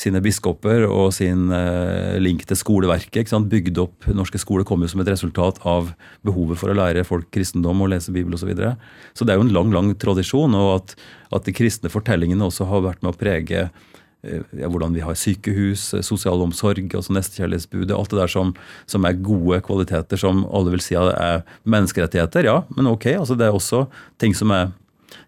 sine 0.00 0.24
biskoper 0.24 0.86
og 0.88 1.12
sin 1.16 1.46
uh, 1.52 2.16
link 2.22 2.46
til 2.48 2.58
skoleverket. 2.58 3.22
ikke 3.22 3.34
sant? 3.34 3.52
Bygd 3.52 3.84
opp 3.84 4.10
norske 4.16 4.40
skoler 4.40 4.66
kom 4.68 4.80
jo 4.80 4.90
som 4.94 5.04
et 5.04 5.12
resultat 5.12 5.60
av 5.68 5.92
behovet 6.24 6.60
for 6.60 6.72
å 6.72 6.78
lære 6.80 7.04
folk 7.08 7.28
kristendom 7.34 7.84
og 7.84 7.92
lese 7.92 8.14
Bibel 8.16 8.32
osv. 8.32 8.46
Så, 8.46 8.52
videre. 8.54 8.74
så 9.12 9.28
det 9.28 9.36
er 9.36 9.42
jo 9.42 9.46
en 9.50 9.56
lang 9.60 9.76
lang 9.76 9.92
tradisjon. 10.00 10.56
Og 10.56 10.76
at, 10.80 10.98
at 11.36 11.44
de 11.44 11.56
kristne 11.56 11.92
fortellingene 11.92 12.48
også 12.48 12.70
har 12.72 12.88
vært 12.88 13.04
med 13.04 13.12
å 13.12 13.20
prege 13.20 13.66
Eh, 13.66 13.91
hvordan 14.22 14.94
vi 14.94 15.02
har 15.02 15.16
sykehus, 15.18 15.94
eh, 15.94 16.02
sosial 16.02 16.42
omsorg, 16.42 16.94
altså 16.94 17.12
nestekjærlighetsbudet. 17.12 17.94
Alt 17.96 18.10
det 18.10 18.20
der 18.20 18.30
som, 18.30 18.54
som, 18.86 19.04
er 19.04 19.18
gode 19.18 19.60
kvaliteter 19.66 20.16
som 20.16 20.44
alle 20.46 20.70
vil 20.70 20.80
si 20.84 20.94
er 20.94 21.42
menneskerettigheter. 21.64 22.46
Ja, 22.46 22.62
men 22.76 22.86
ok, 22.86 23.06
altså 23.18 23.34
det 23.34 23.48
er 23.48 23.56
også 23.56 23.86
ting 24.18 24.34
som 24.34 24.50
er 24.54 24.70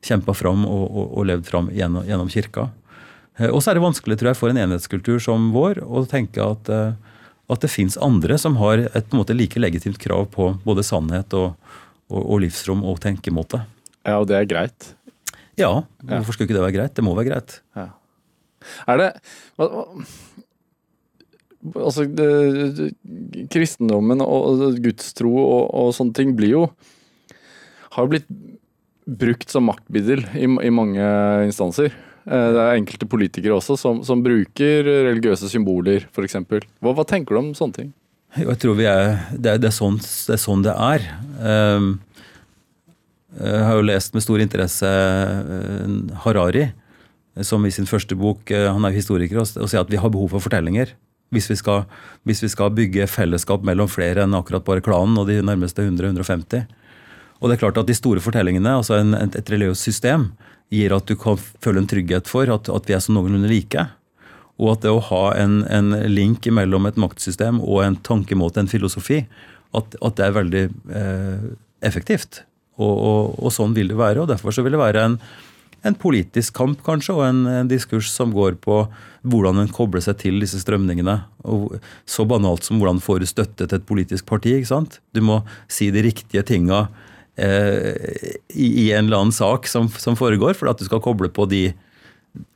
kjempa 0.05 0.35
fram 0.35 0.65
og, 0.65 0.85
og, 0.91 1.19
og, 1.19 1.27
levd 1.27 1.47
fram 1.49 1.71
gjennom, 1.75 2.07
gjennom 2.07 2.31
kirka. 2.31 2.69
Eh, 3.39 3.51
og 3.51 3.63
så 3.63 3.73
er 3.73 3.79
det 3.79 3.87
vanskelig 3.87 4.19
tror 4.21 4.31
jeg, 4.31 4.39
for 4.39 4.53
en 4.53 4.63
enhetskultur 4.63 5.19
som 5.19 5.51
vår 5.55 5.83
å 5.83 6.05
tenke 6.07 6.45
at, 6.45 6.71
at 6.71 7.67
det 7.67 7.73
fins 7.73 7.99
andre 7.99 8.39
som 8.39 8.61
har 8.63 8.87
et 8.87 9.09
på 9.09 9.17
en 9.17 9.25
måte 9.25 9.35
like 9.35 9.59
legitimt 9.59 9.99
krav 9.99 10.29
på 10.31 10.53
både 10.63 10.87
sannhet 10.87 11.35
og, 11.35 11.59
og 12.15 12.39
livsrom 12.47 12.87
og 12.87 13.03
tenkemåte. 13.03 13.65
Ja, 14.05 14.21
og 14.21 14.31
det 14.31 14.39
er 14.39 14.47
greit? 14.47 14.95
Ja, 15.59 15.83
hvorfor 15.99 16.35
skulle 16.35 16.47
ikke 16.47 16.59
det 16.59 16.67
være 16.67 16.79
greit? 16.79 16.95
Det 16.95 17.03
må 17.03 17.15
være 17.17 17.31
greit. 17.33 17.59
Ja. 17.75 17.91
Er 18.91 19.01
det 19.01 19.11
Altså, 21.75 22.05
det, 22.05 22.91
kristendommen 23.53 24.21
og 24.21 24.77
gudstro 24.85 25.31
og, 25.33 25.63
og, 25.73 25.95
sånne 25.97 26.13
ting 26.13 26.35
blir 26.37 26.51
jo 26.51 26.65
Har 27.97 28.11
blitt 28.11 28.27
brukt 29.05 29.49
som 29.53 29.65
maktmiddel 29.71 30.27
i, 30.37 30.45
i, 30.45 30.71
mange 30.73 31.05
instanser. 31.45 31.93
Eh, 32.25 32.47
det 32.57 32.61
er 32.61 32.79
enkelte 32.79 33.09
politikere 33.09 33.57
også 33.57 33.77
som, 33.81 33.99
som 34.05 34.23
bruker 34.25 34.81
religiøse 35.11 35.51
symboler, 35.53 36.07
f.eks. 36.09 36.39
Hva, 36.49 36.93
hva 36.97 37.05
tenker 37.09 37.37
du 37.37 37.41
om 37.43 37.51
sånne 37.57 37.79
ting? 37.79 37.91
Jeg 38.35 38.57
tror 38.63 38.81
er, 38.81 39.19
det, 39.37 39.51
er, 39.53 39.61
det, 39.61 39.69
er 39.69 39.77
sånn, 39.77 40.01
det 40.01 40.35
er 40.35 40.41
sånn 40.43 40.65
det 40.65 40.73
er. 40.73 41.05
Um, 41.39 41.91
jeg 43.39 43.67
har 43.69 43.77
jo 43.77 43.85
lest 43.87 44.17
med 44.17 44.25
stor 44.25 44.43
interesse 44.43 44.91
Harari 46.25 46.69
som 47.43 47.65
i 47.67 47.73
sin 47.75 47.89
første 47.91 48.15
bok, 48.19 48.51
eh, 48.51 48.71
han 48.71 48.85
er 48.87 48.95
historiker, 48.95 49.41
og 49.43 49.49
sier 49.49 49.83
at 49.83 49.91
vi 49.91 49.99
har 49.99 50.13
behov 50.13 50.31
for 50.35 50.45
fortellinger. 50.45 50.95
Hvis 51.35 51.49
vi, 51.51 51.57
skal, 51.59 51.83
hvis 52.29 52.45
vi 52.45 52.51
skal 52.53 52.71
bygge 52.71 53.09
fellesskap 53.11 53.65
mellom 53.67 53.89
flere 53.91 54.23
enn 54.23 54.37
akkurat 54.39 54.65
bare 54.67 54.85
klanen 54.85 55.19
og 55.19 55.27
de 55.27 55.41
nærmeste 55.43 55.83
100-150. 55.83 56.69
Og 57.41 57.51
det 57.51 57.57
er 57.57 57.63
klart 57.65 57.81
at 57.81 57.89
De 57.89 57.97
store 57.97 58.23
fortellingene, 58.23 58.77
altså 58.79 59.01
en, 59.01 59.17
et 59.19 59.51
religiøst 59.51 59.83
system, 59.83 60.29
gir 60.71 60.95
at 60.95 61.09
du 61.11 61.17
kan 61.19 61.37
føle 61.37 61.83
en 61.83 61.91
trygghet 61.91 62.31
for 62.31 62.49
at, 62.51 62.71
at 62.71 62.89
vi 62.89 62.95
er 62.95 63.03
så 63.03 63.15
noenlunde 63.15 63.51
like. 63.51 63.83
Og 64.63 64.77
at 64.77 64.85
det 64.85 64.93
å 64.95 65.03
ha 65.11 65.25
en, 65.43 65.63
en, 65.67 65.91
link 66.07 66.47
mellom 66.47 66.87
et 66.87 67.01
maktsystem 67.01 67.59
og 67.61 67.83
en 67.83 67.99
tankemåte, 68.07 68.63
en 68.63 68.71
filosofi, 68.71 69.25
at, 69.75 69.97
at 69.99 70.19
det 70.21 70.27
er 70.29 70.37
veldig 70.37 70.65
eh, 71.01 71.49
effektivt. 71.83 72.45
Og, 72.79 72.95
og, 72.95 73.35
og, 73.41 73.51
sånn 73.55 73.75
vil 73.75 73.91
det 73.91 73.99
være. 73.99 74.23
og 74.23 74.31
Derfor 74.31 74.55
så 74.55 74.63
vil 74.63 74.77
det 74.77 74.83
være 74.83 75.03
en, 75.09 75.19
en 75.85 75.97
politisk 76.01 76.57
kamp, 76.57 76.81
kanskje, 76.85 77.15
og 77.15 77.27
en, 77.27 77.45
en, 77.51 77.69
diskurs 77.69 78.09
som 78.13 78.33
går 78.35 78.57
på 78.65 78.85
hvordan 79.29 79.61
en 79.61 79.73
kobler 79.73 80.03
seg 80.05 80.17
til 80.23 80.41
disse 80.41 80.61
strømningene. 80.63 81.19
Og 81.45 81.77
så 82.09 82.25
banalt 82.29 82.65
som 82.65 82.81
hvordan 82.81 83.03
får 83.05 83.21
du 83.21 83.29
støtte 83.29 83.69
til 83.69 83.79
et 83.79 83.89
politisk 83.89 84.27
parti. 84.31 84.55
ikke 84.57 84.73
sant? 84.73 85.01
Du 85.17 85.21
må 85.25 85.43
si 85.69 85.91
de 85.93 86.05
riktige 86.05 86.45
tinga 86.49 86.87
eh, 87.37 88.33
i, 88.49 88.69
i, 88.87 88.87
en 88.97 89.07
eller 89.07 89.27
annen 89.27 89.37
sak 89.37 89.69
som, 89.69 89.91
som, 89.93 90.17
foregår, 90.17 90.57
for 90.57 90.73
at 90.73 90.81
du 90.81 90.89
skal 90.89 91.05
koble 91.05 91.29
på 91.33 91.49
de 91.53 91.67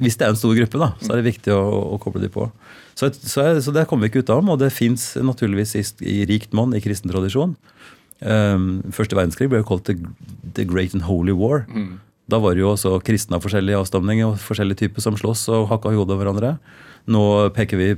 Hvis 0.02 0.16
det 0.18 0.26
er 0.26 0.32
en 0.32 0.40
stor 0.40 0.56
gruppe, 0.58 0.78
da, 0.80 0.88
så 0.98 1.12
er 1.12 1.20
det 1.20 1.28
viktig 1.28 1.52
å, 1.54 1.62
å 1.94 1.98
koble 2.02 2.24
de 2.24 2.32
på. 2.34 2.48
Så, 2.98 3.12
så, 3.14 3.44
så, 3.62 3.70
det 3.70 3.86
kommer 3.86 4.08
vi 4.08 4.10
ikke 4.10 4.24
ut 4.24 4.32
av, 4.34 4.42
og 4.42 4.58
det 4.58 4.72
fins 4.74 5.12
naturligvis 5.14 5.76
i, 5.78 5.84
i, 6.02 6.16
rikt 6.26 6.56
monn 6.56 6.74
i 6.74 6.80
kristen 6.82 7.12
tradisjon. 7.12 7.54
Um, 8.18 8.80
første 8.90 9.14
verdenskrig 9.14 9.46
ble 9.52 9.60
jo 9.60 9.68
kalt 9.68 9.86
the, 9.86 9.94
the 10.56 10.64
Great 10.66 10.96
and 10.98 11.06
Holy 11.06 11.30
War. 11.30 11.62
Mm. 11.70 12.00
Da 12.28 12.40
var 12.42 12.54
det 12.54 12.60
jo 12.60 12.74
også 12.74 12.98
kristne 13.04 13.38
av 13.38 13.44
forskjellig 13.44 13.78
avstamning 13.78 14.20
og 14.26 14.36
forskjellige 14.42 14.82
typer 14.82 15.04
som 15.04 15.16
slåss 15.16 15.46
og 15.56 15.70
hakka 15.70 15.94
i 15.94 15.96
hodet 15.96 16.12
av 16.16 16.20
hverandre. 16.20 16.52
Nå 17.08 17.22
peker 17.56 17.80
vi 17.80 17.88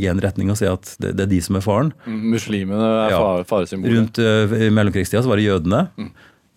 i 0.00 0.06
en 0.08 0.20
retning 0.22 0.48
og 0.52 0.56
sier 0.56 0.72
at 0.72 0.94
det, 1.02 1.12
det 1.18 1.26
er 1.26 1.32
de 1.34 1.40
som 1.44 1.58
er 1.58 1.64
faren. 1.64 1.90
Muslimene 2.08 2.86
er 3.04 3.12
ja. 3.12 3.20
faresymbolet. 3.48 3.98
Rundt 3.98 4.20
uh, 4.24 4.54
I 4.56 4.70
mellomkrigstida 4.72 5.20
så 5.20 5.28
var 5.28 5.40
det 5.40 5.48
jødene. 5.50 5.82
Mm. 6.00 6.08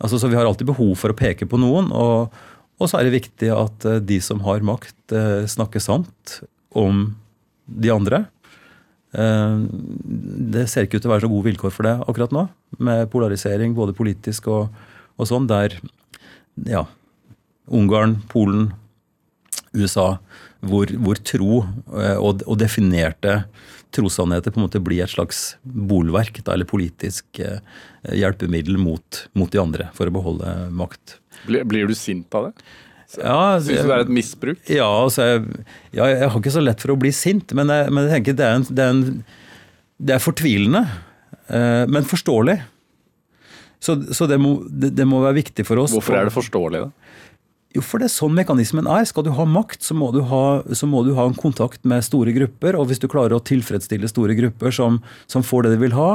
Altså, 0.03 0.19
så 0.19 0.29
vi 0.31 0.37
har 0.39 0.47
alltid 0.47 0.69
behov 0.71 0.93
for 0.99 1.11
å 1.11 1.17
peke 1.17 1.47
på 1.49 1.59
noen. 1.59 1.89
Og, 1.91 2.31
og 2.79 2.89
så 2.89 2.99
er 2.99 3.09
det 3.09 3.17
viktig 3.17 3.51
at 3.51 3.87
uh, 3.89 3.99
de 3.99 4.19
som 4.23 4.39
har 4.47 4.63
makt, 4.63 4.95
uh, 5.11 5.43
snakker 5.49 5.83
sant 5.83 6.39
om 6.71 7.09
de 7.67 7.91
andre. 7.93 8.25
Det 9.13 10.63
ser 10.71 10.87
ikke 10.87 10.97
ut 10.97 11.03
til 11.05 11.11
å 11.11 11.13
være 11.13 11.23
så 11.27 11.29
gode 11.29 11.45
vilkår 11.45 11.73
for 11.75 11.85
det 11.85 11.91
akkurat 12.01 12.31
nå, 12.33 12.47
med 12.81 13.05
polarisering 13.13 13.75
både 13.77 13.93
politisk 13.93 14.47
og, 14.49 14.73
og 15.21 15.29
sånn, 15.29 15.45
der 15.51 15.75
ja, 16.69 16.85
Ungarn, 17.73 18.17
Polen, 18.29 18.71
USA, 19.73 20.17
hvor, 20.63 20.91
hvor 21.03 21.19
tro 21.25 21.63
eh, 21.97 22.17
og, 22.17 22.43
og, 22.45 22.57
definerte 22.61 23.43
trossannheter 23.93 24.53
på 24.53 24.59
en 24.59 24.65
måte 24.67 24.81
blir 24.83 25.03
et 25.03 25.11
slags 25.11 25.55
bolverk 25.63 26.39
da, 26.43 26.55
eller 26.55 26.69
politisk 26.69 27.41
eh, 27.41 27.59
hjelpemiddel 28.13 28.79
mot, 28.81 29.25
mot, 29.37 29.51
de 29.51 29.61
andre 29.61 29.89
for 29.97 30.09
å 30.09 30.15
beholde 30.15 30.55
makt. 30.73 31.17
Blir, 31.47 31.65
blir 31.69 31.89
du 31.89 31.95
sint 31.97 32.33
av 32.37 32.49
det? 32.49 32.65
Ja, 33.19 33.59
Syns 33.61 33.83
du 33.83 33.89
det 33.89 33.95
er 33.95 34.03
et 34.07 34.13
misbruk? 34.13 34.61
Ja, 34.71 34.87
altså, 34.89 35.25
jeg, 35.27 35.65
ja, 35.93 36.07
jeg, 36.09 36.29
har 36.29 36.37
ikke 36.39 36.53
så 36.55 36.63
lett 36.63 36.81
for 36.81 36.95
å 36.95 36.99
bli 36.99 37.11
sint, 37.13 37.53
men 37.57 37.69
jeg, 37.69 37.93
men 37.93 38.07
jeg 38.07 38.17
tenker 38.17 38.37
det 38.39 38.47
er 38.47 38.59
en, 38.59 38.69
det 38.69 38.85
er 38.85 38.93
en 38.93 39.03
Det 40.03 40.15
er 40.15 40.23
fortvilende, 40.23 40.81
eh, 41.47 41.83
men 41.87 42.07
forståelig. 42.09 42.57
Så, 43.83 43.97
så 44.15 44.27
det, 44.31 44.39
må, 44.39 44.55
det, 44.69 44.93
det, 44.95 45.05
må, 45.09 45.19
være 45.25 45.41
viktig 45.41 45.65
for 45.67 45.81
oss. 45.81 45.91
Hvorfor 45.91 46.15
er 46.15 46.29
det 46.29 46.35
forståelig? 46.35 46.85
da? 46.85 47.13
Jo, 47.73 47.81
for 47.81 47.99
det 47.99 48.07
er 48.07 48.13
sånn 48.13 48.35
mekanismen 48.37 48.87
er. 48.87 49.03
Skal 49.09 49.25
du 49.25 49.31
ha 49.33 49.45
makt, 49.49 49.81
så 49.83 49.95
må 49.97 50.11
du 50.13 50.21
ha, 50.29 50.43
må 50.87 51.01
du 51.03 51.15
ha 51.17 51.25
en 51.27 51.35
kontakt 51.35 51.81
med 51.89 52.05
store 52.05 52.35
grupper. 52.35 52.77
Og 52.79 52.87
hvis 52.89 53.01
du 53.01 53.09
klarer 53.11 53.35
å 53.35 53.43
tilfredsstille 53.43 54.07
store 54.11 54.37
grupper 54.37 54.75
som, 54.75 55.01
som 55.27 55.45
får 55.45 55.65
det 55.65 55.73
de 55.73 55.81
vil 55.87 55.97
ha, 55.97 56.11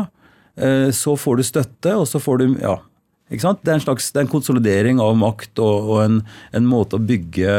eh, 0.56 0.88
så 0.94 1.16
får 1.18 1.40
du 1.40 1.48
støtte, 1.48 1.96
og 1.98 2.06
så 2.10 2.22
får 2.22 2.44
du 2.44 2.46
Ja. 2.62 2.78
Ikke 3.28 3.44
sant? 3.44 3.58
Det 3.60 3.74
er 3.74 3.76
en 3.76 3.84
slags 3.84 4.06
er 4.14 4.22
en 4.22 4.30
konsolidering 4.32 5.02
av 5.04 5.16
makt 5.20 5.60
og, 5.60 5.90
og 5.92 5.98
en, 6.00 6.14
en, 6.56 6.64
måte 6.64 6.96
å 6.96 7.02
bygge, 7.10 7.50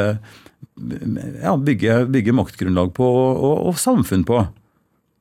ja, 1.43 1.51
bygge, 1.53 1.97
bygge 2.10 2.34
maktgrunnlag 2.34 2.89
på 2.97 3.05
og, 3.05 3.68
og, 3.68 3.78
samfunn 3.78 4.26
på. 4.26 4.39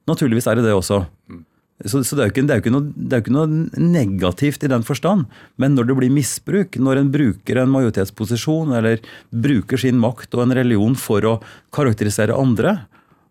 Naturligvis 0.09 0.49
er 0.49 0.57
det 0.57 0.65
det 0.65 0.73
også. 0.73 1.03
Mm. 1.29 1.43
Så, 1.85 2.01
så 2.03 2.17
det, 2.19 2.25
er 2.25 2.33
ikke, 2.33 2.43
det, 2.49 2.57
er 2.57 2.73
noe, 2.75 2.91
det, 2.91 3.13
er 3.13 3.21
ikke, 3.23 3.35
noe, 3.37 3.47
negativt 3.79 4.65
i 4.67 4.71
den 4.71 4.83
forstand. 4.87 5.29
Men 5.63 5.77
når 5.79 5.87
det 5.87 5.97
blir 6.01 6.11
misbruk, 6.11 6.75
når 6.83 7.03
en 7.05 7.13
bruker 7.15 7.61
en 7.63 7.71
majoritetsposisjon 7.71 8.75
eller 8.81 9.03
bruker 9.31 9.79
sin 9.79 10.01
makt 10.03 10.35
og 10.35 10.43
en 10.43 10.57
religion 10.59 10.99
for 10.99 11.27
å 11.29 11.37
karakterisere 11.75 12.35
andre, 12.35 12.81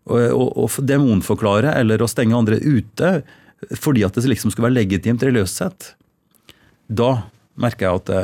og, 0.08 0.22
og, 0.32 0.48
og 0.64 0.78
demonforklare 0.88 1.74
eller 1.76 2.00
å 2.00 2.08
stenge 2.08 2.36
andre 2.36 2.56
ute 2.64 3.18
fordi 3.76 4.04
at 4.06 4.16
det 4.16 4.30
liksom 4.30 4.52
skulle 4.54 4.70
være 4.70 4.78
legitimt 4.78 5.22
religiøst 5.26 5.60
sett, 5.60 5.88
da 6.88 7.26
merker 7.58 7.88
jeg 7.88 8.00
at 8.00 8.08
det, 8.08 8.22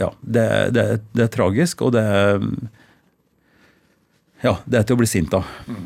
ja, 0.00 0.08
det, 0.24 0.46
det 1.12 1.26
er 1.26 1.30
tragisk, 1.30 1.84
og 1.84 1.92
det 1.94 2.02
er 2.02 2.40
ja, 4.44 4.56
det 4.68 4.78
er 4.78 4.86
til 4.86 4.96
å 4.96 5.00
bli 5.00 5.08
sint 5.08 5.34
av. 5.36 5.46
Mm. 5.68 5.84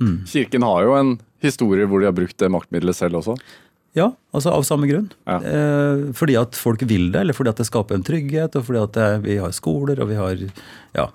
mm. 0.00 0.14
Kirken 0.30 0.64
har 0.64 0.84
jo 0.86 0.94
en 0.96 1.10
historier 1.44 1.88
hvor 1.90 2.02
de 2.02 2.08
har 2.08 2.16
brukt 2.16 2.38
det 2.40 2.52
maktmiddelet 2.52 2.96
selv 2.98 3.20
også? 3.20 3.36
Ja, 3.96 4.10
altså 4.36 4.52
av 4.52 4.64
samme 4.68 4.88
grunn. 4.90 5.08
Ja. 5.24 5.38
Eh, 5.40 6.08
fordi 6.16 6.36
at 6.36 6.56
folk 6.58 6.82
vil 6.84 7.08
det, 7.14 7.22
eller 7.22 7.36
fordi 7.36 7.54
at 7.54 7.62
det 7.62 7.68
skaper 7.68 7.96
en 7.96 8.04
trygghet, 8.04 8.58
og 8.58 8.66
fordi 8.66 8.82
at 8.82 8.98
det, 8.98 9.06
vi 9.24 9.38
har 9.40 9.54
skoler 9.56 10.02
og 10.04 10.10
vi 10.10 10.18
har 10.20 10.42
ja. 10.96 11.06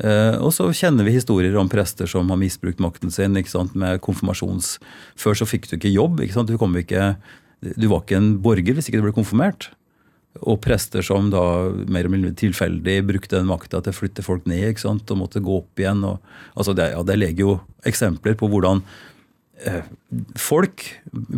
Eh, 0.00 0.38
og 0.40 0.48
så 0.56 0.70
kjenner 0.72 1.04
vi 1.04 1.12
historier 1.18 1.58
om 1.60 1.68
prester 1.70 2.08
som 2.08 2.32
har 2.32 2.40
misbrukt 2.40 2.80
makten 2.80 3.12
sin 3.12 3.36
ikke 3.36 3.52
sant, 3.52 3.76
med 3.76 4.00
konfirmasjons... 4.04 4.78
Før 5.20 5.36
så 5.36 5.48
fikk 5.48 5.68
du 5.68 5.76
ikke 5.76 5.92
jobb. 5.92 6.24
ikke 6.24 6.38
sant, 6.38 6.48
Du, 6.48 6.56
ikke, 6.80 7.12
du 7.60 7.86
var 7.92 8.00
ikke 8.00 8.18
en 8.18 8.32
borger 8.42 8.80
hvis 8.80 8.88
ikke 8.88 9.02
du 9.02 9.10
ble 9.10 9.16
konfirmert. 9.20 9.68
Og 10.40 10.56
prester 10.64 11.04
som 11.04 11.28
da 11.28 11.44
mer 11.84 12.06
eller 12.06 12.16
mindre 12.16 12.32
tilfeldig 12.40 13.02
brukte 13.12 13.36
den 13.36 13.52
makta 13.52 13.84
til 13.84 13.92
å 13.92 14.00
flytte 14.00 14.24
folk 14.24 14.48
ned 14.48 14.72
ikke 14.72 14.88
sant, 14.88 15.10
og 15.12 15.20
måtte 15.20 15.44
gå 15.44 15.60
opp 15.60 15.84
igjen. 15.84 16.00
Og, 16.08 16.36
altså 16.56 16.72
det, 16.72 16.94
ja, 16.96 17.04
det 17.04 17.20
legger 17.20 17.50
jo 17.50 17.56
eksempler 17.84 18.40
på 18.40 18.48
hvordan 18.48 18.80
Eh, 18.80 19.21
folk 20.40 20.84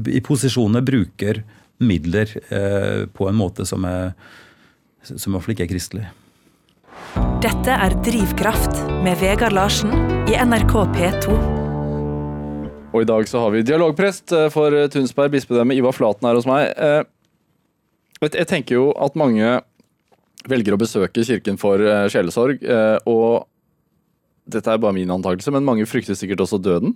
i 0.08 0.20
posisjonene 0.24 0.80
bruker 0.84 1.42
midler 1.78 2.30
eh, 2.48 3.06
på 3.06 3.28
en 3.28 3.34
måte 3.38 3.66
som, 3.66 3.84
er, 3.84 4.12
som 5.02 5.34
iallfall 5.34 5.54
ikke 5.54 5.66
er 5.66 5.72
kristelig. 5.72 6.06
Dette 7.44 7.74
er 7.74 7.96
Drivkraft 8.06 8.78
med 9.04 9.18
Vegard 9.20 9.54
Larsen 9.56 9.92
i 10.30 10.38
NRK 10.38 10.74
P2. 10.94 11.36
Og 12.94 13.02
i 13.02 13.08
dag 13.10 13.26
så 13.26 13.42
har 13.42 13.54
vi 13.54 13.64
dialogprest 13.66 14.34
eh, 14.36 14.50
for 14.54 14.74
Tunsberg 14.94 15.34
bispedømme, 15.34 15.76
Ivar 15.76 15.96
Flaten, 15.96 16.28
her 16.28 16.38
hos 16.38 16.48
meg. 16.48 16.70
Jeg 18.24 18.48
tenker 18.48 18.78
jo 18.78 18.84
at 19.04 19.18
mange 19.20 19.58
velger 20.48 20.76
å 20.76 20.80
besøke 20.80 21.24
kirken 21.26 21.58
for 21.60 21.80
sjelesorg, 22.12 22.62
og 23.08 23.44
dette 24.48 24.70
er 24.70 24.80
bare 24.80 24.96
min 24.96 25.12
antakelse, 25.12 25.52
men 25.52 25.66
mange 25.66 25.84
frykter 25.88 26.16
sikkert 26.16 26.40
også 26.44 26.60
døden. 26.60 26.94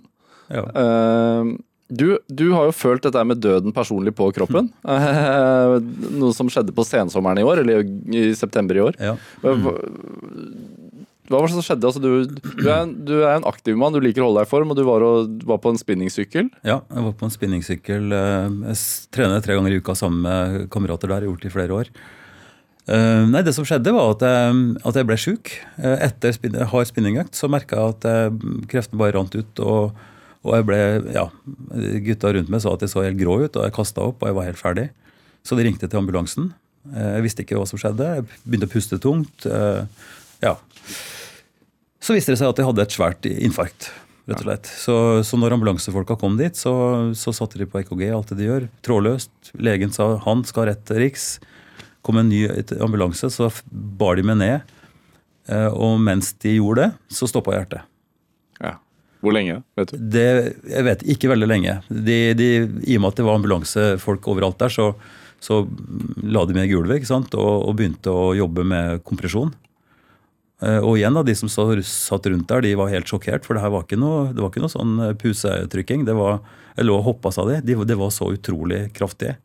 Ja. 0.49 0.67
Uh, 0.73 1.57
du, 1.89 2.19
du, 2.29 2.51
har 2.53 2.67
jo 2.69 2.73
følt 2.77 3.01
dette 3.01 3.21
med 3.25 3.39
døden 3.41 3.73
personlig 3.73 4.13
på 4.17 4.27
kroppen. 4.35 4.69
Uh, 4.85 5.81
noe 6.21 6.35
som 6.37 6.49
skjedde 6.51 6.75
på 6.75 6.85
sensommeren 6.85 7.41
i 7.41 7.45
år, 7.45 7.63
eller 7.63 7.81
i, 8.13 8.29
september 8.37 8.77
i 8.77 8.83
år. 8.83 8.99
Ja. 9.01 9.15
Hva, 9.41 9.55
hva, 11.29 11.39
var 11.39 11.47
det 11.47 11.55
som 11.55 11.65
skjedde? 11.65 11.89
Altså, 11.89 12.01
du, 12.01 12.29
du, 12.29 12.67
er 12.67 12.83
en, 12.83 12.93
du, 13.05 13.15
er 13.23 13.39
en, 13.39 13.47
aktiv 13.49 13.77
mann, 13.77 13.93
du 13.93 14.01
liker 14.05 14.21
å 14.21 14.29
holde 14.29 14.43
deg 14.43 14.49
i 14.49 14.51
form, 14.51 14.69
og 14.69 14.77
du 14.77 14.83
var, 14.85 15.05
og, 15.05 15.33
var 15.49 15.61
på 15.63 15.73
en 15.73 15.81
spinningsykkel? 15.81 16.51
Ja, 16.61 16.79
jeg 16.93 17.07
var 17.07 17.17
på 17.17 17.25
en 17.25 17.33
spinningsykkel. 17.33 18.13
Eh, 18.17 18.61
jeg 18.69 18.79
trener 19.13 19.43
tre 19.45 19.57
ganger 19.57 19.73
i 19.73 19.81
uka 19.81 19.97
sammen 19.97 20.23
med 20.25 20.69
kamerater 20.73 21.09
der, 21.09 21.25
jeg 21.25 21.29
har 21.29 21.33
gjort 21.33 21.45
det 21.45 21.51
i 21.51 21.55
flere 21.57 21.81
år. 21.81 21.91
Uh, 22.89 23.25
nei, 23.29 23.43
Det 23.45 23.53
som 23.53 23.65
skjedde, 23.69 23.93
var 23.93 24.15
at 24.15 24.25
jeg, 24.25 24.61
at 24.89 24.97
jeg 24.97 25.09
ble 25.09 25.19
sjuk. 25.21 25.53
Uh, 25.77 25.97
etter 26.05 26.33
spin 26.33 26.57
hard 26.69 26.89
spinningøkt 26.89 27.37
så 27.37 27.49
merka 27.49 27.77
jeg 27.77 27.97
at 27.97 28.39
kreftene 28.69 29.01
bare 29.01 29.17
rant 29.17 29.37
ut. 29.37 29.65
og 29.65 29.99
og 30.47 30.55
jeg 30.55 30.65
ble, 30.69 30.79
ja, 31.11 31.25
Gutta 32.05 32.31
rundt 32.35 32.51
meg 32.51 32.63
sa 32.63 32.71
at 32.71 32.83
jeg 32.85 32.93
så 32.93 33.03
helt 33.03 33.19
grå 33.19 33.41
ut, 33.43 33.57
og 33.59 33.65
jeg 33.65 33.75
kasta 33.75 34.05
opp 34.07 34.23
og 34.23 34.29
jeg 34.29 34.37
var 34.37 34.47
helt 34.47 34.61
ferdig. 34.61 34.87
Så 35.43 35.57
de 35.57 35.65
ringte 35.67 35.87
til 35.89 35.99
ambulansen. 35.99 36.51
Eh, 36.93 37.15
jeg 37.17 37.25
visste 37.25 37.43
ikke 37.43 37.57
hva 37.59 37.65
som 37.67 37.79
skjedde. 37.81 38.07
Jeg 38.19 38.27
begynte 38.45 38.69
å 38.69 38.71
puste 38.71 38.99
tungt. 39.03 39.47
Eh, 39.47 40.05
ja. 40.45 40.55
Så 41.99 42.15
viste 42.15 42.31
det 42.31 42.39
seg 42.39 42.51
at 42.51 42.61
jeg 42.61 42.69
hadde 42.69 42.85
et 42.85 42.95
svært 42.95 43.27
infarkt. 43.29 43.91
rett 44.29 44.39
og 44.39 44.47
slett. 44.47 44.71
Så, 44.71 44.95
så 45.27 45.39
når 45.41 45.57
ambulansefolka 45.57 46.15
kom 46.21 46.39
dit, 46.39 46.55
så, 46.55 46.73
så, 47.17 47.35
satte 47.35 47.59
de 47.59 47.67
på 47.67 47.81
EKG, 47.81 48.07
alt 48.15 48.31
det 48.31 48.39
de 48.39 48.47
gjør. 48.47 48.67
Trådløst. 48.85 49.53
Legen 49.59 49.91
sa 49.95 50.13
han 50.23 50.45
skal 50.47 50.69
rett 50.71 50.85
til 50.87 51.03
Riks. 51.03 51.31
Kom 52.05 52.21
en 52.21 52.31
ny 52.31 52.45
ambulanse, 52.79 53.27
så 53.33 53.51
bar 53.67 54.15
de 54.15 54.23
meg 54.29 54.39
ned. 54.39 54.75
Eh, 55.51 55.67
og 55.73 55.99
mens 55.99 56.31
de 56.39 56.59
gjorde 56.61 56.87
det, 56.87 57.15
så 57.19 57.27
stoppa 57.27 57.57
hjertet. 57.57 57.83
Hvor 59.19 59.35
lenge? 59.35 59.61
vet 59.75 59.91
du? 59.91 60.03
Det, 60.15 60.27
jeg 60.71 60.85
vet 60.87 61.01
ikke 61.15 61.31
veldig 61.33 61.47
lenge. 61.49 61.79
De, 61.89 62.19
de, 62.39 62.49
I 62.87 62.95
og 62.95 63.03
med 63.03 63.09
at 63.11 63.19
det 63.19 63.25
var 63.27 63.39
ambulansefolk 63.39 64.29
overalt 64.31 64.59
der, 64.61 64.71
så, 64.71 64.93
så 65.43 65.65
la 66.23 66.45
de 66.47 66.55
meg 66.55 66.69
i 66.69 66.75
gulvet 66.75 67.01
ikke 67.01 67.11
sant? 67.11 67.35
Og, 67.35 67.65
og, 67.65 67.73
begynte 67.79 68.13
å 68.13 68.31
jobbe 68.37 68.63
med 68.67 69.03
kompresjon. 69.07 69.51
Eh, 70.63 70.79
og 70.79 70.95
igjen 70.99 71.15
da, 71.15 71.25
De 71.27 71.35
som 71.35 71.51
satt 71.51 72.31
rundt 72.31 72.47
der, 72.47 72.63
de 72.63 72.73
var 72.79 72.93
helt 72.93 73.11
sjokkert, 73.11 73.43
for 73.47 73.55
det 73.57 73.65
her 73.65 73.75
var 73.75 73.83
ikke 73.83 73.99
noe, 73.99 74.29
det 74.31 74.43
var 74.43 74.53
ikke 74.53 74.63
noe 74.63 74.75
sånn 74.75 74.95
eh, 75.03 75.15
pusetrykking. 75.19 76.07
Det 76.07 76.15
var, 76.15 76.39
jeg 76.77 76.87
lå 76.87 76.95
og 77.01 77.07
hoppa, 77.11 77.33
sa 77.35 77.43
de. 77.49 77.59
de. 77.67 77.75
Det 77.89 77.99
var 77.99 78.15
så 78.15 78.31
utrolig 78.35 78.85
kraftig 78.95 79.35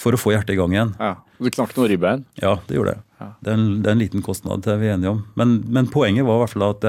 for 0.00 0.14
å 0.14 0.20
få 0.20 0.32
hjertet 0.32 0.54
i 0.54 0.60
gang 0.60 0.72
igjen. 0.76 0.94
Ja, 1.02 1.16
Du 1.40 1.50
knakk 1.50 1.74
noe 1.76 1.90
ribbein? 1.90 2.22
Ja, 2.40 2.54
det 2.68 2.78
gjorde 2.78 2.94
jeg. 2.94 3.02
Ja. 3.20 3.26
Det, 3.40 3.50
er 3.50 3.58
en, 3.58 3.66
det 3.82 3.90
er 3.90 3.98
en 3.98 4.00
liten 4.00 4.22
kostnad, 4.24 4.62
det 4.64 4.70
er 4.72 4.78
vi 4.80 4.88
enige 4.94 5.12
om. 5.12 5.24
Men, 5.36 5.58
men 5.68 5.90
poenget 5.92 6.24
var 6.24 6.38
i 6.38 6.44
hvert 6.44 6.54
fall 6.54 6.66
at 6.70 6.86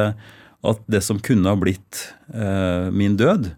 at 0.62 0.82
det 0.91 1.01
som 1.05 1.20
kunne 1.24 1.49
ha 1.49 1.57
blitt 1.57 2.07
eh, 2.34 2.89
min 2.93 3.18
død, 3.18 3.49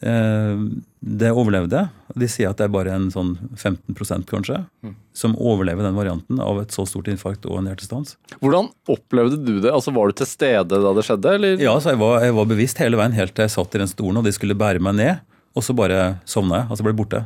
eh, 0.00 0.62
det 1.06 1.30
overlevde. 1.30 1.84
De 2.16 2.28
sier 2.30 2.50
at 2.50 2.58
det 2.58 2.66
er 2.66 2.72
bare 2.72 2.94
en 2.96 3.10
sånn 3.12 3.34
15 3.54 4.24
kanskje, 4.26 4.62
mm. 4.82 4.94
som 5.14 5.36
overlever 5.36 5.84
den 5.86 5.98
varianten 5.98 6.40
av 6.42 6.58
et 6.62 6.74
så 6.74 6.86
stort 6.88 7.10
infarkt 7.12 7.46
og 7.46 7.60
en 7.60 7.68
hjertestans. 7.70 8.16
Hvordan 8.40 8.72
opplevde 8.90 9.38
du 9.44 9.60
det? 9.60 9.70
Altså 9.70 9.94
Var 9.94 10.10
du 10.10 10.18
til 10.18 10.30
stede 10.30 10.80
da 10.82 10.94
det 10.96 11.04
skjedde? 11.06 11.36
Eller? 11.38 11.62
Ja, 11.62 11.76
så 11.80 11.92
jeg 11.94 12.00
var, 12.02 12.24
jeg 12.24 12.34
var, 12.38 12.50
bevisst 12.50 12.80
hele 12.82 12.98
veien 12.98 13.16
helt 13.16 13.36
til 13.36 13.46
jeg 13.46 13.54
satt 13.54 13.76
i 13.76 13.82
den 13.84 13.92
stolen 13.92 14.22
og 14.22 14.26
de 14.26 14.34
skulle 14.34 14.58
bære 14.58 14.82
meg 14.82 14.98
ned. 14.98 15.24
Og 15.56 15.64
så 15.64 15.76
bare 15.76 16.18
sovna 16.28 16.62
jeg. 16.62 16.70
Altså 16.72 16.84
ble 16.84 16.96
borte. 16.96 17.22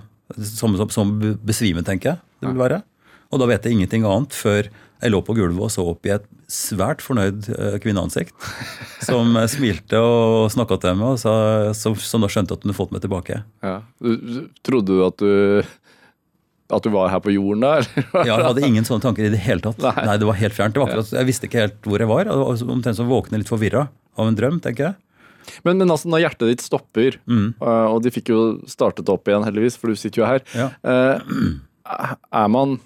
Som, 0.47 0.77
som, 0.79 0.91
som 0.95 1.17
besvime, 1.43 1.83
tenker 1.87 2.13
jeg 2.13 2.21
det 2.41 2.53
vil 2.53 2.61
være. 2.63 2.83
Og 3.31 3.41
da 3.43 3.49
vet 3.51 3.67
jeg 3.67 3.77
ingenting 3.77 4.07
annet 4.09 4.35
før 4.35 4.69
jeg 5.01 5.13
lå 5.13 5.21
på 5.25 5.35
gulvet 5.39 5.67
og 5.67 5.73
så 5.73 5.85
opp 5.93 6.07
i 6.09 6.15
et 6.15 6.27
svært 6.51 7.03
fornøyd 7.05 7.49
eh, 7.55 7.77
kvinneansikt. 7.83 8.35
Som 9.07 9.37
smilte 9.51 10.01
og 10.01 10.51
snakka 10.53 10.81
til 10.83 10.99
meg, 11.01 11.17
og 11.17 11.23
sa, 11.23 11.35
som, 11.77 11.97
som 11.97 12.25
da 12.25 12.31
skjønte 12.33 12.57
at 12.57 12.65
hun 12.65 12.73
hadde 12.73 12.79
fått 12.79 12.95
meg 12.95 13.05
tilbake. 13.05 13.43
Ja. 13.65 13.79
Trodde 14.67 14.97
du 14.97 15.05
at 15.07 15.23
du 15.23 15.63
at 16.71 16.87
du 16.87 16.93
var 16.95 17.11
her 17.11 17.19
på 17.23 17.33
jorden 17.35 17.65
da? 17.65 17.71
ja, 18.29 18.37
jeg 18.37 18.47
hadde 18.47 18.67
ingen 18.67 18.87
sånne 18.87 19.03
tanker 19.03 19.27
i 19.27 19.33
det 19.33 19.41
hele 19.43 19.63
tatt. 19.65 19.81
Nei, 19.83 20.07
Nei 20.07 20.17
det 20.23 20.29
var 20.29 20.39
helt 20.39 20.57
fjernt. 20.57 20.77
Var 20.79 20.93
akkurat, 20.93 21.15
jeg 21.19 21.29
visste 21.29 21.49
ikke 21.49 21.65
helt 21.65 21.89
hvor 21.89 22.03
jeg 22.03 22.11
var. 22.11 22.31
Omtrent 22.31 22.99
som 22.99 23.11
våkne 23.11 23.41
litt 23.43 23.51
forvirra 23.51 23.89
av 24.21 24.31
en 24.31 24.39
drøm, 24.39 24.61
tenker 24.63 24.91
jeg. 24.91 24.99
Men, 25.65 25.81
men, 25.81 25.91
altså, 25.91 26.11
når 26.13 26.25
hjertet 26.27 26.53
ditt 26.53 26.63
stopper, 26.65 27.17
mm. 27.27 27.49
Eh, 27.59 27.87
og 27.91 28.05
de 28.05 28.13
fikk 28.15 28.31
jo 28.33 28.41
startet 28.71 29.11
opp 29.11 29.29
igjen, 29.29 29.45
heldigvis, 29.47 29.79
for 29.81 29.91
du 29.91 29.99
sitter 29.99 30.23
jo 30.23 30.29
her, 30.29 30.45
ja. 30.55 30.69
Eh, 30.85 31.51
er 32.43 32.53
man 32.53 32.79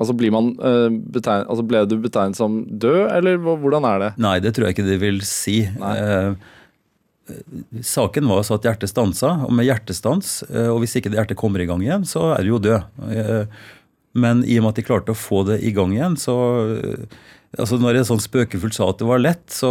Altså, 0.00 0.14
man, 0.32 0.54
uh, 0.64 0.88
betegn, 0.88 1.44
altså 1.44 1.64
Ble 1.68 1.82
du 1.88 1.98
betegnet 2.00 2.38
som 2.38 2.62
død, 2.64 3.02
eller 3.18 3.36
hvordan 3.42 3.84
er 3.84 4.00
det? 4.04 4.10
Nei, 4.22 4.38
det 4.40 4.54
tror 4.56 4.68
jeg 4.68 4.78
ikke 4.78 4.88
de 4.88 5.00
vil 5.02 5.20
si. 5.28 5.58
Uh, 5.76 6.32
saken 7.84 8.30
var 8.30 8.46
så 8.46 8.56
at 8.56 8.64
hjertet 8.66 8.90
stansa, 8.90 9.34
og 9.46 9.52
med 9.54 9.68
hjertestans, 9.68 10.40
og 10.72 10.80
hvis 10.82 10.96
ikke 10.98 11.12
hjertet 11.14 11.38
kommer 11.38 11.62
i 11.62 11.68
gang 11.68 11.84
igjen, 11.84 12.06
så 12.08 12.32
er 12.34 12.42
du 12.42 12.56
jo 12.56 12.62
død. 12.64 13.04
men 14.18 14.40
i 14.42 14.56
og 14.58 14.64
med 14.64 14.72
at 14.72 14.80
de 14.80 14.86
klarte 14.88 15.14
å 15.14 15.20
få 15.20 15.44
det 15.46 15.60
i 15.62 15.70
gang 15.76 15.94
igjen, 15.94 16.16
så 16.18 16.34
altså 17.54 17.78
Når 17.78 18.00
jeg 18.00 18.08
sånn 18.08 18.24
spøkefullt 18.24 18.74
sa 18.74 18.88
at 18.90 18.98
det 18.98 19.06
var 19.06 19.22
lett, 19.22 19.46
så 19.46 19.70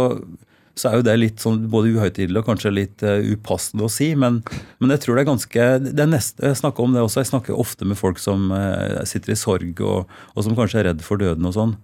så 0.78 0.88
er 0.88 0.98
jo 0.98 1.04
det 1.06 1.16
litt 1.18 1.42
sånn 1.42 1.64
både 1.70 1.92
uhøytidelig 1.96 2.40
og 2.40 2.46
kanskje 2.46 2.72
litt 2.72 3.04
uh, 3.04 3.18
upassende 3.32 3.86
å 3.86 3.92
si. 3.92 4.12
Men, 4.18 4.40
men, 4.78 4.92
jeg 4.94 5.04
tror 5.04 5.16
det 5.16 5.24
er 5.24 5.30
ganske 5.30 5.68
det 5.84 6.04
er 6.04 6.10
neste, 6.10 6.44
Jeg 6.46 6.60
snakker 6.62 6.86
om 6.86 6.94
det 6.94 7.04
også. 7.04 7.22
Jeg 7.22 7.30
snakker 7.32 7.58
ofte 7.58 7.88
med 7.88 7.98
folk 8.00 8.20
som 8.22 8.48
uh, 8.54 9.02
sitter 9.08 9.34
i 9.34 9.38
sorg, 9.38 9.82
og, 9.84 10.10
og, 10.34 10.42
som 10.46 10.56
kanskje 10.58 10.82
er 10.82 10.90
redd 10.92 11.04
for 11.06 11.20
døden 11.20 11.48
og 11.48 11.56
sånn. 11.56 11.76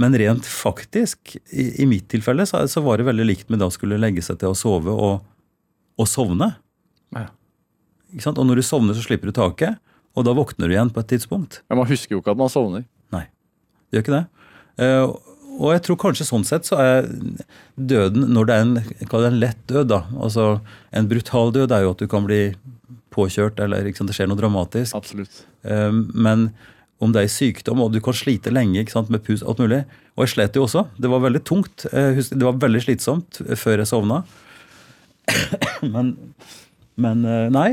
Men 0.00 0.16
rent 0.16 0.48
faktisk, 0.48 1.34
i, 1.52 1.66
i 1.82 1.88
mitt 1.88 2.08
tilfelle, 2.12 2.46
så, 2.48 2.62
så, 2.70 2.82
var 2.84 3.00
det 3.00 3.08
veldig 3.10 3.26
likt 3.26 3.50
med 3.52 3.60
da 3.60 3.68
skulle 3.72 4.00
legge 4.00 4.24
seg 4.24 4.40
til 4.40 4.54
å 4.54 4.56
sove 4.56 4.94
og, 4.94 5.26
og 6.00 6.08
sovne. 6.08 6.54
Ja. 7.16 7.28
Ikke 8.14 8.24
sant? 8.28 8.40
Og 8.40 8.48
når 8.48 8.60
du 8.60 8.66
sovner, 8.66 8.96
så 8.96 9.04
slipper 9.04 9.28
du 9.28 9.36
taket, 9.36 9.80
og 10.16 10.24
da 10.26 10.34
våkner 10.36 10.70
du 10.70 10.74
igjen 10.76 10.92
på 10.94 11.02
et 11.02 11.10
tidspunkt. 11.12 11.60
Men 11.68 11.82
man 11.82 11.90
husker 11.90 12.16
jo 12.16 12.22
ikke 12.22 12.32
at 12.32 12.40
man 12.40 12.52
sovner. 12.52 12.86
Nei, 13.14 13.26
det 13.90 14.00
gjør 14.00 14.06
ikke 14.06 14.16
det. 14.16 14.24
Eh, 14.80 15.04
og 15.60 15.74
jeg 15.74 15.84
tror 15.84 15.98
kanskje 16.00 16.26
sånn 16.26 16.46
sett 16.48 16.68
så 16.68 16.78
er 16.80 17.08
døden, 17.76 18.26
når 18.32 18.48
det 18.48 18.56
er 18.56 18.66
en, 18.66 18.74
en 19.04 19.40
lett 19.40 19.60
død, 19.68 19.90
da, 19.92 20.02
altså 20.16 20.46
en 20.96 21.08
brutal 21.10 21.52
død 21.52 21.74
er 21.76 21.84
jo 21.84 21.94
at 21.94 22.02
du 22.02 22.08
kan 22.10 22.24
bli 22.24 22.42
påkjørt 23.12 23.60
eller 23.60 23.88
sant, 23.92 24.08
det 24.08 24.16
skjer 24.16 24.30
noe 24.30 24.40
dramatisk. 24.40 24.96
Absolutt. 24.96 25.42
Eh, 25.66 25.90
Men 26.14 26.50
om 27.00 27.12
det 27.14 27.24
er 27.24 27.32
sykdom, 27.32 27.80
og 27.84 27.94
du 27.94 28.00
kan 28.04 28.16
slite 28.16 28.52
lenge 28.52 28.84
sant, 28.92 29.10
med 29.12 29.24
pus 29.24 29.42
alt 29.42 29.60
mulig. 29.62 29.82
Og 30.16 30.26
jeg 30.26 30.34
slet 30.34 30.56
jo 30.58 30.66
også. 30.66 30.84
Det 31.00 31.08
var 31.08 31.22
veldig 31.24 31.40
tungt. 31.48 31.86
Det 31.88 32.42
var 32.44 32.58
veldig 32.60 32.82
slitsomt 32.84 33.40
før 33.56 33.80
jeg 33.80 33.88
sovna. 33.88 34.22
Men, 35.94 36.12
men 37.00 37.22
eh, 37.24 37.46
nei. 37.54 37.68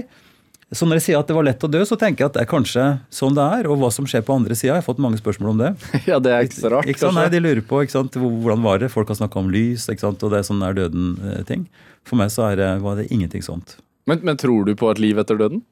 Så 0.76 0.84
når 0.84 1.00
jeg 1.00 1.04
sier 1.06 1.22
at 1.22 1.30
det 1.30 1.36
var 1.38 1.46
lett 1.48 1.64
å 1.64 1.70
dø, 1.72 1.80
så 1.88 1.96
tenker 1.96 2.26
jeg 2.26 2.32
at 2.32 2.36
det 2.36 2.42
er 2.44 2.50
kanskje 2.52 2.86
sånn 3.14 3.36
det 3.38 3.44
er. 3.60 3.70
Og 3.72 3.80
hva 3.80 3.88
som 3.94 4.08
skjer 4.10 4.26
på 4.28 4.36
andre 4.36 4.56
sida. 4.58 4.74
Jeg 4.74 4.82
har 4.82 4.88
fått 4.88 5.00
mange 5.00 5.20
spørsmål 5.20 5.54
om 5.54 5.62
det. 5.62 5.70
Ja, 6.10 6.20
det 6.20 6.34
er 6.34 6.44
ikke 6.44 6.60
så 6.60 6.72
rart, 6.74 6.90
Ikke 6.92 7.06
sant? 7.06 7.16
Nei. 7.16 7.30
De 7.32 7.40
lurer 7.40 7.64
på 7.64 7.80
ikke 7.86 7.96
sant? 7.96 8.18
hvordan 8.20 8.66
var 8.66 8.84
det. 8.84 8.92
Folk 8.92 9.14
har 9.14 9.20
snakka 9.22 9.40
om 9.40 9.52
lys, 9.54 9.88
ikke 9.88 10.04
sant? 10.04 10.26
og 10.28 10.34
det 10.34 10.42
er 10.42 10.50
sånn 10.50 10.66
er 10.68 10.76
døden-ting. 10.76 11.64
For 12.08 12.20
meg 12.20 12.34
så 12.36 12.50
er 12.50 12.60
det, 12.60 12.70
var 12.84 13.00
det 13.00 13.08
ingenting 13.16 13.46
sånt. 13.46 13.78
Men, 14.12 14.20
men 14.28 14.40
tror 14.40 14.68
du 14.68 14.74
på 14.80 14.92
et 14.92 15.00
liv 15.04 15.20
etter 15.24 15.40
døden? 15.40 15.64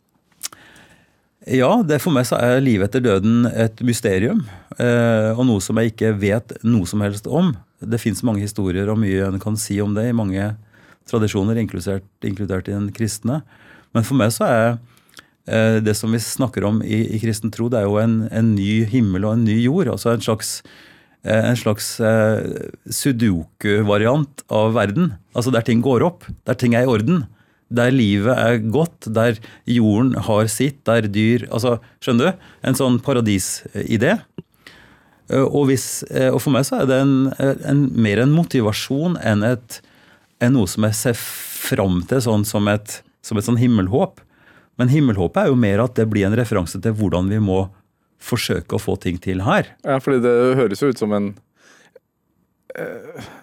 Ja, 1.45 1.83
det 1.85 1.99
for 2.01 2.15
meg 2.15 2.25
så 2.25 2.39
er 2.41 2.63
livet 2.63 2.89
etter 2.89 3.03
døden 3.03 3.43
et 3.51 3.83
mysterium. 3.85 4.45
Eh, 4.79 5.35
og 5.35 5.43
noe 5.45 5.61
som 5.61 5.77
jeg 5.77 5.91
ikke 5.91 6.15
vet 6.23 6.55
noe 6.65 6.87
som 6.89 7.03
helst 7.05 7.27
om. 7.27 7.51
Det 7.83 7.99
fins 8.01 8.23
mange 8.25 8.41
historier 8.41 8.89
og 8.89 8.97
mye 9.03 9.27
en 9.27 9.43
kan 9.43 9.59
si 9.59 9.77
om 9.83 9.93
det 9.93 10.07
i 10.09 10.15
mange 10.15 10.53
tradisjoner, 11.05 11.59
inkludert, 11.61 12.07
inkludert 12.25 12.71
i 12.71 12.73
den 12.73 12.89
kristne. 12.95 13.43
Men 13.95 14.03
for 14.03 14.19
meg 14.19 14.33
så 14.35 14.47
er 14.47 14.65
eh, 15.47 15.77
det 15.83 15.95
som 15.97 16.11
vi 16.11 16.19
snakker 16.21 16.67
om 16.67 16.81
i, 16.83 17.05
i 17.15 17.21
kristen 17.21 17.53
tro, 17.53 17.69
det 17.71 17.81
er 17.81 17.87
jo 17.87 18.01
en, 18.01 18.25
en 18.27 18.51
ny 18.57 18.83
himmel 18.91 19.27
og 19.27 19.37
en 19.37 19.45
ny 19.47 19.61
jord. 19.63 19.93
Altså 19.93 20.11
en 20.11 20.25
slags, 20.25 20.57
eh, 21.23 21.39
en 21.39 21.59
slags 21.59 21.93
eh, 22.03 22.67
sudoku-variant 22.91 24.43
av 24.51 24.75
verden. 24.75 25.13
Altså 25.33 25.55
der 25.55 25.65
ting 25.67 25.83
går 25.85 26.05
opp, 26.07 26.27
der 26.47 26.59
ting 26.59 26.75
er 26.75 26.83
i 26.83 26.91
orden. 26.91 27.23
Der 27.75 27.89
livet 27.89 28.35
er 28.35 28.59
godt, 28.61 29.07
der 29.09 29.39
jorden 29.65 30.13
har 30.27 30.51
sitt, 30.51 30.83
der 30.85 31.07
dyr 31.09 31.47
altså, 31.49 31.79
Skjønner 32.03 32.29
du? 32.29 32.43
En 32.67 32.77
sånn 32.77 32.99
paradisidé. 33.01 34.19
Og, 35.33 35.71
og 35.71 36.37
for 36.43 36.53
meg 36.53 36.67
så 36.67 36.83
er 36.83 36.91
det 36.91 36.99
en, 37.01 37.15
en, 37.41 37.79
mer 37.97 38.21
en 38.21 38.35
motivasjon 38.35 39.17
enn, 39.17 39.41
et, 39.47 39.79
enn 40.45 40.53
noe 40.53 40.69
som 40.69 40.85
jeg 40.85 40.99
ser 40.99 41.17
fram 41.17 42.03
til 42.05 42.21
sånn 42.21 42.45
som 42.45 42.69
et, 42.69 42.99
som 43.25 43.39
et 43.39 43.47
sånn 43.47 43.59
himmelhåp. 43.61 44.21
Men 44.79 44.91
himmelhåpet 44.91 45.45
er 45.45 45.51
jo 45.51 45.57
mer 45.59 45.81
at 45.85 45.97
det 45.97 46.07
blir 46.11 46.27
en 46.27 46.37
referanse 46.37 46.79
til 46.83 46.95
hvordan 46.97 47.31
vi 47.31 47.39
må 47.41 47.65
forsøke 48.21 48.77
å 48.77 48.81
få 48.81 48.97
ting 49.01 49.17
til 49.21 49.43
her. 49.45 49.69
Ja, 49.85 49.99
fordi 50.03 50.21
det 50.23 50.33
høres 50.59 50.81
jo 50.83 50.91
ut 50.91 51.01
som 51.01 51.13
en, 51.15 51.33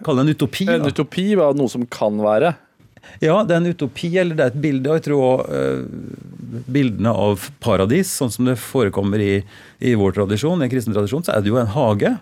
Kall 0.05 0.19
det 0.19 0.27
en 0.27 0.35
utopi. 0.35 0.67
en 0.69 0.83
da. 0.85 0.91
utopi 0.93 1.31
av 1.41 1.57
noe 1.57 1.71
som 1.71 1.87
kan 1.89 2.19
være. 2.21 2.53
Ja, 3.23 3.39
det 3.43 3.55
er 3.55 3.61
en 3.61 3.71
utopi, 3.73 4.11
eller 4.21 4.37
det 4.37 4.45
er 4.45 4.51
et 4.53 4.61
bilde. 4.63 4.91
Og 4.91 4.99
jeg 4.99 5.05
tror 5.07 5.23
også, 5.23 5.55
eh, 5.57 6.61
bildene 6.69 7.13
av 7.25 7.47
paradis, 7.63 8.11
sånn 8.13 8.31
som 8.31 8.45
det 8.47 8.59
forekommer 8.61 9.21
i, 9.23 9.33
i 9.81 9.95
vår 9.99 10.15
tradisjon, 10.19 10.61
i 10.61 10.67
en 10.67 10.71
kristen 10.71 10.95
tradisjon, 10.95 11.25
så 11.25 11.33
er 11.33 11.43
det 11.43 11.51
jo 11.51 11.59
en 11.59 11.73
hage. 11.73 12.13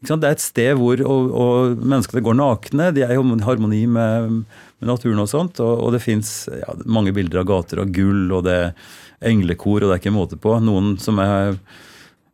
Det 0.00 0.16
er 0.16 0.32
et 0.32 0.42
sted 0.42 0.78
hvor 0.80 1.00
og, 1.04 1.32
og 1.36 1.82
menneskene 1.84 2.22
går 2.24 2.38
nakne, 2.38 2.88
de 2.96 3.04
er 3.04 3.12
i 3.12 3.18
harmoni 3.44 3.82
med, 3.84 4.40
med 4.80 4.88
naturen 4.88 5.20
og 5.20 5.28
sånt. 5.28 5.60
Og, 5.60 5.74
og 5.84 5.92
det 5.92 6.00
fins 6.04 6.48
ja, 6.48 6.72
mange 6.88 7.12
bilder 7.16 7.42
av 7.42 7.50
gater 7.50 7.82
av 7.82 7.92
gull, 7.92 8.30
og 8.32 8.46
det 8.48 8.56
er 8.56 8.72
englekor, 9.30 9.82
og 9.82 9.90
det 9.90 9.98
er 9.98 10.02
ikke 10.02 10.16
måte 10.16 10.40
på. 10.40 10.56
Noen 10.64 10.94
som 11.02 11.20
jeg 11.20 11.60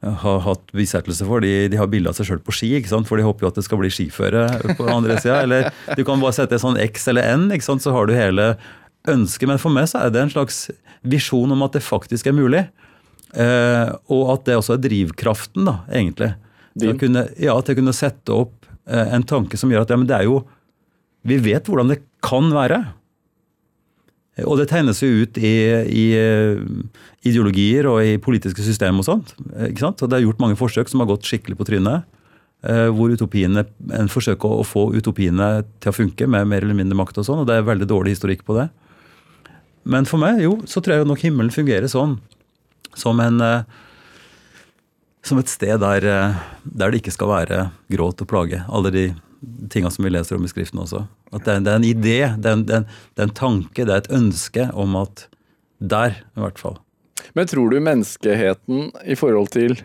har 0.07 0.41
hatt 0.45 0.71
bisettelse 0.77 1.27
for, 1.27 1.43
de, 1.43 1.67
de 1.73 1.81
har 1.81 1.91
bilde 1.91 2.13
av 2.13 2.15
seg 2.19 2.29
sjøl 2.29 2.43
på 2.45 2.55
ski, 2.55 2.71
ikke 2.79 2.93
sant? 2.93 3.09
for 3.09 3.19
de 3.19 3.27
håper 3.27 3.47
jo 3.47 3.51
at 3.51 3.59
det 3.59 3.67
skal 3.67 3.81
bli 3.81 3.91
skiføre 3.91 4.47
på 4.79 4.87
andre 4.93 5.19
sida. 5.19 5.41
Eller 5.43 5.71
du 5.99 6.05
kan 6.07 6.23
bare 6.23 6.37
sette 6.37 6.59
en 6.59 6.67
sånn 6.69 6.81
X 6.87 7.09
eller 7.11 7.27
N, 7.35 7.49
ikke 7.57 7.67
sant? 7.67 7.83
så 7.83 7.95
har 7.97 8.07
du 8.07 8.15
hele 8.15 8.53
ønsket. 9.11 9.51
Men 9.51 9.63
for 9.63 9.75
meg 9.75 9.91
så 9.91 10.05
er 10.05 10.15
det 10.15 10.23
en 10.23 10.35
slags 10.37 10.69
visjon 11.07 11.51
om 11.55 11.67
at 11.67 11.75
det 11.75 11.87
faktisk 11.87 12.31
er 12.31 12.37
mulig. 12.37 12.67
Eh, 13.35 13.89
og 14.13 14.37
at 14.37 14.47
det 14.47 14.59
også 14.61 14.77
er 14.77 14.85
drivkraften, 14.87 15.67
da, 15.67 15.81
egentlig. 15.91 16.35
Til 16.77 16.93
å 16.93 16.99
kunne, 17.01 17.25
ja, 17.41 17.55
til 17.65 17.77
å 17.77 17.79
kunne 17.81 17.97
sette 17.97 18.35
opp 18.35 18.67
eh, 18.89 19.15
en 19.17 19.25
tanke 19.27 19.57
som 19.61 19.71
gjør 19.73 19.87
at 19.87 19.93
ja, 19.95 19.97
men 20.01 20.09
det 20.09 20.19
er 20.19 20.29
jo 20.29 20.43
Vi 21.27 21.39
vet 21.43 21.67
hvordan 21.67 21.89
det 21.91 22.03
kan 22.23 22.53
være. 22.55 22.77
Og 24.45 24.59
det 24.61 24.69
tegnes 24.69 25.01
jo 25.01 25.09
ut 25.25 25.39
i, 25.41 25.55
i 25.89 26.05
eh, 26.15 26.59
ideologier 27.27 27.89
og 27.89 28.03
i 28.05 28.19
politiske 28.21 28.63
systemer 28.63 29.01
og 29.01 29.09
sånt. 29.09 29.33
ikke 29.65 29.81
sant? 29.81 30.03
Og 30.05 30.11
det 30.13 30.19
er 30.19 30.27
gjort 30.27 30.43
mange 30.45 30.59
forsøk 30.61 30.93
som 30.93 31.01
har 31.03 31.09
gått 31.09 31.25
skikkelig 31.27 31.57
på 31.59 31.67
trynet. 31.71 32.05
eh, 32.63 32.87
Hvor 32.93 33.11
utopiene, 33.11 33.65
en 33.97 34.13
forsøker 34.13 34.59
å 34.61 34.67
få 34.67 34.91
utopiene 34.95 35.65
til 35.81 35.91
å 35.91 35.97
funke 35.97 36.29
med 36.29 36.47
mer 36.53 36.63
eller 36.63 36.77
mindre 36.77 36.99
makt 37.01 37.19
og 37.23 37.27
sånn. 37.27 37.41
Og 37.43 37.49
det 37.49 37.57
er 37.57 37.67
veldig 37.67 37.89
dårlig 37.89 38.15
historikk 38.19 38.45
på 38.45 38.59
det. 38.61 38.69
Men 39.89 40.05
for 40.05 40.21
meg, 40.21 40.43
jo, 40.45 40.61
så 40.69 40.83
tror 40.83 40.99
jeg 40.99 41.09
nok 41.09 41.25
himmelen 41.25 41.55
fungerer 41.55 41.89
sånn. 41.91 42.19
Som 42.95 43.19
en 43.25 43.41
som 45.29 45.41
et 45.41 45.51
sted 45.51 45.81
der, 45.83 46.07
eh, 46.07 46.43
der 46.63 46.93
det 46.93 47.03
ikke 47.03 47.15
skal 47.15 47.33
være 47.33 47.61
gråt 47.93 48.23
og 48.23 48.31
plage. 48.31 48.63
Alle 48.69 48.93
de 48.95 49.07
tinga 49.71 49.91
som 49.91 50.07
vi 50.07 50.13
leser 50.13 50.39
om 50.39 50.45
i 50.47 50.51
Skriften 50.51 50.83
også. 50.83 51.07
At 51.33 51.45
det 51.45 51.55
er, 51.55 51.61
det 51.67 51.73
er 51.73 51.81
en 51.81 51.91
idé, 51.91 52.19
det 52.39 52.51
er 52.51 52.57
en, 52.57 52.65
det, 52.67 52.83
det 53.15 53.25
er 53.25 53.29
en 53.29 53.37
tanke, 53.37 53.85
det 53.85 53.93
er 53.93 54.05
et 54.05 54.15
ønske 54.15 54.71
om 54.73 54.97
at 55.01 55.27
der, 55.79 56.23
i 56.37 56.41
hvert 56.41 56.61
fall. 56.61 56.79
Men 57.37 57.49
tror 57.51 57.71
du 57.71 57.81
menneskeheten 57.83 58.91
i 59.05 59.17
forhold 59.19 59.53
til 59.55 59.77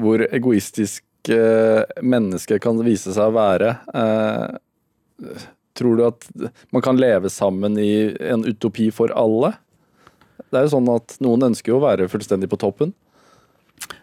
hvor 0.00 0.22
egoistisk 0.30 1.04
eh, 1.32 1.82
mennesket 2.02 2.62
kan 2.62 2.80
vise 2.84 3.14
seg 3.14 3.30
å 3.30 3.36
være 3.36 3.74
eh, 3.94 4.58
Tror 5.76 5.96
du 5.96 6.02
at 6.04 6.24
man 6.74 6.82
kan 6.84 6.98
leve 6.98 7.30
sammen 7.32 7.76
i 7.78 8.10
en 8.32 8.42
utopi 8.44 8.88
for 8.92 9.12
alle? 9.16 9.52
Det 10.50 10.58
er 10.58 10.66
jo 10.66 10.74
sånn 10.74 10.90
at 10.92 11.14
noen 11.22 11.50
ønsker 11.50 11.72
jo 11.72 11.78
å 11.78 11.86
være 11.86 12.10
fullstendig 12.10 12.50
på 12.50 12.58
toppen. 12.60 12.92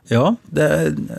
Ja, 0.08 0.36
det, 0.56 0.68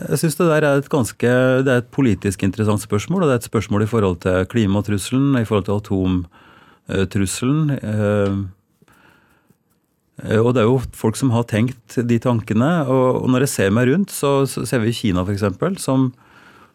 jeg 0.09 0.19
syns 0.19 0.37
det 0.39 0.47
der 0.49 0.65
er 0.65 0.79
et 0.81 0.89
ganske 0.91 1.33
Det 1.63 1.71
er 1.71 1.83
et 1.83 1.91
politisk 1.93 2.43
interessant 2.43 2.81
spørsmål. 2.83 3.23
Og 3.23 3.29
det 3.29 3.35
er 3.35 3.41
et 3.43 3.49
spørsmål 3.49 3.85
i 3.85 3.89
forhold 3.89 4.21
til 4.25 4.47
klimatrusselen, 4.49 5.37
i 5.39 5.45
forhold 5.45 5.67
til 5.67 5.77
atomtrusselen. 5.77 7.75
eh, 7.77 8.39
eh, 10.25 10.39
Og 10.39 10.53
det 10.53 10.63
er 10.63 10.67
jo 10.67 10.81
folk 10.93 11.15
som 11.15 11.31
har 11.31 11.43
tenkt 11.43 11.99
de 12.01 12.19
tankene. 12.19 12.87
Og 12.89 13.29
når 13.29 13.45
jeg 13.45 13.55
ser 13.55 13.69
meg 13.71 13.87
rundt, 13.93 14.11
så, 14.11 14.45
ser 14.47 14.79
vi 14.79 14.91
Kina 14.91 15.21
f.eks., 15.23 15.45
som, 15.77 16.11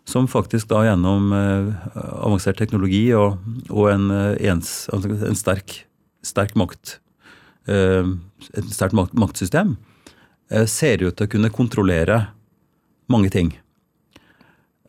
som 0.06 0.28
faktisk 0.30 0.68
da 0.70 0.84
gjennom 0.86 1.32
eh, 1.32 1.74
avansert 2.22 2.56
teknologi 2.56 3.12
og, 3.12 3.38
og 3.70 3.90
en, 3.90 4.10
ens, 4.38 4.88
altså 4.92 5.10
en 5.10 5.34
sterk, 5.34 5.82
sterk 6.22 6.54
makt 6.54 7.00
Et 7.70 8.72
sterkt 8.74 8.96
maktsystem 9.16 9.76
eh, 10.50 10.66
ser 10.68 11.04
ut 11.04 11.16
til 11.16 11.28
å 11.28 11.32
kunne 11.32 11.52
kontrollere 11.54 12.26
mange 13.12 13.30
ting. 13.32 13.52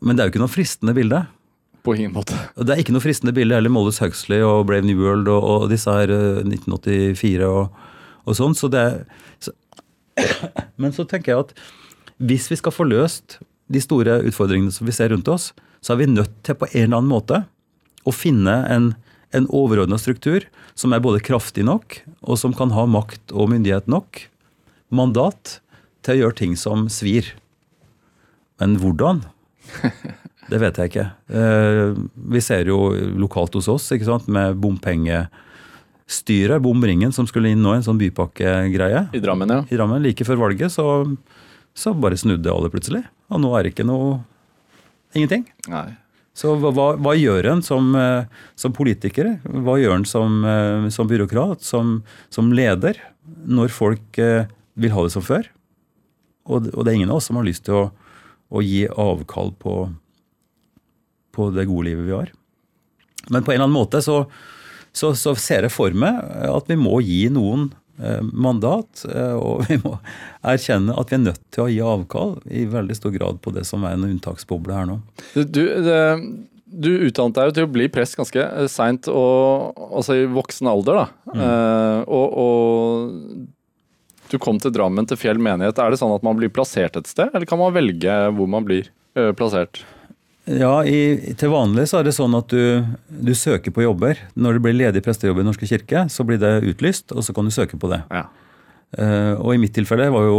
Men 0.04 0.16
det 0.16 0.24
er 0.24 0.30
jo 0.30 0.36
ikke 0.36 0.44
noe 0.44 0.52
fristende 0.52 0.96
bilde. 0.96 1.24
På 1.86 1.96
ingen 1.96 2.14
måte. 2.16 2.38
Det 2.58 2.74
er 2.74 2.82
ikke 2.82 2.96
noe 2.96 3.04
fristende 3.04 3.36
bilde 3.36 3.58
heller. 3.58 3.74
Moldus 3.74 4.02
Huxley 4.04 4.44
og 4.44 4.66
Brave 4.70 4.88
New 4.88 5.00
World 5.02 5.30
og, 5.32 5.44
og 5.44 5.68
disse 5.72 5.92
her 5.92 6.12
eh, 6.14 6.44
1984 6.44 7.50
og, 7.50 7.82
og 8.26 8.38
sånn. 8.38 8.58
Så 8.58 8.72
det 8.74 8.86
så, 9.44 9.54
Men 10.82 10.96
så 10.96 11.08
tenker 11.08 11.34
jeg 11.34 11.48
at 11.48 11.56
hvis 12.24 12.48
vi 12.52 12.60
skal 12.60 12.76
få 12.76 12.88
løst 12.88 13.40
de 13.72 13.82
store 13.82 14.22
utfordringene 14.28 14.74
som 14.74 14.88
vi 14.88 14.94
ser 14.96 15.12
rundt 15.12 15.30
oss, 15.32 15.52
så 15.84 15.94
er 15.94 16.04
vi 16.04 16.12
nødt 16.12 16.32
til 16.46 16.58
på 16.58 16.70
en 16.72 16.86
eller 16.88 17.02
annen 17.02 17.12
måte 17.12 17.42
å 18.06 18.14
finne 18.14 18.54
en, 18.72 18.92
en 19.36 19.48
overordna 19.54 19.98
struktur 20.02 20.46
som 20.76 20.92
er 20.94 21.00
både 21.04 21.22
kraftig 21.24 21.64
nok, 21.68 22.02
og 22.28 22.38
som 22.40 22.54
kan 22.56 22.72
ha 22.76 22.84
makt 22.90 23.32
og 23.34 23.50
myndighet 23.54 23.88
nok, 23.92 24.26
mandat, 24.96 25.60
til 26.06 26.14
å 26.14 26.20
gjøre 26.26 26.38
ting 26.38 26.54
som 26.60 26.88
svir. 26.92 27.26
Men 28.62 28.78
hvordan? 28.82 29.18
Det 30.46 30.60
vet 30.62 30.78
jeg 30.78 30.86
ikke. 30.92 31.06
Eh, 31.34 31.96
Vi 32.36 32.42
ser 32.46 32.68
jo 32.70 32.92
lokalt 33.18 33.56
hos 33.58 33.66
oss 33.72 33.88
ikke 33.96 34.06
sant, 34.06 34.28
med 34.30 34.54
bompengestyret, 34.62 36.62
bomringen, 36.62 37.10
som 37.16 37.26
skulle 37.26 37.50
inn 37.50 37.64
nå, 37.66 37.72
en 37.74 37.82
sånn 37.88 37.98
bypakkegreie 37.98 39.08
I 39.16 39.20
Drammen, 39.24 39.50
ja. 39.50 39.64
i 39.66 39.74
Drammen. 39.80 40.04
Like 40.06 40.22
før 40.28 40.38
valget 40.44 40.70
så, 40.76 40.86
så 41.74 41.96
bare 41.98 42.14
snudde 42.22 42.54
alle 42.54 42.70
plutselig. 42.70 43.02
Og 43.34 43.42
nå 43.42 43.50
er 43.58 43.62
det 43.66 43.74
ikke 43.74 43.88
noe 43.90 44.20
Ingenting. 45.16 45.48
Nei. 45.72 45.96
Så 46.36 46.52
hva, 46.60 46.72
hva, 47.00 47.14
gjør 47.16 47.48
en 47.54 47.62
som, 47.64 47.94
eh, 47.96 48.28
som 48.60 48.74
politiker? 48.76 49.38
Hva 49.46 49.78
gjør 49.80 50.02
en 50.02 50.08
som, 50.08 50.42
eh, 50.44 50.88
som 50.92 51.08
byråkrat, 51.08 51.64
som, 51.64 52.02
som 52.30 52.52
leder, 52.52 53.00
når 53.48 53.72
folk 53.72 54.20
eh, 54.20 54.50
vil 54.76 54.92
ha 54.92 55.06
det 55.06 55.14
som 55.16 55.24
før? 55.24 55.48
Og, 56.46 56.68
og 56.76 56.84
det 56.84 56.92
er 56.92 56.98
ingen 57.00 57.14
av 57.14 57.22
oss 57.22 57.30
som 57.32 57.40
har 57.40 57.48
lyst 57.48 57.66
til 57.70 57.80
å, 57.80 57.86
å 58.52 58.64
gi 58.66 58.84
avkall 58.86 59.54
på, 59.64 59.78
på 61.32 61.48
det 61.56 61.70
gode 61.72 61.88
livet 61.88 62.10
vi 62.10 62.18
har. 62.18 62.36
Men 63.32 63.42
på 63.42 63.54
en 63.54 63.56
eller 63.56 63.70
annen 63.70 63.80
måte 63.80 64.04
så, 64.04 64.26
så, 64.92 65.16
så 65.16 65.34
ser 65.40 65.66
jeg 65.66 65.74
for 65.74 65.96
meg 65.96 66.20
at 66.52 66.68
vi 66.68 66.78
må 66.78 67.00
gi 67.00 67.24
noen 67.34 67.70
mandat, 68.34 69.06
eh, 69.08 69.36
og 69.36 69.64
vi 69.70 69.78
må 69.84 69.96
erkjenne 70.46 70.96
at 71.00 71.12
vi 71.12 71.16
er 71.20 71.24
nødt 71.30 71.44
til 71.56 71.64
å 71.64 71.70
gi 71.72 71.80
avkall 71.86 72.36
i 72.52 72.66
veldig 72.72 72.98
stor 72.98 73.14
grad 73.16 73.40
på 73.44 73.54
det 73.56 73.64
som 73.68 73.86
er 73.88 73.96
en 73.96 74.08
unntaksboble 74.10 74.76
her 74.76 74.90
nå. 74.90 75.00
Du, 75.36 75.64
det, 75.86 76.02
du 76.66 76.92
utdannet 77.08 77.38
deg 77.38 77.50
jo 77.50 77.56
til 77.60 77.68
å 77.68 77.74
bli 77.78 77.90
prest 77.94 78.20
ganske 78.20 78.48
seint, 78.72 79.08
altså 79.08 80.20
i 80.20 80.28
voksen 80.28 80.72
alder. 80.72 81.04
da. 81.04 81.08
Mm. 81.32 81.44
Eh, 81.48 82.00
og, 82.20 82.28
og 82.46 84.32
du 84.34 84.40
kom 84.42 84.60
til 84.60 84.74
Drammen 84.76 85.08
til 85.08 85.20
Fjell 85.22 85.40
menighet. 85.40 85.80
Er 85.80 85.94
det 85.94 86.02
sånn 86.02 86.16
at 86.16 86.26
man 86.26 86.38
blir 86.40 86.52
plassert 86.54 86.98
et 87.00 87.08
sted, 87.08 87.32
eller 87.32 87.48
kan 87.48 87.62
man 87.62 87.76
velge 87.76 88.22
hvor 88.36 88.50
man 88.52 88.68
blir 88.68 88.92
plassert? 89.40 89.86
Ja, 90.46 90.84
i, 90.86 91.34
Til 91.40 91.50
vanlig 91.50 91.88
så 91.90 92.00
er 92.00 92.08
det 92.08 92.14
sånn 92.14 92.36
at 92.38 92.52
du, 92.54 92.86
du, 93.10 93.34
søker 93.38 93.74
på 93.74 93.86
jobber. 93.86 94.20
Når 94.38 94.58
det 94.58 94.64
blir 94.66 94.78
ledig 94.78 95.02
prestejobb 95.06 95.42
i 95.42 95.46
Norske 95.48 95.70
kirke, 95.70 96.06
så 96.14 96.26
blir 96.28 96.38
det 96.42 96.60
utlyst, 96.70 97.14
og 97.16 97.26
så 97.26 97.34
kan 97.34 97.48
du 97.48 97.54
søke 97.54 97.80
på 97.82 97.90
det. 97.92 98.04
Ja. 98.14 98.28
Uh, 98.96 99.34
og 99.42 99.56
i 99.56 99.60
mitt 99.60 99.74
tilfelle, 99.76 100.06
jeg 100.08 100.14
var 100.14 100.28
jo 100.28 100.38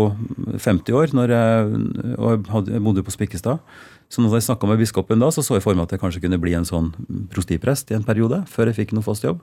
50 0.62 0.94
år 0.96 1.10
når 1.18 1.32
jeg, 1.34 1.80
og 2.14 2.46
jeg, 2.70 2.80
bodde 2.86 3.04
på 3.04 3.12
Spikkestad. 3.12 3.60
Så 4.08 4.22
når 4.22 4.38
jeg 4.38 4.46
snakka 4.46 4.70
med 4.70 4.78
biskopen 4.80 5.20
da, 5.20 5.32
så 5.34 5.42
så 5.42 5.58
jeg 5.58 5.66
for 5.66 5.74
meg 5.74 5.88
at 5.88 5.96
jeg 5.96 6.04
kanskje 6.04 6.22
kunne 6.22 6.38
bli 6.40 6.54
en 6.54 6.68
sånn 6.68 6.92
prostiprest 7.32 7.90
i 7.90 7.98
en 7.98 8.06
periode, 8.06 8.44
før 8.48 8.70
jeg 8.70 8.78
fikk 8.78 8.94
noe 8.94 9.04
fast 9.04 9.26
jobb. 9.26 9.42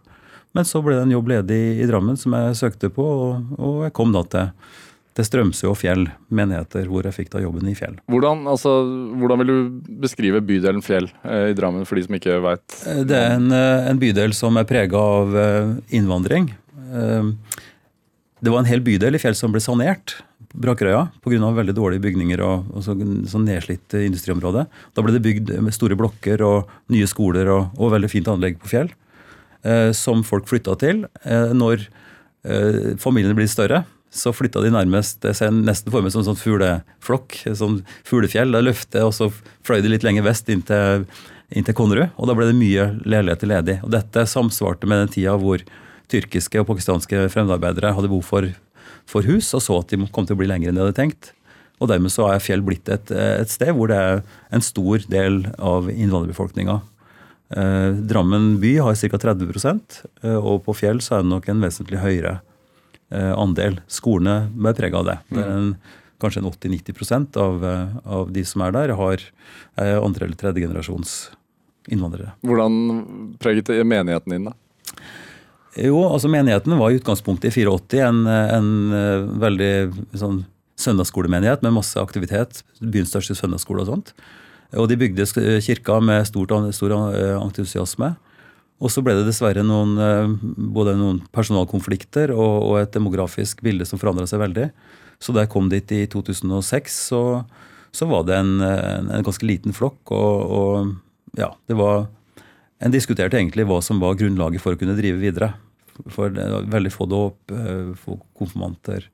Men 0.55 0.66
så 0.70 0.80
ble 0.86 0.95
det 0.95 1.03
en 1.03 1.14
jobb 1.14 1.30
ledig 1.34 1.61
i 1.84 1.89
Drammen 1.89 2.18
som 2.18 2.34
jeg 2.38 2.57
søkte 2.61 2.89
på, 2.93 3.03
og, 3.03 3.53
og 3.59 3.84
jeg 3.84 3.95
kom 3.97 4.16
da 4.16 4.24
til 4.32 4.51
til 5.18 5.28
Strømsø 5.28 5.70
og 5.70 5.78
Fjell 5.78 6.07
menigheter, 6.34 6.88
hvor 6.89 7.05
jeg 7.05 7.16
fikk 7.16 7.32
da 7.36 7.41
jobben 7.43 7.70
i 7.70 7.76
Fjell. 7.78 7.99
Hvordan, 8.11 8.47
altså, 8.49 8.72
hvordan 9.22 9.43
vil 9.43 9.51
du 9.51 9.93
beskrive 10.01 10.41
bydelen 10.45 10.84
Fjell 10.86 11.09
eh, 11.22 11.51
i 11.51 11.57
Drammen, 11.57 11.86
for 11.89 11.99
de 11.99 12.05
som 12.07 12.18
ikke 12.18 12.39
veit? 12.43 12.66
Eh, 12.89 13.03
det 13.07 13.20
er 13.20 13.38
en, 13.38 13.51
eh, 13.53 13.89
en, 13.91 14.01
bydel 14.01 14.34
som 14.38 14.57
er 14.57 14.68
prega 14.70 14.97
av 14.97 15.38
eh, 15.38 15.74
innvandring. 15.99 16.49
Eh, 16.74 17.59
det 18.43 18.51
var 18.51 18.64
en 18.64 18.72
hel 18.72 18.84
bydel 18.86 19.18
i 19.18 19.22
Fjell 19.22 19.38
som 19.38 19.53
ble 19.53 19.61
sanert. 19.64 20.18
Brakerøya 20.53 21.07
pga. 21.26 21.49
veldig 21.49 21.74
dårlige 21.74 22.03
bygninger 22.03 22.41
og, 22.45 22.68
og 22.74 22.84
så, 22.86 22.93
sånn 23.30 23.47
nedslitt 23.47 23.93
industriområde. 23.97 24.68
Da 24.93 25.05
ble 25.05 25.16
det 25.16 25.24
bygd 25.26 25.55
med 25.66 25.74
store 25.74 25.97
blokker 25.97 26.43
og 26.45 26.70
nye 26.93 27.07
skoler 27.09 27.49
og, 27.49 27.74
og 27.78 27.93
veldig 27.95 28.09
fint 28.11 28.30
anlegg 28.30 28.59
på 28.61 28.70
Fjell. 28.74 28.91
Eh, 29.64 29.89
som 29.97 30.26
folk 30.26 30.49
flytta 30.49 30.78
til. 30.82 31.05
når 31.53 31.89
familiene 32.99 33.38
blir 33.38 33.47
større, 33.47 33.86
så 34.14 34.34
flytta 34.34 34.61
de 34.61 34.72
nærmest 34.74 35.22
Det 35.24 35.34
ser 35.38 35.53
nesten 35.53 35.91
for 35.93 36.05
meg 36.05 36.14
som 36.14 36.22
en 36.22 36.30
sånn 36.30 36.39
fugleflokk, 36.39 37.38
sånn 37.57 37.82
fuglefjell. 38.07 38.53
Da 38.53 38.61
løftet, 38.61 39.01
og 39.01 39.14
så 39.16 39.30
fløy 39.66 39.82
de 39.84 39.91
litt 39.91 40.05
lenger 40.05 40.26
vest 40.28 40.49
inn 40.53 40.61
til, 40.66 41.07
inn 41.53 41.66
til 41.66 41.78
Konnerud. 41.78 42.14
Og 42.18 42.30
da 42.30 42.36
ble 42.38 42.49
det 42.51 42.57
mye 42.59 42.89
leiligheter 43.01 43.49
ledig. 43.49 43.80
Og 43.86 43.93
dette 43.95 44.28
samsvarte 44.30 44.89
med 44.89 45.03
den 45.03 45.14
tida 45.16 45.36
hvor 45.41 45.64
tyrkiske 46.14 46.61
og 46.61 46.70
pakistanske 46.70 47.26
fremmedarbeidere 47.34 47.95
hadde 47.97 48.11
behov 48.11 48.28
for, 48.28 48.49
for, 49.09 49.26
hus, 49.26 49.49
og 49.57 49.66
så 49.66 49.80
at 49.82 49.93
de 49.93 50.05
kom 50.14 50.28
til 50.30 50.38
å 50.38 50.43
bli 50.43 50.51
lengre 50.51 50.70
enn 50.70 50.78
de 50.78 50.86
hadde 50.86 50.99
tenkt. 50.99 51.34
Og 51.82 51.89
dermed 51.89 52.14
så 52.14 52.30
er 52.30 52.43
Fjell 52.43 52.61
blitt 52.64 52.88
et, 52.91 53.09
et 53.11 53.49
sted 53.51 53.74
hvor 53.76 53.89
det 53.89 53.97
er 53.97 54.22
en 54.53 54.64
stor 54.64 55.03
del 55.09 55.41
av 55.57 55.89
innvandrerbefolkninga. 55.89 56.80
Eh, 57.57 57.89
Drammen 58.14 58.55
by 58.61 58.78
har 58.86 58.95
ca. 58.95 59.20
30 59.26 59.82
eh, 60.24 60.38
og 60.38 60.64
på 60.68 60.78
Fjell 60.78 61.01
så 61.03 61.18
er 61.18 61.26
det 61.26 61.34
nok 61.34 61.49
en 61.49 61.66
vesentlig 61.66 61.99
høyere 62.03 62.38
andel. 63.14 63.80
Skolene 63.91 64.47
bærer 64.53 64.80
preg 64.80 64.95
av 64.97 65.05
det. 65.05 65.18
det 65.30 65.43
en, 65.45 65.68
kanskje 66.24 66.41
en 66.41 66.49
80-90 66.49 67.38
av, 67.38 67.66
eh, 67.66 67.88
av 68.05 68.32
de 68.32 68.45
som 68.45 68.61
er 68.61 68.72
der, 68.72 68.95
har 68.95 69.18
andre- 69.76 70.26
eller 70.26 70.38
tredjegenerasjons 70.38 71.32
innvandrere. 71.89 72.32
Hvordan 72.45 73.38
preget 73.39 73.66
det 73.66 73.84
menigheten 73.84 74.32
din, 74.32 74.45
da? 74.45 74.53
Jo, 75.76 76.03
altså 76.05 76.30
Menigheten 76.30 76.78
var 76.78 76.91
i 76.91 76.99
utgangspunktet 76.99 77.57
i 77.57 77.66
84 77.66 78.01
en, 78.07 78.28
en 78.28 78.70
eh, 78.93 79.26
veldig 79.41 79.74
sånn 80.22 80.43
søndagsskolemenighet 80.80 81.64
med 81.66 81.74
masse 81.74 81.99
aktivitet. 81.99 82.61
Byens 82.80 83.09
største 83.14 83.36
søndagsskole 83.38 83.84
og 83.84 83.89
sånt. 83.89 84.14
Og 84.78 84.88
de 84.89 84.97
bygde 84.97 85.26
kirka 85.61 85.99
med 86.01 86.26
stort, 86.26 86.53
stor 86.74 86.93
entusiasme. 87.38 88.16
Og 88.82 88.91
så 88.91 89.03
ble 89.05 89.15
det 89.17 89.28
dessverre 89.28 89.63
noen, 89.65 89.93
eh, 90.01 90.34
både 90.74 90.95
noen 90.99 91.21
personalkonflikter 91.36 92.34
og, 92.36 92.55
og 92.69 92.80
et 92.82 92.93
demografisk 92.95 93.61
bilde 93.65 93.88
som 93.88 94.01
forandra 94.01 94.26
seg 94.30 94.41
veldig. 94.43 94.69
Så 95.24 95.36
da 95.36 95.45
jeg 95.45 95.53
kom 95.53 95.69
dit 95.71 95.93
i 95.95 96.03
2006, 96.11 96.97
så, 97.11 97.21
så 97.95 98.07
var 98.09 98.26
det 98.28 98.39
en, 98.41 98.57
en, 98.63 99.24
ganske 99.24 99.47
liten 99.47 99.76
flokk. 99.76 100.11
Og, 100.11 100.57
og 100.57 101.39
ja, 101.39 101.53
det 101.69 101.80
var 101.80 102.09
En 102.84 102.91
diskuterte 102.91 103.38
egentlig 103.39 103.63
hva 103.63 103.78
som 103.80 104.01
var 104.01 104.17
grunnlaget 104.19 104.59
for 104.59 104.76
å 104.76 104.80
kunne 104.80 104.97
drive 104.97 105.15
videre. 105.21 105.53
For 106.11 106.34
det 106.34 106.43
var 106.51 106.65
veldig 106.67 106.89
få 106.91 107.05
dåp, 107.07 107.53
eh, 107.55 107.93
få 107.95 108.17
konfirmanter. 108.36 109.05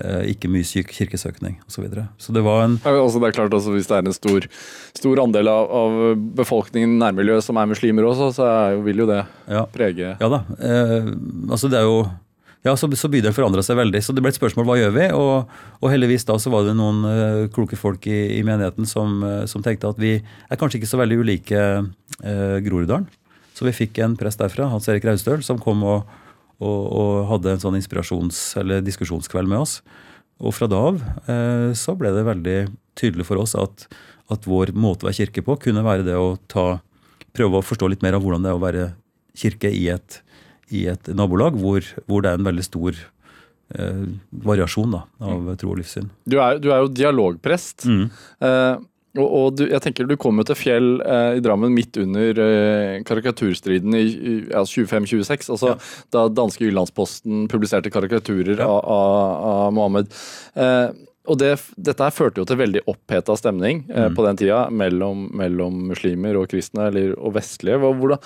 Eh, 0.00 0.30
ikke 0.32 0.48
mye 0.48 0.64
syk 0.64 0.88
kirkesøkning 0.88 1.58
osv. 1.66 1.74
Så, 1.74 1.82
videre. 1.84 2.06
så 2.16 2.32
det 2.32 2.40
var 2.46 2.62
en 2.64 2.78
ja, 2.80 2.94
altså 2.96 3.20
det 3.20 3.26
er 3.28 3.34
klart 3.36 3.52
altså 3.52 3.74
Hvis 3.74 3.90
det 3.90 3.98
er 3.98 4.06
en 4.08 4.14
stor, 4.16 4.46
stor 4.96 5.20
andel 5.20 5.50
av, 5.52 5.68
av 5.68 6.22
befolkningen 6.38 6.94
i 6.94 7.00
nærmiljøet 7.02 7.44
som 7.44 7.60
er 7.60 7.68
muslimer 7.68 8.08
også, 8.08 8.30
så 8.38 8.46
er, 8.48 8.78
vil 8.86 9.02
jo 9.04 9.08
det 9.10 9.20
ja. 9.52 9.66
prege 9.68 10.14
Ja 10.16 10.30
da. 10.32 10.40
Eh, 10.56 11.10
altså 11.52 11.68
det 11.68 11.82
er 11.82 11.84
jo 11.90 12.06
ja, 12.62 12.72
så, 12.78 12.88
så 12.96 13.10
bydelen 13.10 13.34
forandra 13.36 13.60
seg 13.66 13.76
veldig. 13.76 14.00
Så 14.06 14.14
det 14.14 14.22
ble 14.22 14.30
et 14.30 14.38
spørsmål 14.38 14.68
hva 14.68 14.78
gjør 14.78 14.92
vi? 14.94 15.06
Og, 15.18 15.52
og 15.82 15.90
heldigvis 15.90 16.24
da 16.28 16.38
så 16.40 16.52
var 16.54 16.62
det 16.64 16.76
noen 16.78 17.00
uh, 17.02 17.48
kloke 17.50 17.74
folk 17.74 18.06
i, 18.06 18.20
i 18.36 18.44
menigheten 18.46 18.86
som, 18.86 19.16
uh, 19.18 19.40
som, 19.50 19.64
tenkte 19.66 19.90
at 19.90 19.98
vi 19.98 20.12
er 20.22 20.60
kanskje 20.60 20.78
ikke 20.78 20.92
så 20.92 21.00
veldig 21.00 21.18
ulike 21.24 21.64
uh, 21.82 22.58
Groruddalen. 22.62 23.08
Så 23.58 23.66
vi 23.66 23.74
fikk 23.74 23.98
en 24.06 24.14
prest 24.14 24.38
derfra, 24.38 24.70
Hans 24.70 24.86
Erik 24.86 25.08
Raustøl, 25.10 25.42
som 25.42 25.58
kom 25.58 25.82
og 25.82 26.06
og, 26.62 26.80
og, 26.92 27.12
hadde 27.32 27.54
en 27.54 27.62
sånn 27.64 27.78
inspirasjons- 27.78 28.44
eller 28.60 28.84
diskusjonskveld 28.84 29.50
med 29.50 29.64
oss. 29.64 29.80
Og 30.42 30.54
fra 30.56 30.68
da 30.70 30.80
av 30.90 31.02
eh, 31.30 31.70
så 31.78 31.94
ble 31.98 32.12
det 32.14 32.24
veldig 32.26 32.56
tydelig 32.98 33.28
for 33.28 33.42
oss 33.42 33.54
at, 33.58 33.86
at, 34.32 34.48
vår 34.48 34.74
måte 34.74 35.06
å 35.06 35.10
være 35.10 35.20
kirke 35.22 35.44
på 35.46 35.58
kunne 35.68 35.84
være 35.86 36.06
det 36.06 36.18
å 36.18 36.34
ta, 36.50 36.82
prøve 37.36 37.60
å 37.60 37.66
forstå 37.66 37.92
litt 37.92 38.04
mer 38.04 38.18
av 38.18 38.24
hvordan 38.24 38.44
det 38.44 38.52
er 38.52 38.58
å 38.58 38.62
være 38.62 38.86
kirke 39.38 39.70
i 39.72 39.86
et, 39.92 40.20
i 40.74 40.86
et 40.92 41.12
nabolag 41.16 41.56
hvor, 41.60 41.84
hvor, 42.06 42.24
det 42.24 42.32
er 42.32 42.40
en 42.40 42.48
veldig 42.48 42.66
stor 42.66 42.98
eh, 42.98 44.06
variasjon 44.44 44.96
da, 44.98 45.04
av 45.22 45.46
mm. 45.46 45.52
tro 45.62 45.74
og 45.74 45.80
livssyn. 45.80 46.10
Du 46.28 46.38
er, 46.42 46.58
du 46.62 46.72
er 46.72 46.82
jo 46.82 46.92
dialogprest. 46.92 47.86
Mm. 47.88 48.08
Eh, 48.48 48.74
og, 49.18 49.26
og 49.26 49.56
du, 49.58 49.66
jeg 49.68 49.82
tenker 49.84 50.08
Du 50.08 50.14
kom 50.20 50.40
jo 50.40 50.46
til 50.48 50.56
Fjell 50.56 50.88
eh, 51.04 51.36
i 51.36 51.44
Drammen 51.44 51.74
midt 51.74 51.98
under 52.00 52.38
eh, 52.40 53.02
karikaturstriden 53.04 53.96
i, 53.98 54.04
i 54.08 54.34
ja, 54.48 54.64
25-26. 54.64 55.50
altså 55.52 55.74
ja. 55.74 55.78
Da 56.14 56.26
danske 56.32 56.64
Jyllandsposten 56.64 57.46
publiserte 57.52 57.92
karikaturer 57.92 58.56
ja. 58.56 58.68
av, 58.68 58.80
av, 58.80 59.34
av, 59.52 59.74
Mohammed. 59.76 60.08
Eh, 60.56 60.88
og 61.28 61.38
det, 61.38 61.52
Dette 61.76 62.08
her 62.08 62.14
førte 62.14 62.42
jo 62.42 62.48
til 62.48 62.58
veldig 62.62 62.86
oppheta 62.90 63.36
stemning 63.38 63.84
eh, 63.92 64.08
mm. 64.08 64.16
på 64.16 64.26
den 64.26 64.40
tida 64.40 64.64
mellom, 64.72 65.28
mellom, 65.38 65.84
muslimer 65.92 66.40
og 66.40 66.48
kristne, 66.50 66.88
eller, 66.88 67.12
og 67.20 67.36
vestlige. 67.36 67.78
Hvordan, 67.82 68.18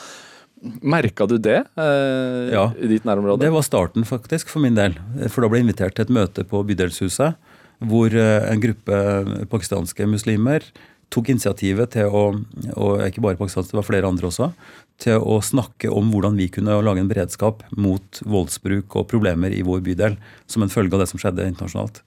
Merka 0.87 1.27
du 1.29 1.37
det 1.37 1.59
eh, 1.77 2.47
ja, 2.55 2.71
i 2.81 2.89
ditt 2.89 3.05
nærområde? 3.05 3.45
Det 3.45 3.53
var 3.53 3.67
starten 3.67 4.07
faktisk 4.09 4.49
for 4.49 4.65
min 4.65 4.79
del. 4.79 4.97
For 5.29 5.45
da 5.45 5.51
ble 5.53 5.61
jeg 5.61 5.67
invitert 5.67 5.99
til 5.99 6.07
et 6.07 6.15
møte 6.17 6.47
på 6.49 6.63
Bydelshuset 6.67 7.37
hvor 7.85 8.15
eh, 8.15 8.51
en 8.51 8.63
gruppe 8.63 8.99
pakistanske 9.51 10.07
muslimer 10.09 10.65
tok 11.13 11.31
initiativet 11.31 11.93
til 11.95 12.11
å 12.11 12.23
og 12.75 13.03
ikke 13.07 13.23
bare 13.23 13.39
pakistanske, 13.39 13.75
det 13.75 13.79
var 13.79 13.87
flere 13.87 14.09
andre 14.11 14.27
også, 14.27 14.51
til 15.03 15.21
å 15.23 15.39
snakke 15.45 15.91
om 15.93 16.09
hvordan 16.11 16.39
vi 16.41 16.49
kunne 16.53 16.79
lage 16.83 17.03
en 17.03 17.11
beredskap 17.11 17.63
mot 17.77 18.23
voldsbruk 18.25 18.97
og 18.99 19.09
problemer 19.13 19.55
i 19.55 19.63
vår 19.67 19.85
bydel 19.87 20.17
som 20.51 20.65
en 20.65 20.73
følge 20.73 20.97
av 20.97 21.05
det 21.05 21.11
som 21.13 21.21
skjedde 21.23 21.47
internasjonalt. 21.53 22.03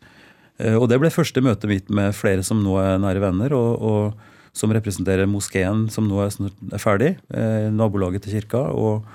Eh, 0.59 0.75
og 0.75 0.89
Det 0.91 0.99
ble 0.99 1.13
første 1.13 1.43
møtet 1.45 1.69
mitt 1.71 1.93
med 1.93 2.17
flere 2.17 2.43
som 2.43 2.63
nå 2.65 2.75
er 2.81 2.99
nære 3.01 3.23
venner, 3.23 3.55
og, 3.55 3.79
og 3.79 4.57
som 4.57 4.73
representerer 4.73 5.29
moskeen 5.29 5.85
som 5.93 6.09
nå 6.09 6.25
er 6.25 6.81
ferdig, 6.81 7.13
eh, 7.29 7.69
nabolaget 7.71 8.25
til 8.25 8.39
kirka, 8.39 8.65
og, 8.73 9.05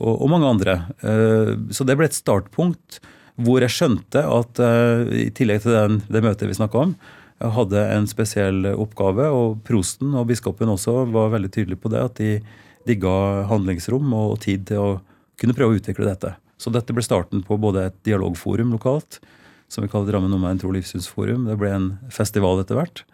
og, 0.00 0.14
og 0.16 0.32
mange 0.32 0.48
andre. 0.48 0.80
Så 1.74 1.84
det 1.86 1.98
ble 1.98 2.08
et 2.08 2.16
startpunkt 2.16 3.02
hvor 3.38 3.62
jeg 3.62 3.74
skjønte 3.74 4.22
at 4.26 4.60
uh, 4.62 5.06
i 5.14 5.28
tillegg 5.34 5.62
til 5.62 5.76
den, 5.76 6.00
det 6.10 6.24
møtet 6.24 6.50
vi 6.50 6.58
snakka 6.58 6.84
om, 6.88 6.94
hadde 7.38 7.84
en 7.94 8.08
spesiell 8.10 8.66
oppgave. 8.74 9.28
Og 9.30 9.60
prosten 9.66 10.14
og 10.18 10.28
biskopen 10.30 10.72
også 10.72 11.04
var 11.12 11.32
veldig 11.36 11.52
tydelige 11.54 11.82
på 11.82 11.92
det. 11.92 12.02
At 12.02 12.18
de, 12.18 12.38
de 12.88 12.98
ga 12.98 13.44
handlingsrom 13.50 14.10
og 14.16 14.40
tid 14.44 14.66
til 14.70 14.82
å 14.82 14.90
kunne 15.38 15.54
prøve 15.54 15.76
å 15.76 15.78
utvikle 15.78 16.08
dette. 16.08 16.34
Så 16.58 16.72
dette 16.74 16.94
ble 16.94 17.04
starten 17.06 17.44
på 17.46 17.58
både 17.62 17.86
et 17.88 18.00
dialogforum 18.08 18.72
lokalt, 18.74 19.20
som 19.70 19.84
vi 19.84 19.90
kaller 19.92 20.10
Drammen 20.10 20.34
Omegn 20.34 20.58
tro- 20.58 20.72
og 20.72 20.78
livssynsforum. 20.78 21.46
Det 21.46 21.58
ble 21.60 21.70
en 21.76 21.88
festival 22.14 22.64
etter 22.64 22.80
hvert. 22.80 23.04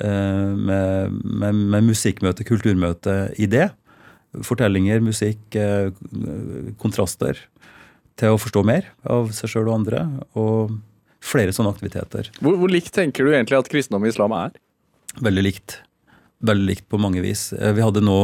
Uh, 0.00 0.56
med, 0.58 1.22
med, 1.22 1.62
med 1.76 1.86
musikkmøte, 1.92 2.46
kulturmøte 2.48 3.16
i 3.38 3.46
det. 3.46 3.68
Fortellinger, 4.42 5.04
musikk, 5.04 5.42
uh, 5.54 5.92
kontraster 6.82 7.38
til 8.22 8.36
å 8.36 8.40
forstå 8.40 8.62
mer 8.66 8.88
av 9.10 9.32
seg 9.34 9.50
sjøl 9.50 9.68
og 9.68 9.80
andre. 9.80 10.04
Og 10.38 10.76
flere 11.22 11.54
sånne 11.54 11.72
aktiviteter. 11.74 12.30
Hvor, 12.42 12.56
hvor, 12.58 12.70
likt 12.70 12.92
tenker 12.94 13.26
du 13.26 13.32
egentlig 13.32 13.58
at 13.58 13.70
kristendom 13.70 14.06
og 14.06 14.12
islam 14.12 14.34
er? 14.36 14.54
Veldig 15.22 15.44
likt. 15.46 15.76
Veldig 16.42 16.68
likt 16.70 16.88
på 16.90 16.98
mange 17.02 17.22
vis. 17.22 17.50
Eh, 17.54 17.74
vi 17.76 17.84
hadde 17.84 18.02
nå 18.02 18.18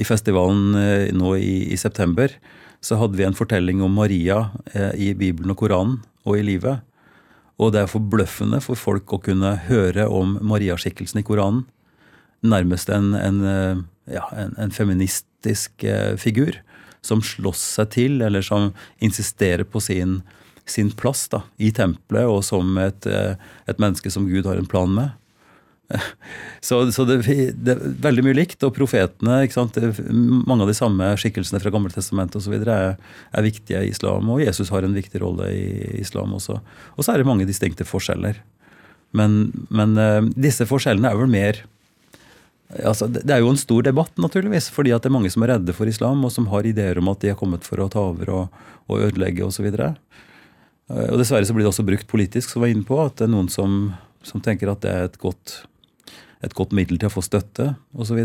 i 0.00 0.06
festivalen 0.08 0.78
eh, 0.78 1.10
nå 1.16 1.34
i, 1.36 1.68
i 1.72 1.80
september 1.80 2.32
så 2.84 2.94
hadde 3.00 3.18
vi 3.18 3.24
en 3.26 3.34
fortelling 3.34 3.80
om 3.82 3.96
Maria 3.98 4.52
eh, 4.72 4.92
i 4.94 5.08
Bibelen 5.18 5.50
og 5.52 5.58
Koranen 5.60 5.98
og 6.28 6.38
i 6.38 6.44
livet. 6.46 6.84
Og 7.58 7.72
det 7.74 7.82
er 7.82 7.90
forbløffende 7.90 8.60
for 8.62 8.78
folk 8.78 9.12
å 9.12 9.20
kunne 9.24 9.56
høre 9.66 10.06
om 10.14 10.36
Mariaskikkelsen 10.46 11.20
i 11.20 11.26
Koranen. 11.26 11.64
Nærmest 12.46 12.88
en, 12.94 13.10
en, 13.18 13.40
ja, 14.06 14.22
en, 14.38 14.54
en 14.62 14.72
feministisk 14.72 15.82
eh, 15.82 16.14
figur 16.20 16.60
som 17.04 17.22
slåss 17.24 17.62
seg 17.78 17.92
til, 17.94 18.18
eller 18.24 18.44
som 18.44 18.72
insisterer 19.04 19.66
på 19.68 19.82
sin, 19.82 20.20
sin 20.68 20.90
plass 20.90 21.26
da, 21.32 21.42
i 21.56 21.70
tempelet, 21.74 22.28
og 22.28 22.42
som 22.46 22.76
et, 22.82 23.06
eh, 23.06 23.38
et 23.70 23.80
menneske 23.80 24.12
som 24.12 24.28
Gud 24.28 24.48
har 24.48 24.60
en 24.60 24.68
plan 24.68 24.92
med. 24.92 25.16
Så, 26.60 26.92
så 26.92 27.04
det, 27.08 27.22
det, 27.54 27.72
er 27.72 27.92
veldig 28.02 28.24
mye 28.26 28.36
likt. 28.36 28.60
Og 28.66 28.74
profetene, 28.76 29.38
mange 30.10 30.66
av 30.66 30.68
de 30.68 30.76
samme 30.76 31.06
skikkelsene 31.16 31.60
fra 31.62 31.72
Gammeltestamentet 31.72 32.40
osv. 32.42 32.58
Er, 32.60 32.98
er 32.98 33.46
viktige 33.46 33.80
i 33.86 33.92
islam. 33.94 34.28
Og 34.28 34.42
Jesus 34.42 34.68
har 34.74 34.84
en 34.84 34.96
viktig 34.96 35.22
rolle 35.22 35.48
i 35.54 36.02
islam 36.02 36.34
også. 36.36 36.58
Og 36.96 37.06
så 37.06 37.14
er 37.14 37.22
det 37.22 37.28
mange 37.30 37.48
distinkte 37.48 37.86
forskjeller. 37.88 38.42
Men, 39.16 39.38
men 39.72 39.96
uh, 39.96 40.26
disse 40.36 40.66
forskjellene 40.68 41.08
er 41.08 41.16
vel 41.22 41.32
mer 41.32 41.62
altså, 42.76 43.08
Det 43.12 43.30
er 43.32 43.42
jo 43.42 43.52
en 43.52 43.60
stor 43.60 43.86
debatt, 43.86 44.12
naturligvis. 44.20 44.70
Fordi 44.74 44.92
at 44.94 45.04
det 45.04 45.10
er 45.10 45.16
mange 45.16 45.32
som 45.32 45.44
er 45.44 45.54
redde 45.54 45.76
for 45.76 45.90
islam, 45.90 46.24
og 46.24 46.34
som 46.34 46.50
har 46.52 46.68
ideer 46.68 47.00
om 47.00 47.08
at 47.12 47.22
de 47.22 47.32
har 47.32 47.40
kommet 47.40 47.66
for 47.66 47.80
å 47.80 47.88
ta 47.92 48.04
over 48.10 48.34
og, 48.34 48.60
og 48.88 49.08
ødelegge 49.08 49.46
osv. 49.46 49.70
Og, 49.70 49.78
så 49.78 51.08
og 51.08 51.18
dessverre 51.20 51.44
så 51.44 51.56
blir 51.56 51.66
det 51.66 51.72
også 51.72 51.84
brukt 51.84 52.08
politisk, 52.08 52.52
som 52.52 52.64
var 52.64 52.72
inne 52.72 52.86
på. 52.88 53.00
At 53.04 53.18
det 53.20 53.28
er 53.28 53.34
noen 53.34 53.50
som, 53.52 53.80
som 54.24 54.44
tenker 54.44 54.72
at 54.72 54.84
det 54.84 54.94
er 54.94 55.10
et 55.10 55.20
godt 55.20 55.62
et 56.44 56.54
godt 56.54 56.74
middel 56.76 57.00
til 57.00 57.08
å 57.08 57.12
få 57.12 57.22
støtte 57.24 57.72
osv. 57.98 58.18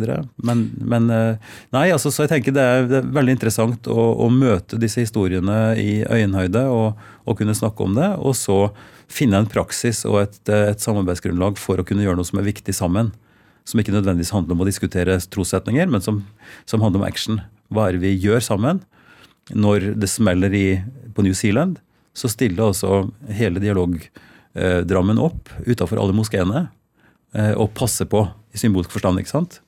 Men, 0.46 0.68
men 0.78 1.10
eh, 1.14 1.54
nei, 1.74 1.88
altså, 1.94 2.12
så 2.14 2.26
jeg 2.26 2.34
tenker 2.36 2.56
det 2.56 2.64
er, 2.64 2.86
det 2.90 3.00
er 3.00 3.10
veldig 3.16 3.34
interessant 3.34 3.90
å, 3.90 4.06
å, 4.22 4.30
møte 4.30 4.78
disse 4.82 5.02
historiene 5.02 5.74
i 5.82 6.04
øyenhøyde 6.06 6.66
og, 6.70 7.02
og, 7.24 7.38
kunne 7.40 7.58
snakke 7.58 7.88
om 7.88 7.98
det. 7.98 8.12
Og 8.22 8.38
så 8.38 8.58
finne 9.12 9.42
en 9.42 9.50
praksis 9.50 10.04
og 10.10 10.22
et, 10.22 10.40
et, 10.46 10.82
samarbeidsgrunnlag 10.84 11.58
for 11.62 11.82
å 11.82 11.88
kunne 11.88 12.06
gjøre 12.06 12.22
noe 12.22 12.30
som 12.30 12.42
er 12.42 12.50
viktig 12.52 12.76
sammen. 12.78 13.12
Som 13.68 13.80
ikke 13.80 13.96
nødvendigvis 13.96 14.34
handler 14.36 14.58
om 14.58 14.64
å 14.66 14.68
diskutere 14.68 15.20
trossetninger, 15.32 15.88
men 15.90 16.04
som, 16.04 16.22
som 16.70 16.84
handler 16.84 17.02
om 17.02 17.08
action. 17.08 17.42
Hva 17.74 17.88
er 17.88 17.98
det 17.98 18.04
vi 18.04 18.14
gjør 18.26 18.44
sammen? 18.44 18.84
Når 19.54 19.94
det 20.00 20.12
smeller 20.12 20.54
i, 20.56 20.68
på 21.16 21.26
New 21.26 21.36
Zealand, 21.38 21.80
så 22.14 22.30
stiller 22.30 22.70
altså 22.70 23.08
hele 23.34 23.64
dialogdrammen 23.64 25.20
eh, 25.20 25.26
opp 25.26 25.52
utafor 25.66 26.00
alle 26.02 26.16
moskeene 26.16 26.68
Eh, 27.34 27.54
og 27.58 27.72
passer 27.74 28.06
på 28.10 28.22
i 28.54 28.62
symbolsk 28.62 28.94
forstand. 28.94 29.20
ikke 29.20 29.32
sant? 29.32 29.60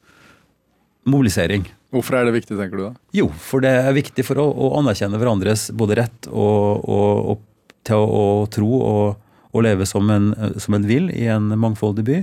Mobilisering. 1.09 1.65
Hvorfor 1.93 2.19
er 2.19 2.27
det 2.27 2.35
viktig, 2.35 2.57
tenker 2.57 2.77
du 2.77 2.83
da? 2.87 2.93
Jo, 3.15 3.29
for 3.29 3.63
det 3.63 3.71
er 3.73 3.93
viktig 3.95 4.25
for 4.25 4.41
å, 4.41 4.45
å 4.45 4.71
anerkjenne 4.79 5.17
hverandres 5.21 5.69
både 5.73 5.97
rett 6.01 6.29
og, 6.29 6.85
og, 6.85 7.31
og 7.33 7.85
til 7.85 8.01
å, 8.01 8.05
og 8.41 8.49
tro 8.53 8.71
og, 8.81 9.21
leve 9.63 9.85
som 9.87 10.09
en, 10.11 10.33
som 10.59 10.75
en, 10.75 10.83
vil 10.83 11.07
i 11.15 11.29
en 11.31 11.53
mangfoldig 11.55 12.03
by. 12.03 12.17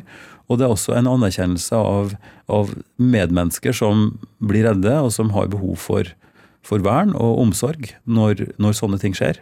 Og 0.51 0.59
det 0.59 0.67
er 0.67 0.75
også 0.75 0.97
en 0.99 1.09
anerkjennelse 1.11 1.79
av, 1.79 2.13
av 2.53 2.75
medmennesker 2.97 3.77
som 3.77 4.11
blir 4.43 4.67
redde, 4.69 4.93
og 5.01 5.13
som 5.15 5.33
har 5.37 5.51
behov 5.53 5.79
for, 5.81 6.11
for 6.67 6.85
vern 6.85 7.15
og 7.17 7.41
omsorg 7.47 7.93
når, 8.05 8.49
når, 8.63 8.77
sånne 8.79 9.01
ting 9.03 9.17
skjer. 9.17 9.41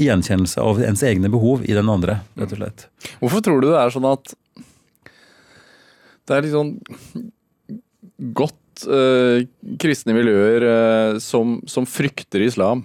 Gjenkjennelse 0.00 0.62
av 0.62 0.80
ens 0.86 1.02
egne 1.06 1.30
behov 1.32 1.64
i 1.66 1.76
den 1.76 1.90
andre, 1.92 2.20
rett 2.40 2.54
og 2.54 2.62
slett. 2.62 2.86
Hvorfor 3.22 3.44
tror 3.44 3.62
du 3.62 3.70
det 3.72 3.80
er 3.80 3.94
sånn 3.94 4.08
at 4.10 4.34
det 6.30 6.36
er 6.36 6.46
litt 6.46 6.54
sånn 6.54 6.74
godt 8.38 8.86
øh, 8.86 9.42
kristne 9.82 10.14
miljøer 10.14 10.66
øh, 10.66 11.20
som, 11.22 11.58
som, 11.66 11.88
frykter 11.88 12.44
islam. 12.44 12.84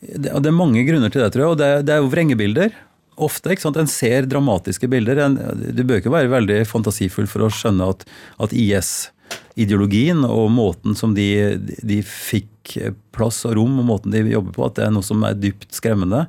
Det, 0.00 0.32
det, 0.32 0.48
er 0.48 0.56
mange 0.56 0.82
grunner 0.88 1.12
til 1.12 1.22
det, 1.22 1.30
tror 1.34 1.44
jeg. 1.44 1.52
Og 1.52 1.60
det, 1.60 1.70
det 1.86 1.94
er 1.94 2.02
jo 2.02 2.10
vrengebilder. 2.10 2.74
Ofte, 3.20 3.52
ikke 3.52 3.66
sant? 3.66 3.78
En 3.80 3.90
ser 3.90 4.28
dramatiske 4.30 4.88
bilder. 4.90 5.22
En, 5.26 5.38
du 5.60 5.82
bør 5.84 6.00
ikke 6.00 6.12
være 6.14 6.32
veldig 6.32 6.60
fantasifull 6.68 7.28
for 7.30 7.46
å 7.46 7.52
skjønne 7.52 7.90
at, 7.92 8.04
at 8.40 8.54
IS-ideologien 8.56 10.24
og 10.26 10.48
måten 10.54 10.96
som 10.98 11.14
de, 11.16 11.58
de, 11.60 12.00
fikk 12.06 12.76
plass 13.14 13.42
og 13.48 13.58
rom, 13.58 13.78
og 13.82 13.88
måten 13.88 14.14
de 14.14 14.24
jobber 14.32 14.56
på, 14.56 14.66
at 14.66 14.78
det 14.78 14.86
er 14.86 14.94
noe 14.94 15.06
som 15.06 15.24
er 15.26 15.38
dypt 15.38 15.70
skremmende. 15.76 16.26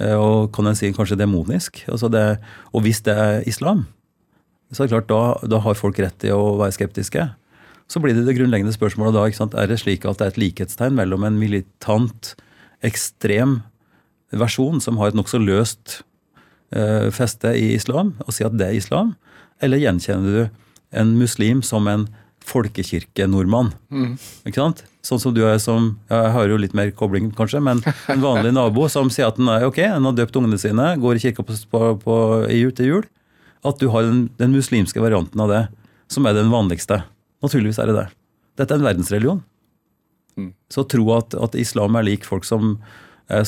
Eh, 0.00 0.16
og 0.16 0.52
kan 0.56 0.68
en 0.68 0.78
si 0.78 0.92
kanskje 0.94 1.20
demonisk. 1.20 1.82
Altså 1.92 2.10
det, 2.12 2.24
og 2.72 2.84
hvis 2.86 3.02
det 3.06 3.16
er 3.16 3.48
islam, 3.48 3.86
så 4.72 4.82
er 4.82 4.88
det 4.88 4.94
klart, 4.94 5.10
da, 5.10 5.48
da, 5.52 5.60
har 5.64 5.76
folk 5.76 5.98
rett 6.00 6.16
til 6.22 6.36
å 6.36 6.56
være 6.60 6.76
skeptiske. 6.78 7.26
Så 7.92 8.00
blir 8.00 8.16
det 8.16 8.24
det 8.24 8.38
grunnleggende 8.38 8.72
spørsmålet 8.72 9.16
da. 9.16 9.26
ikke 9.28 9.42
sant? 9.42 9.56
Er 9.58 9.68
det 9.68 9.82
slik 9.82 10.06
at 10.08 10.20
det 10.20 10.28
er 10.28 10.32
et 10.32 10.40
likhetstegn 10.40 10.96
mellom 10.96 11.26
en 11.28 11.36
militant, 11.36 12.32
ekstrem 12.82 13.60
versjon 14.38 14.80
som 14.82 14.98
har 15.00 15.12
et 15.12 15.18
nokså 15.18 15.40
løst 15.42 16.00
uh, 16.76 17.08
feste 17.14 17.52
i 17.58 17.72
islam, 17.76 18.14
og 18.26 18.34
si 18.36 18.46
at 18.46 18.56
det 18.58 18.68
er 18.68 18.80
islam? 18.80 19.14
Eller 19.62 19.82
gjenkjenner 19.82 20.36
du 20.36 20.42
en 20.98 21.14
muslim 21.18 21.62
som 21.66 21.88
en 21.90 22.08
folkekirkenordmann? 22.48 23.70
Mm. 23.92 24.16
Ikke 24.48 24.60
sant? 24.60 24.84
Sånn 25.02 25.20
som 25.22 25.34
du 25.34 25.40
er 25.46 25.58
som 25.62 25.96
Jeg 26.10 26.30
har 26.34 26.50
jo 26.50 26.58
litt 26.58 26.74
mer 26.78 26.90
kobling, 26.94 27.32
kanskje, 27.34 27.62
men 27.62 27.82
en 28.10 28.22
vanlig 28.22 28.54
nabo 28.58 28.88
som 28.90 29.10
sier 29.10 29.30
at 29.30 29.38
den 29.38 29.50
er 29.50 29.66
ok, 29.66 29.80
den 29.82 30.06
har 30.08 30.18
døpt 30.18 30.38
ungene 30.38 30.60
sine, 30.62 30.92
går 31.02 31.18
i 31.18 31.24
kirka 31.26 31.46
på, 31.46 31.58
på, 31.70 31.82
på, 32.02 32.16
i 32.50 32.62
jul 32.62 32.74
til 32.76 32.90
jul 32.92 33.10
at 33.62 33.78
du 33.78 33.88
har 33.94 34.06
den, 34.06 34.26
den, 34.40 34.54
muslimske 34.54 35.00
varianten 35.02 35.40
av 35.42 35.50
det, 35.50 35.62
som 36.10 36.26
er 36.26 36.34
den 36.36 36.50
vanligste. 36.52 37.02
Naturligvis 37.44 37.78
er 37.82 37.90
det 37.90 37.98
det. 38.00 38.06
Dette 38.58 38.74
er 38.74 38.82
en 38.82 38.88
verdensreligion. 38.88 39.42
Mm. 40.38 40.50
Så 40.72 40.84
tro 40.90 41.06
at, 41.14 41.36
at, 41.38 41.58
islam 41.58 41.96
er 41.98 42.06
lik 42.08 42.26
folk 42.26 42.46
som 42.48 42.76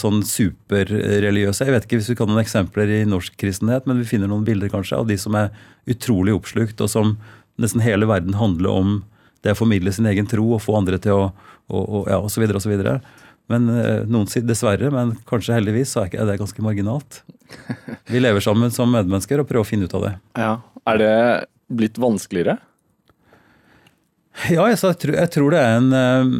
sånn 0.00 0.22
superreligiøse 0.26 1.66
Jeg 1.66 1.74
vet 1.74 1.86
ikke 1.86 1.98
hvis 2.00 2.10
vi 2.12 2.16
kan 2.18 2.30
noen 2.30 2.42
eksempler 2.42 2.90
i 2.90 3.00
norsk 3.08 3.36
kristenhet, 3.40 3.88
men 3.88 4.00
vi 4.00 4.08
finner 4.08 4.30
noen 4.30 4.46
bilder 4.46 4.72
kanskje 4.72 4.98
av 5.00 5.08
de 5.10 5.18
som 5.20 5.36
er 5.38 5.50
utrolig 5.90 6.34
oppslukt, 6.36 6.80
og 6.80 6.90
som 6.90 7.16
nesten 7.60 7.84
hele 7.84 8.08
verden 8.10 8.38
handler 8.40 8.72
om 8.72 8.94
det 9.44 9.52
å 9.52 9.58
formidle 9.58 9.92
sin 9.92 10.08
egen 10.08 10.26
tro 10.26 10.46
og 10.56 10.62
få 10.64 10.78
andre 10.78 10.98
til 11.02 11.18
å 11.18 11.26
og, 11.72 11.84
og, 11.84 12.02
ja, 12.10 12.18
og 12.20 12.32
så 12.32 12.42
videre 12.42 12.60
og 12.60 12.64
så 12.64 12.72
videre. 12.72 12.98
Men 13.52 13.68
eh, 13.72 14.04
noen 14.08 14.28
sier 14.30 14.44
dessverre, 14.46 14.90
men 14.92 15.14
kanskje 15.28 15.56
heldigvis, 15.56 15.94
så 15.94 16.06
er 16.06 16.28
det 16.28 16.38
ganske 16.40 16.64
marginalt. 16.64 17.22
Vi 18.08 18.20
lever 18.20 18.44
sammen 18.44 18.72
som 18.74 18.92
medmennesker 18.92 19.40
og 19.40 19.48
prøver 19.48 19.66
å 19.66 19.68
finne 19.68 19.88
ut 19.88 19.96
av 19.96 20.06
det. 20.08 20.14
Ja, 20.40 20.54
Er 20.84 21.00
det 21.00 21.14
blitt 21.72 22.00
vanskeligere? 22.00 22.58
Ja, 24.50 24.64
jeg, 24.66 24.80
tror, 24.82 25.14
jeg 25.14 25.30
tror 25.30 25.54
det 25.54 25.60
er 25.62 25.76
en, 25.78 25.92
eh, 25.94 26.30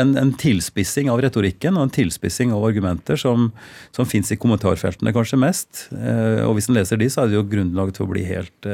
en, 0.00 0.16
en, 0.18 0.32
tilspissing 0.34 1.08
av 1.12 1.20
retorikken 1.22 1.76
og 1.78 1.86
en 1.86 1.92
tilspissing 1.94 2.50
av 2.52 2.64
argumenter 2.66 3.20
som, 3.20 3.52
som 3.94 4.08
fins 4.08 4.32
i 4.34 4.38
kommentarfeltene 4.40 5.14
kanskje 5.14 5.38
mest. 5.38 5.84
Eh, 5.94 6.42
og 6.42 6.56
hvis 6.58 6.66
en 6.68 6.76
leser 6.76 6.98
de, 6.98 7.06
så 7.12 7.22
er 7.22 7.30
det 7.30 7.38
jo 7.38 7.46
grunnlag 7.52 7.94
til 7.94 8.06
å 8.06 8.10
bli 8.10 8.26
helt 8.26 8.70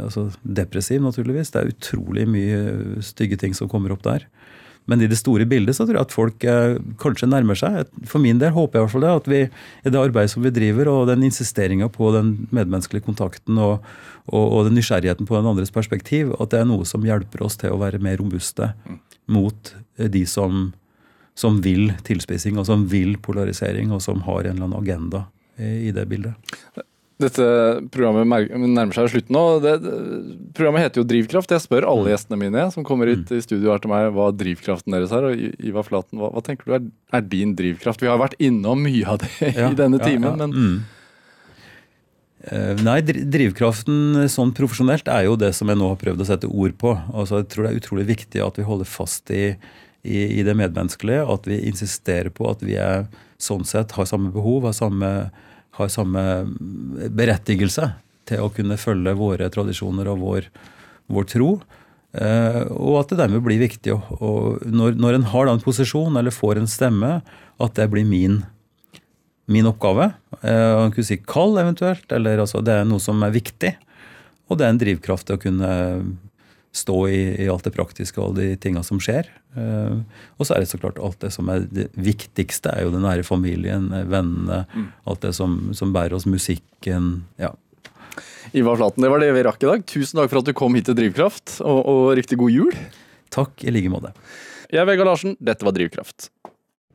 altså 0.00 0.30
depressiv, 0.42 1.04
naturligvis. 1.04 1.52
Det 1.52 1.60
er 1.60 1.74
utrolig 1.74 2.24
mye 2.30 3.04
stygge 3.04 3.38
ting 3.44 3.52
som 3.54 3.68
kommer 3.70 3.92
opp 3.94 4.02
der. 4.06 4.24
Men 4.86 5.02
i 5.02 5.08
det 5.10 5.18
store 5.18 5.46
bildet 5.50 5.76
så 5.76 5.84
tror 5.84 5.98
jeg 5.98 6.06
at 6.06 6.14
folk 6.14 6.46
eh, 6.46 6.76
kanskje 7.02 7.28
nærmer 7.28 7.58
seg. 7.58 7.90
For 8.06 8.22
min 8.22 8.38
del 8.42 8.54
håper 8.54 8.78
jeg 8.78 8.82
i 8.82 8.86
hvert 8.86 8.94
fall 8.94 9.06
det. 9.06 9.14
At 9.20 9.30
vi 9.30 9.40
i 9.42 9.92
det 9.92 10.00
arbeidet 10.00 10.32
som 10.32 10.46
vi 10.46 10.54
driver, 10.54 10.90
og 10.92 11.10
den 11.10 11.26
insisteringa 11.26 11.90
på 11.92 12.12
den 12.14 12.32
medmenneskelige 12.54 13.06
kontakten 13.08 13.58
og, 13.58 13.84
og, 14.30 14.44
og, 14.44 14.58
den 14.68 14.78
nysgjerrigheten 14.78 15.28
på 15.28 15.38
den 15.38 15.50
andres 15.50 15.74
perspektiv, 15.74 16.32
at 16.38 16.54
det 16.54 16.62
er 16.62 16.70
noe 16.70 16.86
som 16.88 17.06
hjelper 17.06 17.42
oss 17.46 17.58
til 17.60 17.74
å 17.74 17.80
være 17.82 18.02
mer 18.02 18.20
robuste 18.22 18.72
mot 19.32 19.74
eh, 19.98 20.10
de 20.12 20.22
som, 20.30 20.68
som 21.34 21.58
vil 21.66 21.90
tilspissing, 22.06 22.60
og 22.60 22.70
som 22.70 22.86
vil 22.90 23.16
polarisering, 23.22 23.90
og 23.90 24.04
som 24.06 24.22
har 24.28 24.44
en 24.44 24.54
eller 24.54 24.70
annen 24.70 24.82
agenda 24.84 25.26
i 25.56 25.88
det 25.88 26.02
bildet. 26.04 26.36
Dette 27.16 27.44
programmet 27.94 28.50
nærmer 28.52 28.92
seg 28.92 29.08
slutten 29.14 29.32
nå. 29.32 29.44
Det, 29.64 29.76
programmet 30.56 30.84
heter 30.84 31.00
jo 31.00 31.06
Drivkraft. 31.08 31.54
Jeg 31.54 31.64
spør 31.64 31.86
alle 31.88 32.04
mm. 32.04 32.10
gjestene 32.12 32.40
mine 32.42 32.64
som 32.74 32.84
kommer 32.84 33.08
hit 33.08 33.30
mm. 33.30 33.38
i 33.38 33.44
studio 33.44 33.72
her 33.72 33.80
til 33.80 33.92
meg, 33.92 34.10
hva 34.12 34.26
drivkraften 34.36 34.92
deres 34.92 35.14
er. 35.16 35.30
Og 35.30 35.64
Ivar 35.64 35.86
Flaten, 35.86 36.20
hva, 36.20 36.28
hva 36.34 36.42
tenker 36.44 36.68
du 36.68 36.74
er, 36.76 36.90
er, 37.16 37.24
din 37.24 37.54
drivkraft? 37.56 38.04
Vi 38.04 38.10
har 38.12 38.20
vært 38.20 38.36
innom 38.36 38.84
mye 38.84 39.08
av 39.08 39.22
det 39.24 39.32
ja, 39.40 39.70
i 39.70 39.78
denne 39.78 40.02
timen, 40.02 40.28
ja, 40.28 40.34
ja. 40.34 40.42
men 40.44 40.52
mm. 40.52 40.76
Eh, 42.46 42.78
nei, 42.84 43.00
drivkraften 43.02 44.28
sånn 44.30 44.52
profesjonelt 44.54 45.08
er 45.10 45.24
jo 45.26 45.32
det 45.40 45.48
som 45.56 45.66
jeg 45.66 45.80
nå 45.80 45.88
har 45.90 45.98
prøvd 45.98 46.20
å 46.22 46.26
sette 46.28 46.50
ord 46.50 46.76
på. 46.78 46.92
Altså, 47.10 47.40
jeg 47.40 47.48
tror 47.50 47.66
det 47.66 47.72
er 47.72 47.80
utrolig 47.80 48.04
viktig 48.12 48.42
at 48.44 48.60
vi 48.60 48.66
holder 48.68 48.86
fast 48.86 49.32
i, 49.34 49.48
i, 50.06 50.20
i 50.38 50.44
det 50.46 50.54
medmenneskelige. 50.54 51.24
At 51.32 51.48
vi 51.50 51.58
insisterer 51.66 52.30
på 52.30 52.46
at 52.52 52.62
vi 52.62 52.76
er 52.78 53.08
sånn 53.42 53.66
sett 53.66 53.96
har 53.96 54.06
samme 54.06 54.30
behov, 54.34 54.68
har 54.68 54.76
samme 54.76 55.10
har 55.76 55.92
samme 55.92 56.22
berettigelse 57.12 57.90
til 58.26 58.42
å 58.42 58.50
kunne 58.54 58.78
følge 58.80 59.14
våre 59.18 59.48
tradisjoner 59.52 60.10
og 60.10 60.22
vår, 60.22 60.48
vår 61.12 61.28
tro. 61.30 61.50
Eh, 62.16 62.62
og 62.72 63.00
at 63.02 63.12
det 63.12 63.20
dermed 63.20 63.44
blir 63.44 63.60
viktig 63.60 63.92
når, 63.92 64.96
når 64.96 65.18
en 65.18 65.26
har 65.34 65.50
en 65.50 65.62
posisjon 65.62 66.16
eller 66.16 66.34
får 66.34 66.60
en 66.60 66.70
stemme, 66.70 67.18
at 67.56 67.74
det 67.78 67.88
blir 67.92 68.06
min, 68.08 68.40
min 69.52 69.68
oppgave. 69.68 70.10
Eh, 70.40 70.72
man 70.80 70.94
kunne 70.94 71.08
si 71.08 71.20
kall 71.22 71.58
eventuelt, 71.60 72.08
eller 72.12 72.42
altså 72.42 72.64
det 72.64 72.80
er 72.80 72.88
noe 72.88 73.02
som 73.02 73.22
er 73.26 73.36
viktig. 73.36 73.74
Og 74.46 74.58
det 74.58 74.66
er 74.66 74.74
en 74.74 74.80
drivkraft 74.80 75.28
til 75.28 75.38
å 75.38 75.42
kunne 75.42 75.70
stå 76.76 76.96
i, 77.08 77.20
i, 77.44 77.48
alt 77.50 77.66
det 77.66 77.72
praktiske 77.74 78.20
og 78.20 78.28
alle 78.28 78.50
de 78.50 78.60
tinga 78.60 78.82
som 78.86 79.00
skjer. 79.02 79.28
Uh, 79.56 80.02
og 80.36 80.46
så 80.46 80.56
er 80.56 80.62
det 80.62 80.70
så 80.70 80.80
klart 80.80 81.00
alt 81.00 81.18
det 81.24 81.32
som 81.34 81.48
er 81.52 81.64
det 81.72 81.88
viktigste, 81.96 82.74
er 82.74 82.86
jo 82.86 82.92
den 82.94 83.06
nære 83.06 83.24
familien, 83.26 83.88
vennene. 84.10 84.64
Mm. 84.74 84.90
Alt 85.08 85.24
det 85.24 85.32
som, 85.38 85.58
som, 85.76 85.94
bærer 85.96 86.16
oss 86.18 86.28
musikken. 86.28 87.24
ja. 87.40 87.54
Ivar 88.56 88.78
Flaten, 88.78 89.02
det 89.02 89.10
var 89.10 89.20
det 89.20 89.32
vi 89.34 89.44
rakk 89.44 89.64
i 89.64 89.70
dag. 89.70 89.86
Tusen 89.90 90.20
takk 90.20 90.30
for 90.30 90.40
at 90.40 90.48
du 90.48 90.54
kom 90.56 90.76
hit 90.78 90.86
til 90.88 90.96
Drivkraft, 90.96 91.58
og, 91.64 91.80
og 91.82 92.02
riktig 92.16 92.38
god 92.40 92.54
jul. 92.54 92.76
Takk 93.34 93.64
i 93.66 93.74
like 93.74 93.90
måte. 93.92 94.12
Jeg 94.70 94.82
er 94.82 94.88
Vegard 94.88 95.06
Larsen, 95.10 95.36
dette 95.42 95.66
var 95.66 95.74
Drivkraft. 95.76 96.30